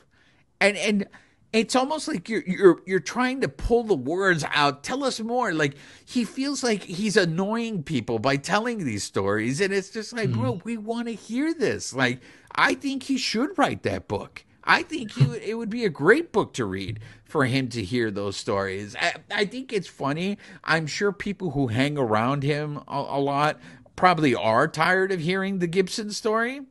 and 0.60 0.78
and 0.78 1.08
it's 1.52 1.76
almost 1.76 2.08
like 2.08 2.30
you're 2.30 2.44
you're 2.46 2.82
you're 2.86 3.00
trying 3.00 3.42
to 3.42 3.50
pull 3.50 3.84
the 3.84 3.96
words 3.96 4.46
out. 4.54 4.84
Tell 4.84 5.04
us 5.04 5.20
more. 5.20 5.54
Like 5.54 5.76
he 6.06 6.24
feels 6.24 6.64
like 6.64 6.84
he's 6.84 7.18
annoying 7.18 7.84
people 7.84 8.20
by 8.20 8.38
telling 8.38 8.86
these 8.86 9.04
stories, 9.04 9.60
and 9.60 9.74
it's 9.74 9.90
just 9.90 10.14
like, 10.14 10.30
mm-hmm. 10.30 10.42
bro, 10.42 10.62
we 10.64 10.78
want 10.78 11.08
to 11.08 11.14
hear 11.14 11.54
this. 11.54 11.94
Like 11.94 12.22
I 12.54 12.76
think 12.76 13.04
he 13.04 13.18
should 13.18 13.58
write 13.58 13.84
that 13.84 14.08
book. 14.08 14.46
I 14.64 14.84
think 14.84 15.14
he, 15.14 15.24
it 15.38 15.58
would 15.58 15.72
be 15.72 15.86
a 15.86 15.90
great 15.90 16.32
book 16.32 16.54
to 16.54 16.66
read 16.66 17.00
for 17.24 17.46
him 17.46 17.70
to 17.70 17.84
hear 17.84 18.12
those 18.12 18.38
stories. 18.38 18.96
I, 18.96 19.16
I 19.32 19.46
think 19.46 19.74
it's 19.74 19.88
funny. 19.88 20.38
I'm 20.64 20.86
sure 20.86 21.12
people 21.12 21.52
who 21.52 21.68
hang 21.68 21.98
around 21.98 22.44
him 22.44 22.78
a, 22.88 22.98
a 22.98 23.20
lot 23.20 23.60
probably 23.96 24.36
are 24.36 24.68
tired 24.68 25.12
of 25.12 25.22
hearing 25.22 25.58
the 25.58 25.68
Gibson 25.68 26.12
story. 26.12 26.62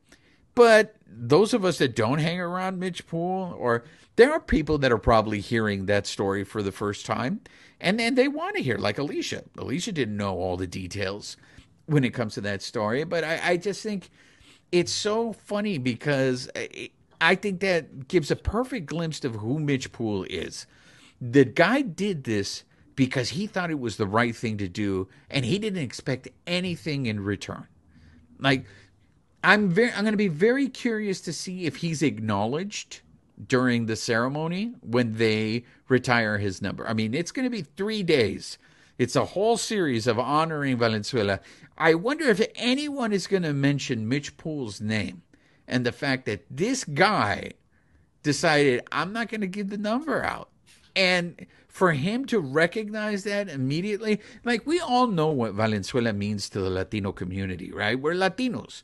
But 0.58 0.96
those 1.06 1.54
of 1.54 1.64
us 1.64 1.78
that 1.78 1.94
don't 1.94 2.18
hang 2.18 2.40
around 2.40 2.80
Mitch 2.80 3.06
Poole, 3.06 3.54
or 3.56 3.84
there 4.16 4.32
are 4.32 4.40
people 4.40 4.76
that 4.78 4.90
are 4.90 4.98
probably 4.98 5.38
hearing 5.38 5.86
that 5.86 6.04
story 6.04 6.42
for 6.42 6.64
the 6.64 6.72
first 6.72 7.06
time, 7.06 7.42
and 7.80 8.00
then 8.00 8.16
they 8.16 8.26
want 8.26 8.56
to 8.56 8.62
hear, 8.64 8.76
like 8.76 8.98
Alicia. 8.98 9.44
Alicia 9.56 9.92
didn't 9.92 10.16
know 10.16 10.36
all 10.36 10.56
the 10.56 10.66
details 10.66 11.36
when 11.86 12.02
it 12.02 12.10
comes 12.12 12.34
to 12.34 12.40
that 12.40 12.60
story, 12.60 13.04
but 13.04 13.22
I, 13.22 13.40
I 13.40 13.56
just 13.56 13.84
think 13.84 14.10
it's 14.72 14.90
so 14.90 15.32
funny 15.32 15.78
because 15.78 16.50
I 17.20 17.36
think 17.36 17.60
that 17.60 18.08
gives 18.08 18.32
a 18.32 18.36
perfect 18.36 18.86
glimpse 18.86 19.24
of 19.24 19.36
who 19.36 19.60
Mitch 19.60 19.92
Poole 19.92 20.24
is. 20.24 20.66
The 21.20 21.44
guy 21.44 21.82
did 21.82 22.24
this 22.24 22.64
because 22.96 23.28
he 23.28 23.46
thought 23.46 23.70
it 23.70 23.78
was 23.78 23.96
the 23.96 24.08
right 24.08 24.34
thing 24.34 24.58
to 24.58 24.66
do, 24.66 25.06
and 25.30 25.44
he 25.44 25.60
didn't 25.60 25.84
expect 25.84 26.26
anything 26.48 27.06
in 27.06 27.20
return. 27.20 27.68
Like, 28.40 28.66
I'm 29.42 29.70
very, 29.70 29.92
I'm 29.92 30.02
going 30.02 30.12
to 30.12 30.16
be 30.16 30.28
very 30.28 30.68
curious 30.68 31.20
to 31.22 31.32
see 31.32 31.64
if 31.64 31.76
he's 31.76 32.02
acknowledged 32.02 33.00
during 33.46 33.86
the 33.86 33.96
ceremony 33.96 34.74
when 34.80 35.14
they 35.14 35.64
retire 35.88 36.38
his 36.38 36.60
number. 36.60 36.86
I 36.88 36.92
mean, 36.92 37.14
it's 37.14 37.30
going 37.30 37.44
to 37.44 37.50
be 37.50 37.62
three 37.62 38.02
days. 38.02 38.58
It's 38.98 39.14
a 39.14 39.24
whole 39.24 39.56
series 39.56 40.08
of 40.08 40.18
honoring 40.18 40.78
Valenzuela. 40.78 41.38
I 41.76 41.94
wonder 41.94 42.24
if 42.24 42.44
anyone 42.56 43.12
is 43.12 43.28
going 43.28 43.44
to 43.44 43.52
mention 43.52 44.08
Mitch 44.08 44.36
Poole's 44.36 44.80
name 44.80 45.22
and 45.68 45.86
the 45.86 45.92
fact 45.92 46.26
that 46.26 46.44
this 46.50 46.82
guy 46.82 47.52
decided, 48.24 48.82
I'm 48.90 49.12
not 49.12 49.28
going 49.28 49.42
to 49.42 49.46
give 49.46 49.70
the 49.70 49.78
number 49.78 50.24
out. 50.24 50.50
And 50.96 51.46
for 51.68 51.92
him 51.92 52.24
to 52.26 52.40
recognize 52.40 53.22
that 53.22 53.48
immediately, 53.48 54.20
like 54.44 54.66
we 54.66 54.80
all 54.80 55.06
know 55.06 55.28
what 55.28 55.54
Valenzuela 55.54 56.12
means 56.12 56.48
to 56.50 56.60
the 56.60 56.70
Latino 56.70 57.12
community, 57.12 57.70
right? 57.70 58.00
We're 58.00 58.14
Latinos. 58.14 58.82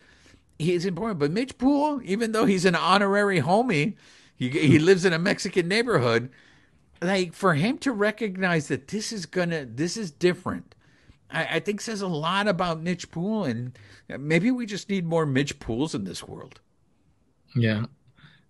He 0.58 0.72
is 0.72 0.86
important. 0.86 1.18
But 1.18 1.30
Mitch 1.30 1.58
Poole, 1.58 2.00
even 2.04 2.32
though 2.32 2.44
he's 2.46 2.64
an 2.64 2.74
honorary 2.74 3.40
homie, 3.40 3.94
he, 4.36 4.48
he 4.48 4.78
lives 4.78 5.04
in 5.04 5.12
a 5.12 5.18
Mexican 5.18 5.68
neighborhood, 5.68 6.30
like 7.02 7.32
for 7.32 7.54
him 7.54 7.78
to 7.78 7.92
recognize 7.92 8.68
that 8.68 8.88
this 8.88 9.12
is 9.12 9.26
gonna, 9.26 9.64
this 9.64 9.96
is 9.96 10.10
different 10.10 10.74
I, 11.34 11.56
I 11.56 11.60
think 11.60 11.80
says 11.80 12.00
a 12.00 12.06
lot 12.06 12.48
about 12.48 12.80
Mitch 12.80 13.10
Poole, 13.10 13.44
and 13.44 13.76
maybe 14.08 14.50
we 14.50 14.64
just 14.64 14.88
need 14.88 15.04
more 15.04 15.26
Mitch 15.26 15.58
Pooles 15.58 15.94
in 15.94 16.04
this 16.04 16.26
world. 16.26 16.60
Yeah, 17.54 17.86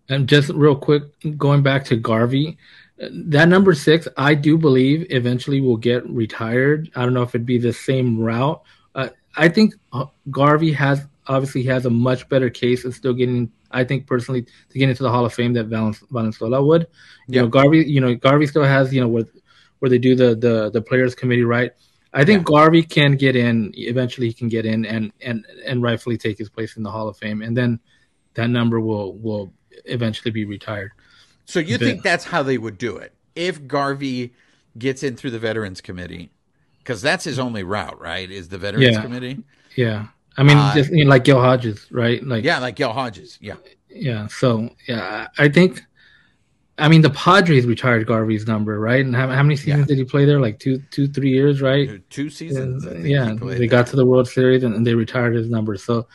and 0.08 0.28
just 0.28 0.50
real 0.50 0.76
quick, 0.76 1.02
going 1.36 1.62
back 1.62 1.84
to 1.86 1.96
Garvey, 1.96 2.58
that 2.98 3.48
number 3.48 3.74
six, 3.74 4.06
I 4.16 4.34
do 4.34 4.56
believe 4.56 5.06
eventually 5.10 5.60
will 5.60 5.76
get 5.76 6.08
retired. 6.08 6.90
I 6.94 7.02
don't 7.02 7.14
know 7.14 7.22
if 7.22 7.30
it'd 7.30 7.46
be 7.46 7.58
the 7.58 7.72
same 7.72 8.18
route. 8.18 8.62
Uh, 8.94 9.08
I 9.36 9.48
think 9.48 9.74
uh, 9.92 10.06
Garvey 10.30 10.72
has 10.72 11.06
obviously 11.26 11.62
he 11.62 11.68
has 11.68 11.86
a 11.86 11.90
much 11.90 12.28
better 12.28 12.50
case 12.50 12.84
of 12.84 12.94
still 12.94 13.14
getting. 13.14 13.50
I 13.70 13.84
think 13.84 14.06
personally 14.06 14.42
to 14.42 14.78
get 14.78 14.88
into 14.88 15.02
the 15.02 15.10
Hall 15.10 15.24
of 15.24 15.34
Fame 15.34 15.52
that 15.54 15.66
Valenzuela 15.66 16.62
would. 16.64 16.86
You 17.28 17.42
know, 17.42 17.48
Garvey. 17.48 17.84
You 17.84 18.00
know, 18.00 18.14
Garvey 18.14 18.46
still 18.46 18.64
has 18.64 18.92
you 18.92 19.00
know 19.00 19.08
where 19.08 19.24
where 19.78 19.88
they 19.88 19.98
do 19.98 20.14
the 20.14 20.34
the 20.34 20.70
the 20.70 20.82
players 20.82 21.14
committee, 21.14 21.44
right? 21.44 21.72
I 22.12 22.24
think 22.24 22.40
yeah. 22.40 22.54
Garvey 22.54 22.82
can 22.82 23.16
get 23.16 23.34
in. 23.34 23.72
Eventually, 23.74 24.28
he 24.28 24.32
can 24.32 24.48
get 24.48 24.64
in 24.64 24.84
and 24.84 25.12
and 25.20 25.44
and 25.64 25.82
rightfully 25.82 26.16
take 26.16 26.38
his 26.38 26.48
place 26.48 26.76
in 26.76 26.82
the 26.82 26.90
Hall 26.90 27.08
of 27.08 27.16
Fame, 27.16 27.42
and 27.42 27.56
then 27.56 27.80
that 28.34 28.48
number 28.48 28.80
will 28.80 29.14
will 29.14 29.52
eventually 29.86 30.30
be 30.30 30.44
retired. 30.44 30.92
So 31.44 31.58
you 31.58 31.78
but, 31.78 31.84
think 31.84 32.02
that's 32.02 32.24
how 32.24 32.42
they 32.42 32.58
would 32.58 32.78
do 32.78 32.96
it 32.96 33.12
if 33.34 33.66
Garvey 33.66 34.32
gets 34.78 35.02
in 35.02 35.16
through 35.16 35.30
the 35.30 35.38
Veterans 35.38 35.80
Committee, 35.80 36.30
because 36.78 37.02
that's 37.02 37.24
his 37.24 37.38
only 37.38 37.62
route, 37.62 38.00
right? 38.00 38.30
Is 38.30 38.48
the 38.48 38.58
Veterans 38.58 38.96
yeah, 38.96 39.02
Committee? 39.02 39.44
Yeah, 39.76 40.06
I 40.36 40.42
mean, 40.42 40.56
uh, 40.56 40.74
just 40.74 40.90
you 40.90 41.04
know, 41.04 41.10
like 41.10 41.24
Gil 41.24 41.40
Hodges, 41.40 41.86
right? 41.90 42.22
Like 42.24 42.44
yeah, 42.44 42.58
like 42.58 42.76
Gil 42.76 42.92
Hodges, 42.92 43.38
yeah, 43.40 43.56
yeah. 43.88 44.26
So 44.26 44.70
yeah, 44.86 45.28
I 45.38 45.48
think 45.48 45.82
I 46.76 46.88
mean, 46.88 47.02
the 47.02 47.10
Padres 47.10 47.66
retired 47.66 48.06
Garvey's 48.06 48.48
number, 48.48 48.80
right? 48.80 49.04
And 49.04 49.14
how, 49.14 49.28
how 49.28 49.42
many 49.42 49.54
seasons 49.54 49.80
yeah. 49.80 49.86
did 49.86 49.98
he 49.98 50.04
play 50.04 50.24
there? 50.24 50.40
Like 50.40 50.58
two, 50.58 50.82
two, 50.90 51.06
three 51.06 51.30
years, 51.30 51.62
right? 51.62 51.88
Two, 51.88 51.98
two 52.10 52.30
seasons. 52.30 52.84
yeah, 52.84 53.34
they 53.34 53.58
there. 53.58 53.66
got 53.68 53.86
to 53.88 53.96
the 53.96 54.04
World 54.04 54.28
Series 54.28 54.64
and, 54.64 54.74
and, 54.74 54.84
they 54.84 54.94
retired 54.94 55.36
his 55.36 55.48
number. 55.48 55.76
So, 55.76 56.08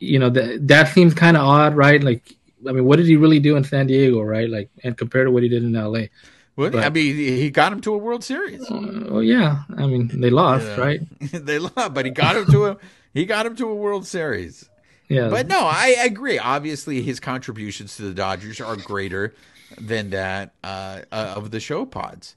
you 0.00 0.18
know, 0.18 0.28
that 0.28 0.68
that 0.68 0.88
seems 0.88 1.14
kind 1.14 1.38
of 1.38 1.44
odd, 1.44 1.74
right? 1.74 2.02
Like, 2.02 2.36
I 2.68 2.72
mean, 2.72 2.84
what 2.84 2.96
did 2.96 3.06
he 3.06 3.16
really 3.16 3.40
do 3.40 3.56
in 3.56 3.64
San 3.64 3.86
Diego, 3.86 4.20
right? 4.20 4.50
Like, 4.50 4.68
and 4.84 4.98
compared 4.98 5.28
to 5.28 5.30
what 5.30 5.42
he 5.42 5.48
did 5.48 5.62
in 5.62 5.74
L.A. 5.74 6.10
Well, 6.54 6.70
but, 6.70 6.84
I 6.84 6.90
mean, 6.90 7.16
he 7.16 7.50
got 7.50 7.72
him 7.72 7.80
to 7.82 7.94
a 7.94 7.96
World 7.96 8.22
Series. 8.22 8.70
Uh, 8.70 9.06
well, 9.08 9.22
yeah. 9.22 9.62
I 9.76 9.86
mean, 9.86 10.10
they 10.20 10.28
lost, 10.28 10.66
yeah. 10.66 10.76
right? 10.76 11.00
they 11.20 11.58
lost, 11.58 11.94
but 11.94 12.04
he 12.04 12.10
got 12.10 12.36
him 12.36 12.46
to 12.46 12.66
a 12.66 12.76
he 13.14 13.24
got 13.24 13.46
him 13.46 13.56
to 13.56 13.68
a 13.68 13.74
World 13.74 14.06
Series. 14.06 14.68
Yeah. 15.08 15.28
But 15.28 15.46
no, 15.46 15.60
I 15.60 15.96
agree. 16.04 16.38
Obviously, 16.38 17.02
his 17.02 17.20
contributions 17.20 17.96
to 17.96 18.02
the 18.02 18.14
Dodgers 18.14 18.60
are 18.60 18.76
greater 18.76 19.34
than 19.78 20.10
that 20.10 20.54
uh, 20.64 21.00
uh, 21.10 21.34
of 21.36 21.50
the 21.50 21.60
show 21.60 21.84
pods. 21.84 22.34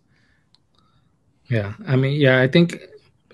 Yeah. 1.49 1.73
I 1.87 1.95
mean, 1.95 2.19
yeah, 2.19 2.41
I 2.41 2.47
think, 2.47 2.81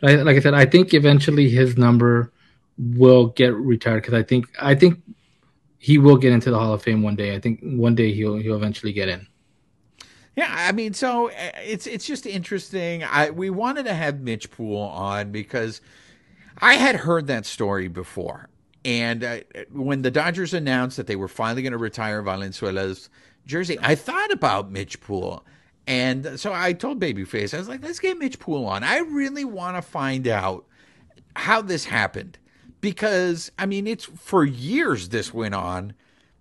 like 0.02 0.28
I 0.28 0.40
said, 0.40 0.54
I 0.54 0.66
think 0.66 0.94
eventually 0.94 1.50
his 1.50 1.78
number 1.78 2.32
will 2.78 3.28
get 3.28 3.56
retired 3.56 4.02
because 4.02 4.14
I 4.14 4.24
think, 4.24 4.46
I 4.62 4.76
think 4.76 5.00
he 5.80 5.98
will 5.98 6.18
get 6.18 6.34
into 6.34 6.52
the 6.52 6.60
Hall 6.60 6.74
of 6.74 6.84
Fame 6.84 7.02
one 7.02 7.16
day. 7.16 7.34
I 7.34 7.40
think 7.40 7.62
one 7.64 7.96
day 7.96 8.14
he'll, 8.14 8.36
he'll 8.38 8.56
eventually 8.56 8.94
get 8.94 9.10
in. 9.10 9.26
Yeah, 10.36 10.48
I 10.50 10.72
mean, 10.72 10.94
so 10.94 11.30
uh, 11.30 11.52
it's 11.64 11.88
it's 11.88 12.06
just 12.06 12.26
interesting. 12.26 13.04
I 13.04 13.32
we 13.32 13.50
wanted 13.50 13.84
to 13.86 13.94
have 13.94 14.22
Mitch 14.22 14.50
Poole 14.52 14.82
on 14.82 15.32
because 15.32 15.82
I 16.60 16.76
had 16.76 16.96
heard 16.98 17.28
that 17.28 17.46
story 17.46 17.88
before. 17.88 18.48
And 18.84 19.24
uh, 19.24 19.40
when 19.72 20.02
the 20.02 20.12
Dodgers 20.12 20.54
announced 20.54 20.98
that 20.98 21.08
they 21.08 21.16
were 21.16 21.28
finally 21.28 21.62
going 21.62 21.74
to 21.74 21.78
retire 21.78 22.22
Valenzuela's 22.22 23.10
jersey, 23.46 23.78
I 23.82 23.96
thought 23.96 24.32
about 24.32 24.72
Mitch 24.72 25.00
Poole. 25.02 25.46
And 25.86 26.40
so 26.40 26.54
I 26.54 26.74
told 26.74 27.00
Babyface, 27.00 27.54
I 27.54 27.58
was 27.58 27.68
like, 27.68 27.84
let's 27.84 28.00
get 28.00 28.18
Mitch 28.18 28.40
Poole 28.40 28.66
on. 28.66 28.84
I 28.84 29.00
really 29.00 29.46
want 29.46 29.78
to 29.78 29.82
find 29.82 30.28
out 30.28 30.66
how 31.36 31.62
this 31.62 31.86
happened. 31.86 32.38
Because, 32.80 33.52
I 33.60 33.68
mean, 33.68 33.86
it's 33.86 34.06
for 34.06 34.44
years 34.44 35.10
this 35.10 35.32
went 35.34 35.54
on 35.54 35.94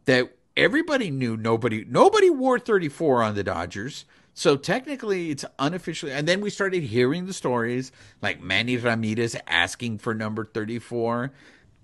that 0.06 0.34
everybody 0.60 1.10
knew 1.10 1.38
nobody 1.38 1.84
nobody 1.88 2.28
wore 2.28 2.58
34 2.58 3.22
on 3.22 3.34
the 3.34 3.42
Dodgers. 3.42 4.04
So 4.34 4.56
technically, 4.56 5.30
it's 5.30 5.44
unofficially. 5.58 6.12
And 6.12 6.28
then 6.28 6.40
we 6.40 6.50
started 6.50 6.82
hearing 6.82 7.26
the 7.26 7.32
stories 7.32 7.90
like 8.22 8.40
Manny 8.40 8.76
Ramirez 8.76 9.36
asking 9.46 9.98
for 9.98 10.14
number 10.14 10.44
34. 10.44 11.32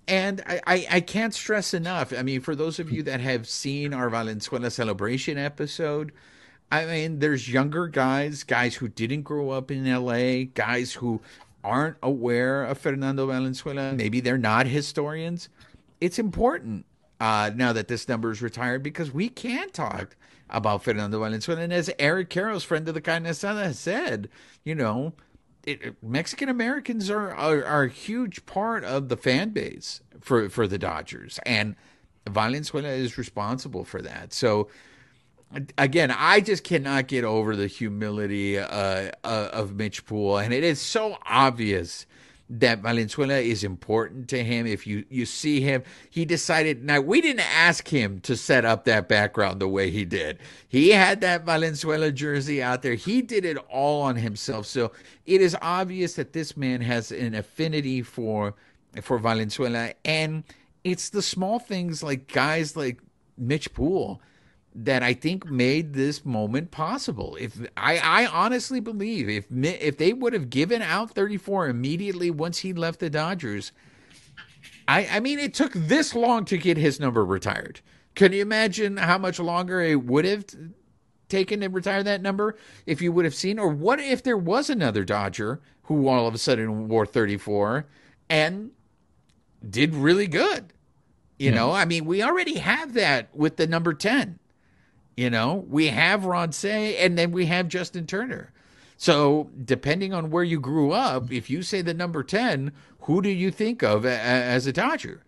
And 0.07 0.41
I, 0.47 0.61
I, 0.65 0.87
I, 0.91 0.99
can't 1.01 1.33
stress 1.33 1.73
enough. 1.73 2.13
I 2.17 2.23
mean, 2.23 2.39
for 2.39 2.55
those 2.55 2.79
of 2.79 2.89
you 2.89 3.03
that 3.03 3.19
have 3.19 3.45
seen 3.49 3.93
our 3.93 4.09
Valenzuela 4.09 4.71
celebration 4.71 5.37
episode, 5.37 6.13
I 6.71 6.85
mean, 6.85 7.19
there's 7.19 7.51
younger 7.51 7.89
guys, 7.89 8.43
guys 8.43 8.75
who 8.75 8.87
didn't 8.87 9.23
grow 9.23 9.49
up 9.49 9.69
in 9.69 9.83
LA, 9.85 10.45
guys 10.53 10.93
who 10.93 11.19
aren't 11.61 11.97
aware 12.01 12.63
of 12.63 12.77
Fernando 12.77 13.27
Valenzuela. 13.27 13.91
Maybe 13.91 14.21
they're 14.21 14.37
not 14.37 14.65
historians. 14.65 15.49
It's 15.99 16.17
important 16.17 16.85
uh, 17.19 17.51
now 17.55 17.73
that 17.73 17.87
this 17.87 18.07
number 18.07 18.31
is 18.31 18.41
retired 18.41 18.83
because 18.83 19.11
we 19.11 19.29
can 19.29 19.69
talk 19.71 20.15
about 20.49 20.83
Fernando 20.83 21.19
Valenzuela. 21.19 21.61
And 21.61 21.73
as 21.73 21.89
Eric 21.99 22.29
Karros 22.29 22.65
friend 22.65 22.87
of 22.87 22.93
the 22.93 23.01
Asada 23.01 23.63
has 23.63 23.79
said, 23.79 24.29
you 24.63 24.75
know, 24.75 25.13
Mexican 26.01 26.49
Americans 26.49 27.09
are, 27.09 27.33
are, 27.33 27.63
are 27.65 27.83
a 27.83 27.89
huge 27.89 28.45
part 28.45 28.83
of 28.83 29.09
the 29.09 29.17
fan 29.17 29.49
base 29.49 30.01
for 30.21 30.49
for 30.49 30.67
the 30.67 30.77
Dodgers, 30.77 31.39
and 31.45 31.75
Valenzuela 32.27 32.89
is 32.89 33.17
responsible 33.17 33.83
for 33.83 34.01
that. 34.01 34.31
So 34.33 34.69
again, 35.77 36.11
I 36.11 36.39
just 36.39 36.63
cannot 36.63 37.07
get 37.07 37.23
over 37.23 37.55
the 37.55 37.67
humility 37.67 38.57
uh, 38.57 39.11
uh, 39.23 39.49
of 39.51 39.75
Mitch 39.75 40.05
Poole, 40.05 40.37
and 40.37 40.53
it 40.53 40.63
is 40.63 40.79
so 40.79 41.17
obvious 41.25 42.05
that 42.49 42.79
Valenzuela 42.79 43.37
is 43.37 43.63
important 43.63 44.29
to 44.29 44.43
him. 44.43 44.65
If 44.65 44.87
you 44.87 45.05
you 45.09 45.25
see 45.25 45.61
him, 45.61 45.83
he 46.09 46.25
decided. 46.25 46.83
Now 46.83 47.01
we 47.01 47.21
didn't 47.21 47.41
ask 47.41 47.87
him 47.87 48.19
to 48.21 48.37
set 48.37 48.65
up 48.65 48.85
that 48.85 49.07
background 49.07 49.59
the 49.59 49.67
way 49.67 49.89
he 49.91 50.05
did. 50.05 50.39
He 50.67 50.89
had 50.89 51.21
that 51.21 51.45
Valenzuela 51.45 52.11
jersey 52.11 52.61
out 52.61 52.81
there. 52.81 52.95
He 52.95 53.21
did 53.21 53.43
it 53.45 53.57
all 53.69 54.01
on 54.01 54.15
himself. 54.15 54.65
So 54.65 54.91
it 55.25 55.41
is 55.41 55.57
obvious 55.61 56.13
that 56.15 56.33
this 56.33 56.55
man 56.55 56.81
has 56.81 57.11
an 57.11 57.35
affinity 57.35 58.01
for 58.01 58.55
for 59.01 59.17
Valenzuela, 59.19 59.93
and 60.05 60.43
it's 60.83 61.09
the 61.09 61.21
small 61.21 61.59
things 61.59 62.01
like 62.01 62.31
guys 62.31 62.77
like 62.77 62.99
Mitch 63.37 63.73
Poole 63.73 64.21
that 64.79 65.01
I 65.01 65.15
think 65.15 65.49
made 65.49 65.93
this 65.93 66.23
moment 66.23 66.69
possible. 66.69 67.35
If 67.39 67.59
I, 67.75 67.97
I 67.97 68.25
honestly 68.27 68.79
believe 68.79 69.27
if 69.27 69.45
if 69.51 69.97
they 69.97 70.13
would 70.13 70.33
have 70.33 70.51
given 70.51 70.83
out 70.83 71.11
34 71.11 71.67
immediately 71.67 72.29
once 72.29 72.59
he 72.59 72.73
left 72.73 72.99
the 72.99 73.09
Dodgers, 73.09 73.71
I 74.87 75.07
I 75.13 75.19
mean 75.19 75.39
it 75.39 75.55
took 75.55 75.73
this 75.73 76.13
long 76.13 76.45
to 76.45 76.57
get 76.57 76.77
his 76.77 76.99
number 76.99 77.25
retired. 77.25 77.81
Can 78.13 78.33
you 78.33 78.41
imagine 78.41 78.97
how 78.97 79.17
much 79.17 79.39
longer 79.39 79.81
it 79.81 80.03
would 80.03 80.25
have 80.25 80.45
taken 81.27 81.61
to 81.61 81.67
retire 81.69 82.03
that 82.03 82.21
number 82.21 82.55
if 82.85 83.01
you 83.01 83.11
would 83.11 83.25
have 83.25 83.35
seen? 83.35 83.57
Or 83.57 83.69
what 83.69 83.99
if 83.99 84.21
there 84.21 84.37
was 84.37 84.69
another 84.69 85.03
Dodger 85.03 85.59
who 85.83 86.07
all 86.07 86.27
of 86.27 86.35
a 86.35 86.37
sudden 86.37 86.87
wore 86.87 87.05
34 87.05 87.87
and 88.29 88.71
did 89.67 89.95
really 89.95 90.27
good? 90.27 90.73
You 91.39 91.49
yeah. 91.49 91.55
know, 91.55 91.71
I 91.71 91.85
mean, 91.85 92.05
we 92.05 92.23
already 92.23 92.57
have 92.57 92.93
that 92.93 93.35
with 93.35 93.57
the 93.57 93.67
number 93.67 93.93
10. 93.93 94.39
You 95.17 95.31
know, 95.31 95.65
we 95.67 95.87
have 95.87 96.25
Ron 96.25 96.51
Cey 96.51 96.97
and 96.97 97.17
then 97.17 97.31
we 97.31 97.47
have 97.47 97.67
Justin 97.67 98.05
Turner. 98.05 98.51
So, 98.97 99.49
depending 99.65 100.13
on 100.13 100.29
where 100.29 100.43
you 100.43 100.59
grew 100.59 100.91
up, 100.91 101.31
if 101.31 101.49
you 101.49 101.63
say 101.63 101.81
the 101.81 101.93
number 101.93 102.23
10, 102.23 102.71
who 103.01 103.21
do 103.21 103.29
you 103.29 103.51
think 103.51 103.83
of 103.83 104.05
as 104.05 104.67
a 104.67 104.73
Dodger? 104.73 105.23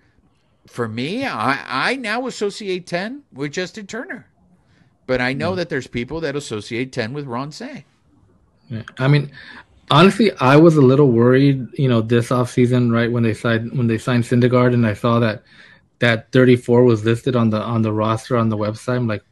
For 0.68 0.88
me, 0.88 1.26
I, 1.26 1.92
I 1.92 1.96
now 1.96 2.28
associate 2.28 2.86
10 2.86 3.24
with 3.34 3.52
Justin 3.52 3.88
Turner. 3.88 4.28
But 5.08 5.22
I 5.22 5.34
know 5.34 5.54
mm. 5.54 5.56
that 5.58 5.70
there's 5.70 5.88
people 5.88 6.22
that 6.22 6.36
associate 6.36 6.92
10 6.92 7.14
with 7.14 7.26
Ron. 7.26 7.52
Yeah. 8.70 8.84
I 9.00 9.08
mean, 9.08 9.32
honestly, 9.90 10.32
I 10.40 10.56
was 10.56 10.78
a 10.78 10.82
little 10.82 11.12
worried, 11.12 11.68
you 11.74 11.90
know, 11.90 12.02
this 12.02 12.30
offseason, 12.30 12.92
right, 12.92 13.12
when 13.12 13.24
they 13.24 13.34
signed 13.34 13.76
when 13.76 13.88
they 13.88 13.98
signed 13.98 14.24
Syndergaard 14.24 14.74
and 14.74 14.86
I 14.86 14.94
saw 14.94 15.20
that 15.20 15.44
that 15.98 16.32
34 16.32 16.84
was 16.84 17.04
listed 17.06 17.36
on 17.36 17.50
the 17.50 17.60
on 17.60 17.82
the 17.82 17.92
roster 17.92 18.38
on 18.38 18.50
the 18.50 18.58
website. 18.58 18.98
I'm 18.98 19.08
like, 19.08 19.24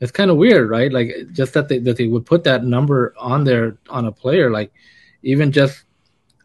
it's 0.00 0.12
kind 0.12 0.30
of 0.30 0.36
weird, 0.36 0.70
right? 0.70 0.92
Like 0.92 1.14
just 1.32 1.54
that 1.54 1.68
they 1.68 1.78
that 1.78 1.96
they 1.96 2.06
would 2.06 2.26
put 2.26 2.44
that 2.44 2.64
number 2.64 3.14
on 3.18 3.44
there 3.44 3.78
on 3.88 4.06
a 4.06 4.12
player, 4.12 4.50
like 4.50 4.72
even 5.22 5.52
just 5.52 5.84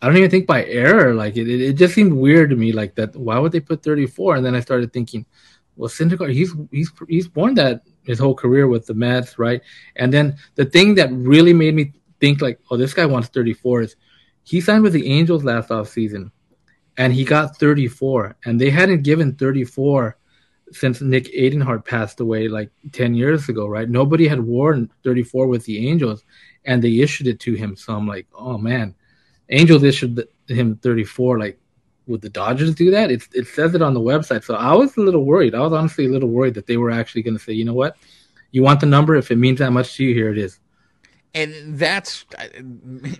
I 0.02 0.08
don't 0.08 0.18
even 0.18 0.30
think 0.30 0.47
by 0.47 0.66
error. 0.66 1.14
Like 1.14 1.36
it, 1.36 1.50
it, 1.50 1.74
just 1.74 1.93
seemed 1.93 2.14
weird 2.14 2.50
to 2.52 2.56
me, 2.56 2.72
like 2.72 2.95
that. 2.95 3.16
Why 3.16 3.38
would 3.38 3.52
they 3.52 3.60
put 3.60 3.84
34? 3.84 4.38
And 4.38 4.45
then 4.45 4.56
I 4.56 4.62
started 4.62 4.93
thinking, 4.93 5.26
well, 5.76 5.89
Syndergaard, 5.89 6.34
he's 6.34 6.54
he's 6.72 6.91
he's 7.08 7.28
born 7.28 7.56
that 7.56 7.84
his 8.04 8.20
whole 8.20 8.36
career 8.36 8.68
with 8.68 8.86
the 8.86 8.93
Mets, 8.93 9.38
right? 9.38 9.62
And 9.95 10.14
then 10.14 10.38
the 10.56 10.66
thing 10.66 10.95
that 10.95 11.12
really 11.12 11.54
made 11.54 11.76
me 11.76 11.93
think, 12.20 12.41
like, 12.41 12.60
oh, 12.70 12.78
this 12.78 12.93
guy 12.93 13.06
wants 13.06 13.30
34 13.30 13.82
is 13.82 13.95
he 14.43 14.62
signed 14.62 14.84
with 14.84 14.93
the 14.93 15.08
Angels 15.08 15.43
last 15.43 15.72
off 15.72 15.89
season, 15.89 16.32
and 16.97 17.14
he 17.14 17.24
got 17.24 17.58
34, 17.58 18.38
and 18.45 18.60
they 18.60 18.70
hadn't 18.70 19.04
given 19.04 19.36
34 19.36 20.18
since 20.72 21.01
Nick 21.01 21.26
Adenhart 21.34 21.86
passed 21.86 22.20
away 22.20 22.47
like 22.47 22.70
10 22.91 23.13
years 23.15 23.49
ago, 23.49 23.67
right? 23.67 23.89
Nobody 23.89 24.28
had 24.28 24.41
worn 24.41 24.89
34 25.03 25.47
with 25.47 25.65
the 25.65 25.88
Angels 25.88 26.24
and 26.65 26.84
they 26.84 26.99
issued 26.99 27.28
it 27.28 27.39
to 27.41 27.53
him. 27.53 27.76
So 27.76 27.93
I'm 27.93 28.07
like, 28.07 28.28
oh 28.34 28.57
man, 28.57 28.95
Angels 29.49 29.84
issued 29.84 30.28
him 30.47 30.76
34. 30.78 31.39
Like, 31.39 31.59
would 32.07 32.22
the 32.22 32.30
Dodgers 32.30 32.76
do 32.76 32.91
that? 32.91 33.11
It, 33.11 33.24
it 33.34 33.47
says 33.47 33.76
it 33.76 33.82
on 33.82 33.93
the 33.93 33.99
website. 33.99 34.43
So 34.43 34.55
I 34.55 34.74
was 34.74 34.97
a 34.97 35.01
little 35.01 35.26
worried. 35.26 35.55
I 35.55 35.59
was 35.59 35.74
honestly 35.74 36.05
a 36.05 36.09
little 36.09 36.30
worried 36.30 36.55
that 36.55 36.67
they 36.67 36.78
were 36.78 36.91
actually 36.91 37.22
going 37.22 37.38
to 37.38 37.43
say, 37.43 37.53
you 37.53 37.65
know 37.65 37.74
what? 37.74 37.95
You 38.51 38.63
want 38.63 38.80
the 38.80 38.88
number? 38.88 39.15
If 39.15 39.32
it 39.32 39.38
means 39.38 39.59
that 39.59 39.72
much 39.72 39.95
to 39.97 40.03
you, 40.03 40.13
here 40.13 40.32
it 40.32 40.38
is. 40.38 40.59
And 41.36 41.78
that's 41.78 42.26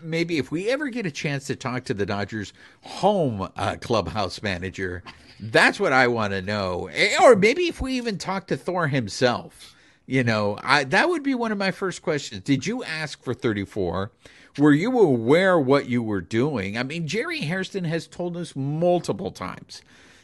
maybe 0.02 0.40
if 0.40 0.52
we 0.52 0.70
ever 0.70 0.90
get 0.90 1.06
a 1.06 1.12
chance 1.12 1.46
to 1.48 1.56
talk 1.56 1.84
to 1.86 1.94
the 1.94 2.08
Dodgers 2.08 2.54
home 2.82 3.48
uh, 3.56 3.76
clubhouse 3.80 4.42
manager, 4.42 5.04
that's 5.40 5.80
what 5.80 5.94
I 5.94 6.08
want 6.08 6.34
to 6.34 6.42
know. 6.42 6.90
Or 7.22 7.36
maybe 7.36 7.68
if 7.68 7.82
we 7.82 7.94
even 7.94 8.18
talk 8.18 8.48
to 8.48 8.58
Thor 8.58 8.88
himself, 8.88 9.76
you 10.06 10.24
know, 10.24 10.58
I, 10.64 10.84
that 10.86 11.08
would 11.10 11.24
be 11.24 11.36
one 11.36 11.52
of 11.52 11.58
my 11.58 11.72
first 11.72 12.02
questions. 12.02 12.44
Did 12.44 12.66
you 12.66 12.84
ask 12.84 13.24
for 13.24 13.34
34? 13.34 14.12
Were 14.58 14.74
you 14.74 15.00
aware 15.00 15.60
what 15.60 15.88
you 15.88 16.02
were 16.02 16.22
doing? 16.22 16.78
I 16.78 16.84
mean, 16.84 17.08
Jerry 17.08 17.42
Hairston 17.42 17.86
has 17.86 18.08
told 18.08 18.36
us 18.36 18.56
multiple 18.56 19.32
times 19.32 19.82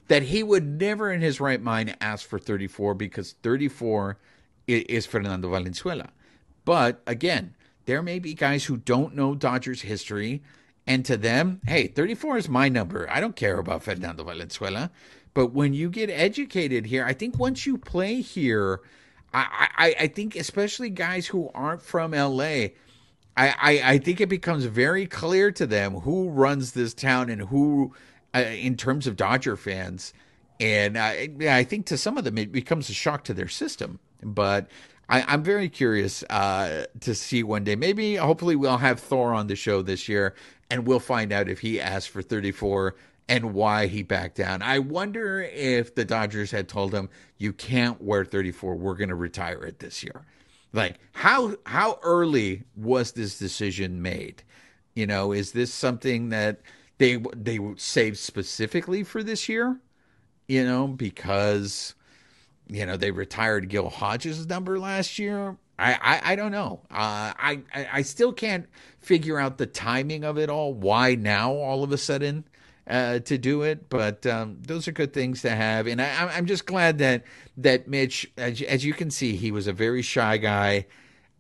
that 0.08 0.24
he 0.24 0.44
would 0.44 0.66
never 0.66 1.12
in 1.12 1.22
his 1.22 1.40
right 1.40 1.62
mind 1.62 1.96
ask 2.02 2.28
for 2.28 2.40
34 2.40 2.96
because 2.96 3.34
34 3.44 4.18
is 4.68 5.06
Fernando 5.06 5.50
Valenzuela. 5.50 6.10
But 6.66 7.02
again, 7.06 7.56
there 7.86 8.02
may 8.02 8.20
be 8.20 8.34
guys 8.34 8.66
who 8.66 8.78
don't 8.78 9.16
know 9.16 9.36
Dodgers 9.36 9.82
history 9.82 10.42
and 10.88 11.04
to 11.06 11.18
them, 11.18 11.62
hey, 11.66 11.88
34 11.88 12.38
is 12.38 12.50
my 12.50 12.70
number. 12.70 13.10
I 13.10 13.20
don't 13.20 13.36
care 13.36 13.58
about 13.58 13.84
Fernando 13.84 14.24
Valenzuela. 14.24 14.92
But 15.34 15.48
when 15.48 15.74
you 15.74 15.90
get 15.90 16.10
educated 16.10 16.86
here, 16.86 17.06
I 17.06 17.14
think 17.14 17.38
once 17.38 17.66
you 17.66 17.78
play 17.78 18.22
here, 18.22 18.82
I, 19.34 19.68
I, 19.78 19.96
I 20.02 20.08
think 20.08 20.36
especially 20.36 20.90
guys 20.90 21.28
who 21.28 21.50
aren't 21.54 21.82
from 21.82 22.12
LA, 22.12 22.44
I, 22.44 22.74
I, 23.38 23.82
I 23.84 23.98
think 23.98 24.22
it 24.22 24.30
becomes 24.30 24.64
very 24.66 25.08
clear 25.08 25.52
to 25.52 25.66
them 25.66 25.96
who 25.96 26.30
runs 26.30 26.72
this 26.72 26.94
town 26.94 27.30
and 27.30 27.42
who, 27.42 27.94
uh, 28.34 28.40
in 28.40 28.78
terms 28.78 29.08
of 29.08 29.18
Dodger 29.18 29.58
fans. 29.58 30.14
And 30.60 30.98
I, 30.98 31.30
I 31.50 31.64
think 31.66 31.88
to 31.88 31.98
some 31.98 32.18
of 32.18 32.24
them, 32.24 32.38
it 32.38 32.52
becomes 32.52 32.90
a 32.90 32.94
shock 32.94 33.26
to 33.26 33.34
their 33.34 33.50
system. 33.50 34.00
But 34.24 34.70
I, 35.10 35.34
am 35.34 35.44
very 35.44 35.68
curious 35.68 36.24
uh, 36.30 36.86
to 37.02 37.14
see 37.14 37.44
one 37.44 37.64
day. 37.66 37.76
Maybe, 37.76 38.16
hopefully, 38.16 38.56
we'll 38.56 38.78
have 38.78 39.00
Thor 39.00 39.34
on 39.34 39.48
the 39.48 39.56
show 39.56 39.82
this 39.82 40.08
year 40.08 40.34
and 40.70 40.88
we'll 40.88 41.00
find 41.00 41.32
out 41.32 41.50
if 41.50 41.60
he 41.60 41.80
asked 41.80 42.10
for 42.10 42.22
34 42.22 42.96
and 43.28 43.54
why 43.54 43.88
he 43.88 44.04
backed 44.04 44.38
down. 44.38 44.62
I 44.62 44.80
wonder 44.80 45.42
if 45.42 45.96
the 45.96 46.06
Dodgers 46.06 46.52
had 46.52 46.68
told 46.68 46.94
him, 46.94 47.10
"You 47.38 47.54
can't 47.54 48.02
wear 48.02 48.24
34. 48.24 48.76
We're 48.76 48.96
going 48.96 49.10
to 49.10 49.16
retire 49.16 49.64
it 49.64 49.80
this 49.80 50.04
year." 50.04 50.26
Like 50.74 51.00
how 51.14 51.56
how 51.66 52.00
early 52.04 52.64
was 52.76 53.14
this 53.14 53.40
decision 53.40 54.02
made? 54.02 54.44
You 54.94 55.08
know, 55.08 55.32
is 55.32 55.54
this 55.54 55.74
something 55.74 56.30
that 56.30 56.62
they 56.98 57.18
they 57.36 57.60
saved 57.78 58.18
specifically 58.18 59.04
for 59.04 59.24
this 59.24 59.48
year? 59.50 59.80
You 60.48 60.66
know, 60.66 60.88
because 60.88 61.96
you 62.68 62.86
know 62.86 62.98
they 62.98 63.12
retired 63.12 63.70
Gil 63.70 63.90
Hodges' 63.90 64.48
number 64.48 64.78
last 64.78 65.18
year. 65.18 65.58
I, 65.78 65.94
I, 65.94 66.22
I 66.32 66.36
don't 66.36 66.52
know. 66.52 66.82
Uh, 66.90 67.34
I, 67.38 67.62
I 67.74 68.02
still 68.02 68.32
can't 68.32 68.68
figure 69.00 69.40
out 69.40 69.58
the 69.58 69.66
timing 69.66 70.24
of 70.24 70.38
it 70.38 70.50
all. 70.50 70.74
Why 70.74 71.16
now 71.16 71.52
all 71.52 71.84
of 71.84 71.92
a 71.92 71.98
sudden 71.98 72.46
uh, 72.88 73.20
to 73.20 73.38
do 73.38 73.64
it? 73.64 73.90
But 73.90 74.26
um, 74.26 74.60
those 74.62 74.88
are 74.88 74.94
good 74.94 75.14
things 75.14 75.42
to 75.42 75.50
have, 75.50 75.88
and 75.88 76.02
I, 76.02 76.32
I'm 76.34 76.46
just 76.46 76.66
glad 76.66 77.00
that 77.00 77.24
that 77.58 77.88
Mitch, 77.88 78.32
as, 78.38 78.62
as 78.62 78.86
you 78.86 78.94
can 78.94 79.12
see, 79.12 79.36
he 79.36 79.52
was 79.52 79.68
a 79.68 79.74
very 79.74 80.02
shy 80.02 80.38
guy. 80.38 80.86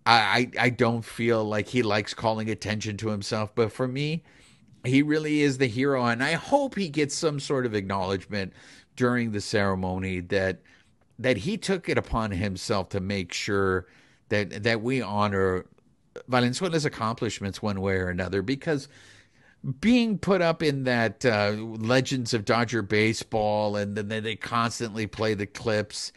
I, 0.07 0.51
I 0.59 0.69
don't 0.69 1.03
feel 1.03 1.43
like 1.43 1.67
he 1.67 1.81
likes 1.81 2.13
calling 2.13 2.47
attention 2.49 2.95
to 2.97 3.09
himself, 3.09 3.55
but 3.55 3.71
for 3.71 3.87
me, 3.87 4.21
he 4.83 5.01
really 5.01 5.41
is 5.41 5.57
the 5.57 5.65
hero, 5.65 6.05
and 6.05 6.23
I 6.23 6.33
hope 6.33 6.75
he 6.75 6.89
gets 6.89 7.15
some 7.15 7.39
sort 7.39 7.65
of 7.65 7.73
acknowledgement 7.73 8.53
during 8.95 9.31
the 9.31 9.41
ceremony 9.41 10.19
that 10.19 10.59
that 11.17 11.37
he 11.37 11.57
took 11.57 11.89
it 11.89 11.97
upon 11.97 12.31
himself 12.31 12.89
to 12.89 12.99
make 12.99 13.33
sure 13.33 13.87
that 14.29 14.63
that 14.63 14.81
we 14.81 15.01
honor 15.01 15.65
Valenzuela's 16.27 16.85
accomplishments 16.85 17.61
one 17.61 17.81
way 17.81 17.95
or 17.95 18.09
another 18.09 18.41
because 18.41 18.87
being 19.79 20.17
put 20.17 20.41
up 20.41 20.61
in 20.61 20.83
that 20.83 21.25
uh, 21.25 21.53
Legends 21.57 22.33
of 22.33 22.45
Dodger 22.45 22.81
baseball 22.81 23.75
and 23.75 23.95
then 23.97 24.23
they 24.23 24.35
constantly 24.35 25.07
play 25.07 25.33
the 25.33 25.47
clips. 25.47 26.11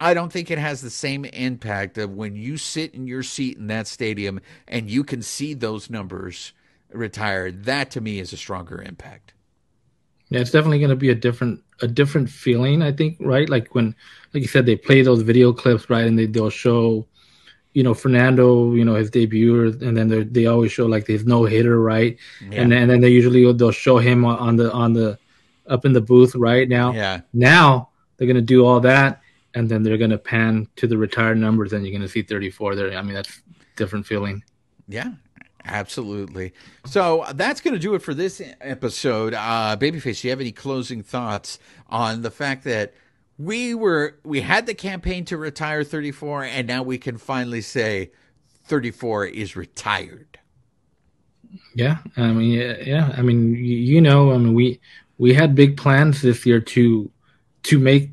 I 0.00 0.14
don't 0.14 0.32
think 0.32 0.50
it 0.50 0.58
has 0.58 0.80
the 0.80 0.90
same 0.90 1.24
impact 1.24 1.98
of 1.98 2.12
when 2.12 2.36
you 2.36 2.56
sit 2.56 2.94
in 2.94 3.06
your 3.06 3.22
seat 3.22 3.58
in 3.58 3.68
that 3.68 3.86
stadium 3.86 4.40
and 4.68 4.88
you 4.88 5.02
can 5.04 5.22
see 5.22 5.54
those 5.54 5.90
numbers 5.90 6.52
retired. 6.92 7.64
That 7.64 7.90
to 7.92 8.00
me 8.00 8.18
is 8.18 8.32
a 8.32 8.36
stronger 8.36 8.80
impact. 8.82 9.34
Yeah, 10.30 10.40
it's 10.40 10.50
definitely 10.50 10.78
going 10.78 10.90
to 10.90 10.96
be 10.96 11.10
a 11.10 11.14
different 11.14 11.62
a 11.82 11.88
different 11.88 12.30
feeling. 12.30 12.82
I 12.82 12.92
think, 12.92 13.16
right? 13.20 13.48
Like 13.48 13.74
when, 13.74 13.94
like 14.32 14.42
you 14.42 14.48
said, 14.48 14.64
they 14.64 14.76
play 14.76 15.02
those 15.02 15.22
video 15.22 15.52
clips, 15.52 15.90
right, 15.90 16.06
and 16.06 16.18
they 16.18 16.26
they'll 16.26 16.50
show 16.50 17.06
you 17.74 17.82
know 17.82 17.92
Fernando, 17.92 18.72
you 18.72 18.84
know 18.84 18.94
his 18.94 19.10
debut, 19.10 19.66
and 19.66 19.96
then 19.96 20.32
they 20.32 20.46
always 20.46 20.72
show 20.72 20.86
like 20.86 21.06
his 21.06 21.26
no 21.26 21.44
hitter, 21.44 21.80
right? 21.80 22.16
Yeah. 22.48 22.62
And 22.62 22.72
and 22.72 22.88
then 22.88 23.00
they 23.00 23.10
usually 23.10 23.52
they'll 23.52 23.72
show 23.72 23.98
him 23.98 24.24
on 24.24 24.56
the 24.56 24.72
on 24.72 24.94
the 24.94 25.18
up 25.66 25.84
in 25.84 25.92
the 25.92 26.00
booth 26.00 26.34
right 26.34 26.68
now. 26.68 26.92
Yeah. 26.92 27.20
Now 27.32 27.90
they're 28.16 28.28
gonna 28.28 28.40
do 28.40 28.64
all 28.64 28.80
that, 28.80 29.20
and 29.54 29.68
then 29.68 29.82
they're 29.82 29.98
gonna 29.98 30.18
pan 30.18 30.68
to 30.76 30.86
the 30.86 30.96
retired 30.96 31.36
numbers, 31.36 31.72
and 31.72 31.84
you're 31.84 31.92
gonna 31.92 32.08
see 32.08 32.22
34 32.22 32.76
there. 32.76 32.96
I 32.96 33.02
mean 33.02 33.14
that's 33.14 33.42
different 33.76 34.06
feeling. 34.06 34.42
Yeah. 34.88 35.12
Absolutely. 35.66 36.52
So 36.84 37.24
that's 37.36 37.62
going 37.62 37.72
to 37.72 37.80
do 37.80 37.94
it 37.94 38.02
for 38.02 38.12
this 38.12 38.42
episode. 38.60 39.32
Uh, 39.32 39.78
Babyface, 39.80 40.20
do 40.20 40.28
you 40.28 40.30
have 40.30 40.40
any 40.40 40.52
closing 40.52 41.02
thoughts 41.02 41.58
on 41.88 42.20
the 42.20 42.30
fact 42.30 42.64
that 42.64 42.92
we 43.38 43.74
were 43.74 44.16
we 44.24 44.40
had 44.40 44.66
the 44.66 44.74
campaign 44.74 45.24
to 45.24 45.36
retire 45.36 45.82
34 45.82 46.44
and 46.44 46.68
now 46.68 46.82
we 46.82 46.98
can 46.98 47.18
finally 47.18 47.60
say 47.60 48.10
34 48.64 49.26
is 49.26 49.56
retired 49.56 50.38
yeah 51.74 51.98
i 52.16 52.28
mean 52.28 52.52
yeah, 52.52 52.76
yeah. 52.80 53.14
i 53.16 53.22
mean 53.22 53.54
you 53.54 54.00
know 54.00 54.32
i 54.32 54.38
mean 54.38 54.54
we 54.54 54.80
we 55.18 55.34
had 55.34 55.54
big 55.54 55.76
plans 55.76 56.22
this 56.22 56.46
year 56.46 56.60
to 56.60 57.10
to 57.62 57.78
make 57.78 58.10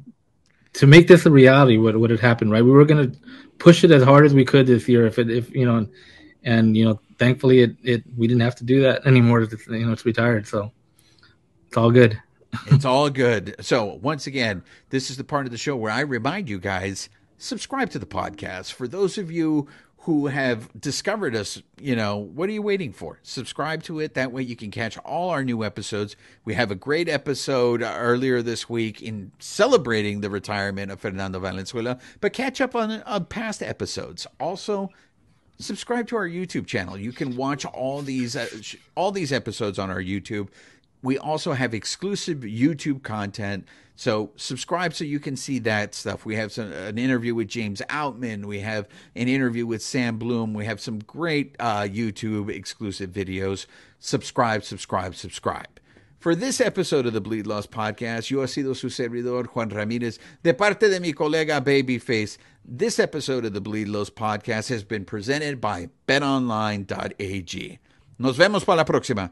to 0.73 0.87
make 0.87 1.07
this 1.07 1.25
a 1.25 1.31
reality 1.31 1.77
what 1.77 1.99
would 1.99 2.09
have 2.09 2.19
happened 2.19 2.51
right 2.51 2.63
we 2.63 2.71
were 2.71 2.85
going 2.85 3.11
to 3.11 3.19
push 3.59 3.83
it 3.83 3.91
as 3.91 4.03
hard 4.03 4.25
as 4.25 4.33
we 4.33 4.45
could 4.45 4.65
this 4.65 4.87
year 4.87 5.05
if 5.05 5.19
it 5.19 5.29
if 5.29 5.53
you 5.53 5.65
know 5.65 5.77
and, 5.77 5.89
and 6.43 6.77
you 6.77 6.83
know 6.83 6.99
thankfully 7.19 7.61
it, 7.61 7.75
it 7.83 8.03
we 8.17 8.27
didn't 8.27 8.41
have 8.41 8.55
to 8.55 8.63
do 8.63 8.81
that 8.81 9.05
anymore 9.05 9.41
you 9.41 9.85
know 9.85 9.91
it's 9.91 10.05
retired 10.05 10.47
so 10.47 10.71
it's 11.67 11.77
all 11.77 11.91
good 11.91 12.19
it's 12.67 12.85
all 12.85 13.09
good. 13.09 13.55
So, 13.59 13.99
once 14.01 14.27
again, 14.27 14.63
this 14.89 15.09
is 15.09 15.17
the 15.17 15.23
part 15.23 15.45
of 15.45 15.51
the 15.51 15.57
show 15.57 15.75
where 15.75 15.91
I 15.91 16.01
remind 16.01 16.49
you 16.49 16.59
guys 16.59 17.09
subscribe 17.37 17.89
to 17.91 17.99
the 17.99 18.05
podcast. 18.05 18.73
For 18.73 18.87
those 18.87 19.17
of 19.17 19.31
you 19.31 19.67
who 20.03 20.27
have 20.27 20.69
discovered 20.79 21.35
us, 21.35 21.61
you 21.79 21.95
know, 21.95 22.17
what 22.17 22.49
are 22.49 22.51
you 22.51 22.61
waiting 22.61 22.91
for? 22.91 23.19
Subscribe 23.21 23.83
to 23.83 23.99
it. 23.99 24.15
That 24.15 24.31
way 24.31 24.41
you 24.41 24.55
can 24.55 24.71
catch 24.71 24.97
all 24.99 25.29
our 25.29 25.43
new 25.43 25.63
episodes. 25.63 26.15
We 26.43 26.55
have 26.55 26.71
a 26.71 26.75
great 26.75 27.07
episode 27.07 27.83
earlier 27.83 28.41
this 28.41 28.67
week 28.67 29.01
in 29.01 29.31
celebrating 29.37 30.21
the 30.21 30.29
retirement 30.29 30.91
of 30.91 30.99
Fernando 30.99 31.39
Valenzuela, 31.39 31.99
but 32.19 32.33
catch 32.33 32.61
up 32.61 32.75
on, 32.75 33.03
on 33.03 33.25
past 33.25 33.61
episodes. 33.61 34.25
Also, 34.39 34.89
subscribe 35.59 36.07
to 36.07 36.15
our 36.15 36.27
YouTube 36.27 36.65
channel. 36.65 36.97
You 36.97 37.11
can 37.11 37.35
watch 37.35 37.63
all 37.65 38.01
these 38.01 38.35
uh, 38.35 38.47
all 38.95 39.11
these 39.11 39.31
episodes 39.31 39.77
on 39.77 39.91
our 39.91 40.01
YouTube. 40.01 40.47
We 41.01 41.17
also 41.17 41.53
have 41.53 41.73
exclusive 41.73 42.39
YouTube 42.39 43.03
content. 43.03 43.65
So 43.95 44.31
subscribe 44.35 44.93
so 44.93 45.03
you 45.03 45.19
can 45.19 45.35
see 45.35 45.59
that 45.59 45.93
stuff. 45.93 46.25
We 46.25 46.35
have 46.35 46.51
some, 46.51 46.71
an 46.71 46.97
interview 46.97 47.35
with 47.35 47.47
James 47.47 47.81
Outman. 47.89 48.45
We 48.45 48.59
have 48.59 48.87
an 49.15 49.27
interview 49.27 49.65
with 49.65 49.81
Sam 49.81 50.17
Bloom. 50.17 50.53
We 50.53 50.65
have 50.65 50.79
some 50.79 50.99
great 50.99 51.55
uh, 51.59 51.81
YouTube 51.81 52.49
exclusive 52.49 53.11
videos. 53.11 53.65
Subscribe, 53.99 54.63
subscribe, 54.63 55.15
subscribe. 55.15 55.79
For 56.21 56.35
this 56.35 56.61
episode 56.61 57.07
of 57.07 57.13
the 57.13 57.21
Bleav 57.21 57.47
Loss 57.47 57.65
Podcast, 57.67 58.29
yo 58.29 58.41
ha 58.41 58.45
sido 58.45 58.75
su 58.75 58.89
servidor 58.89 59.47
Juan 59.47 59.71
Ramirez, 59.71 60.19
de 60.43 60.53
parte 60.53 60.87
de 60.87 60.99
mi 60.99 61.13
colega 61.13 61.59
Babyface. 61.59 62.37
This 62.63 62.99
episode 62.99 63.43
of 63.43 63.53
the 63.53 63.61
Bleav 63.61 63.91
Loss 63.91 64.11
Podcast 64.11 64.69
has 64.69 64.83
been 64.83 65.03
presented 65.03 65.59
by 65.59 65.89
betonline.ag. 66.07 67.79
Nos 68.19 68.37
vemos 68.37 68.63
para 68.63 68.77
la 68.77 68.85
próxima. 68.85 69.31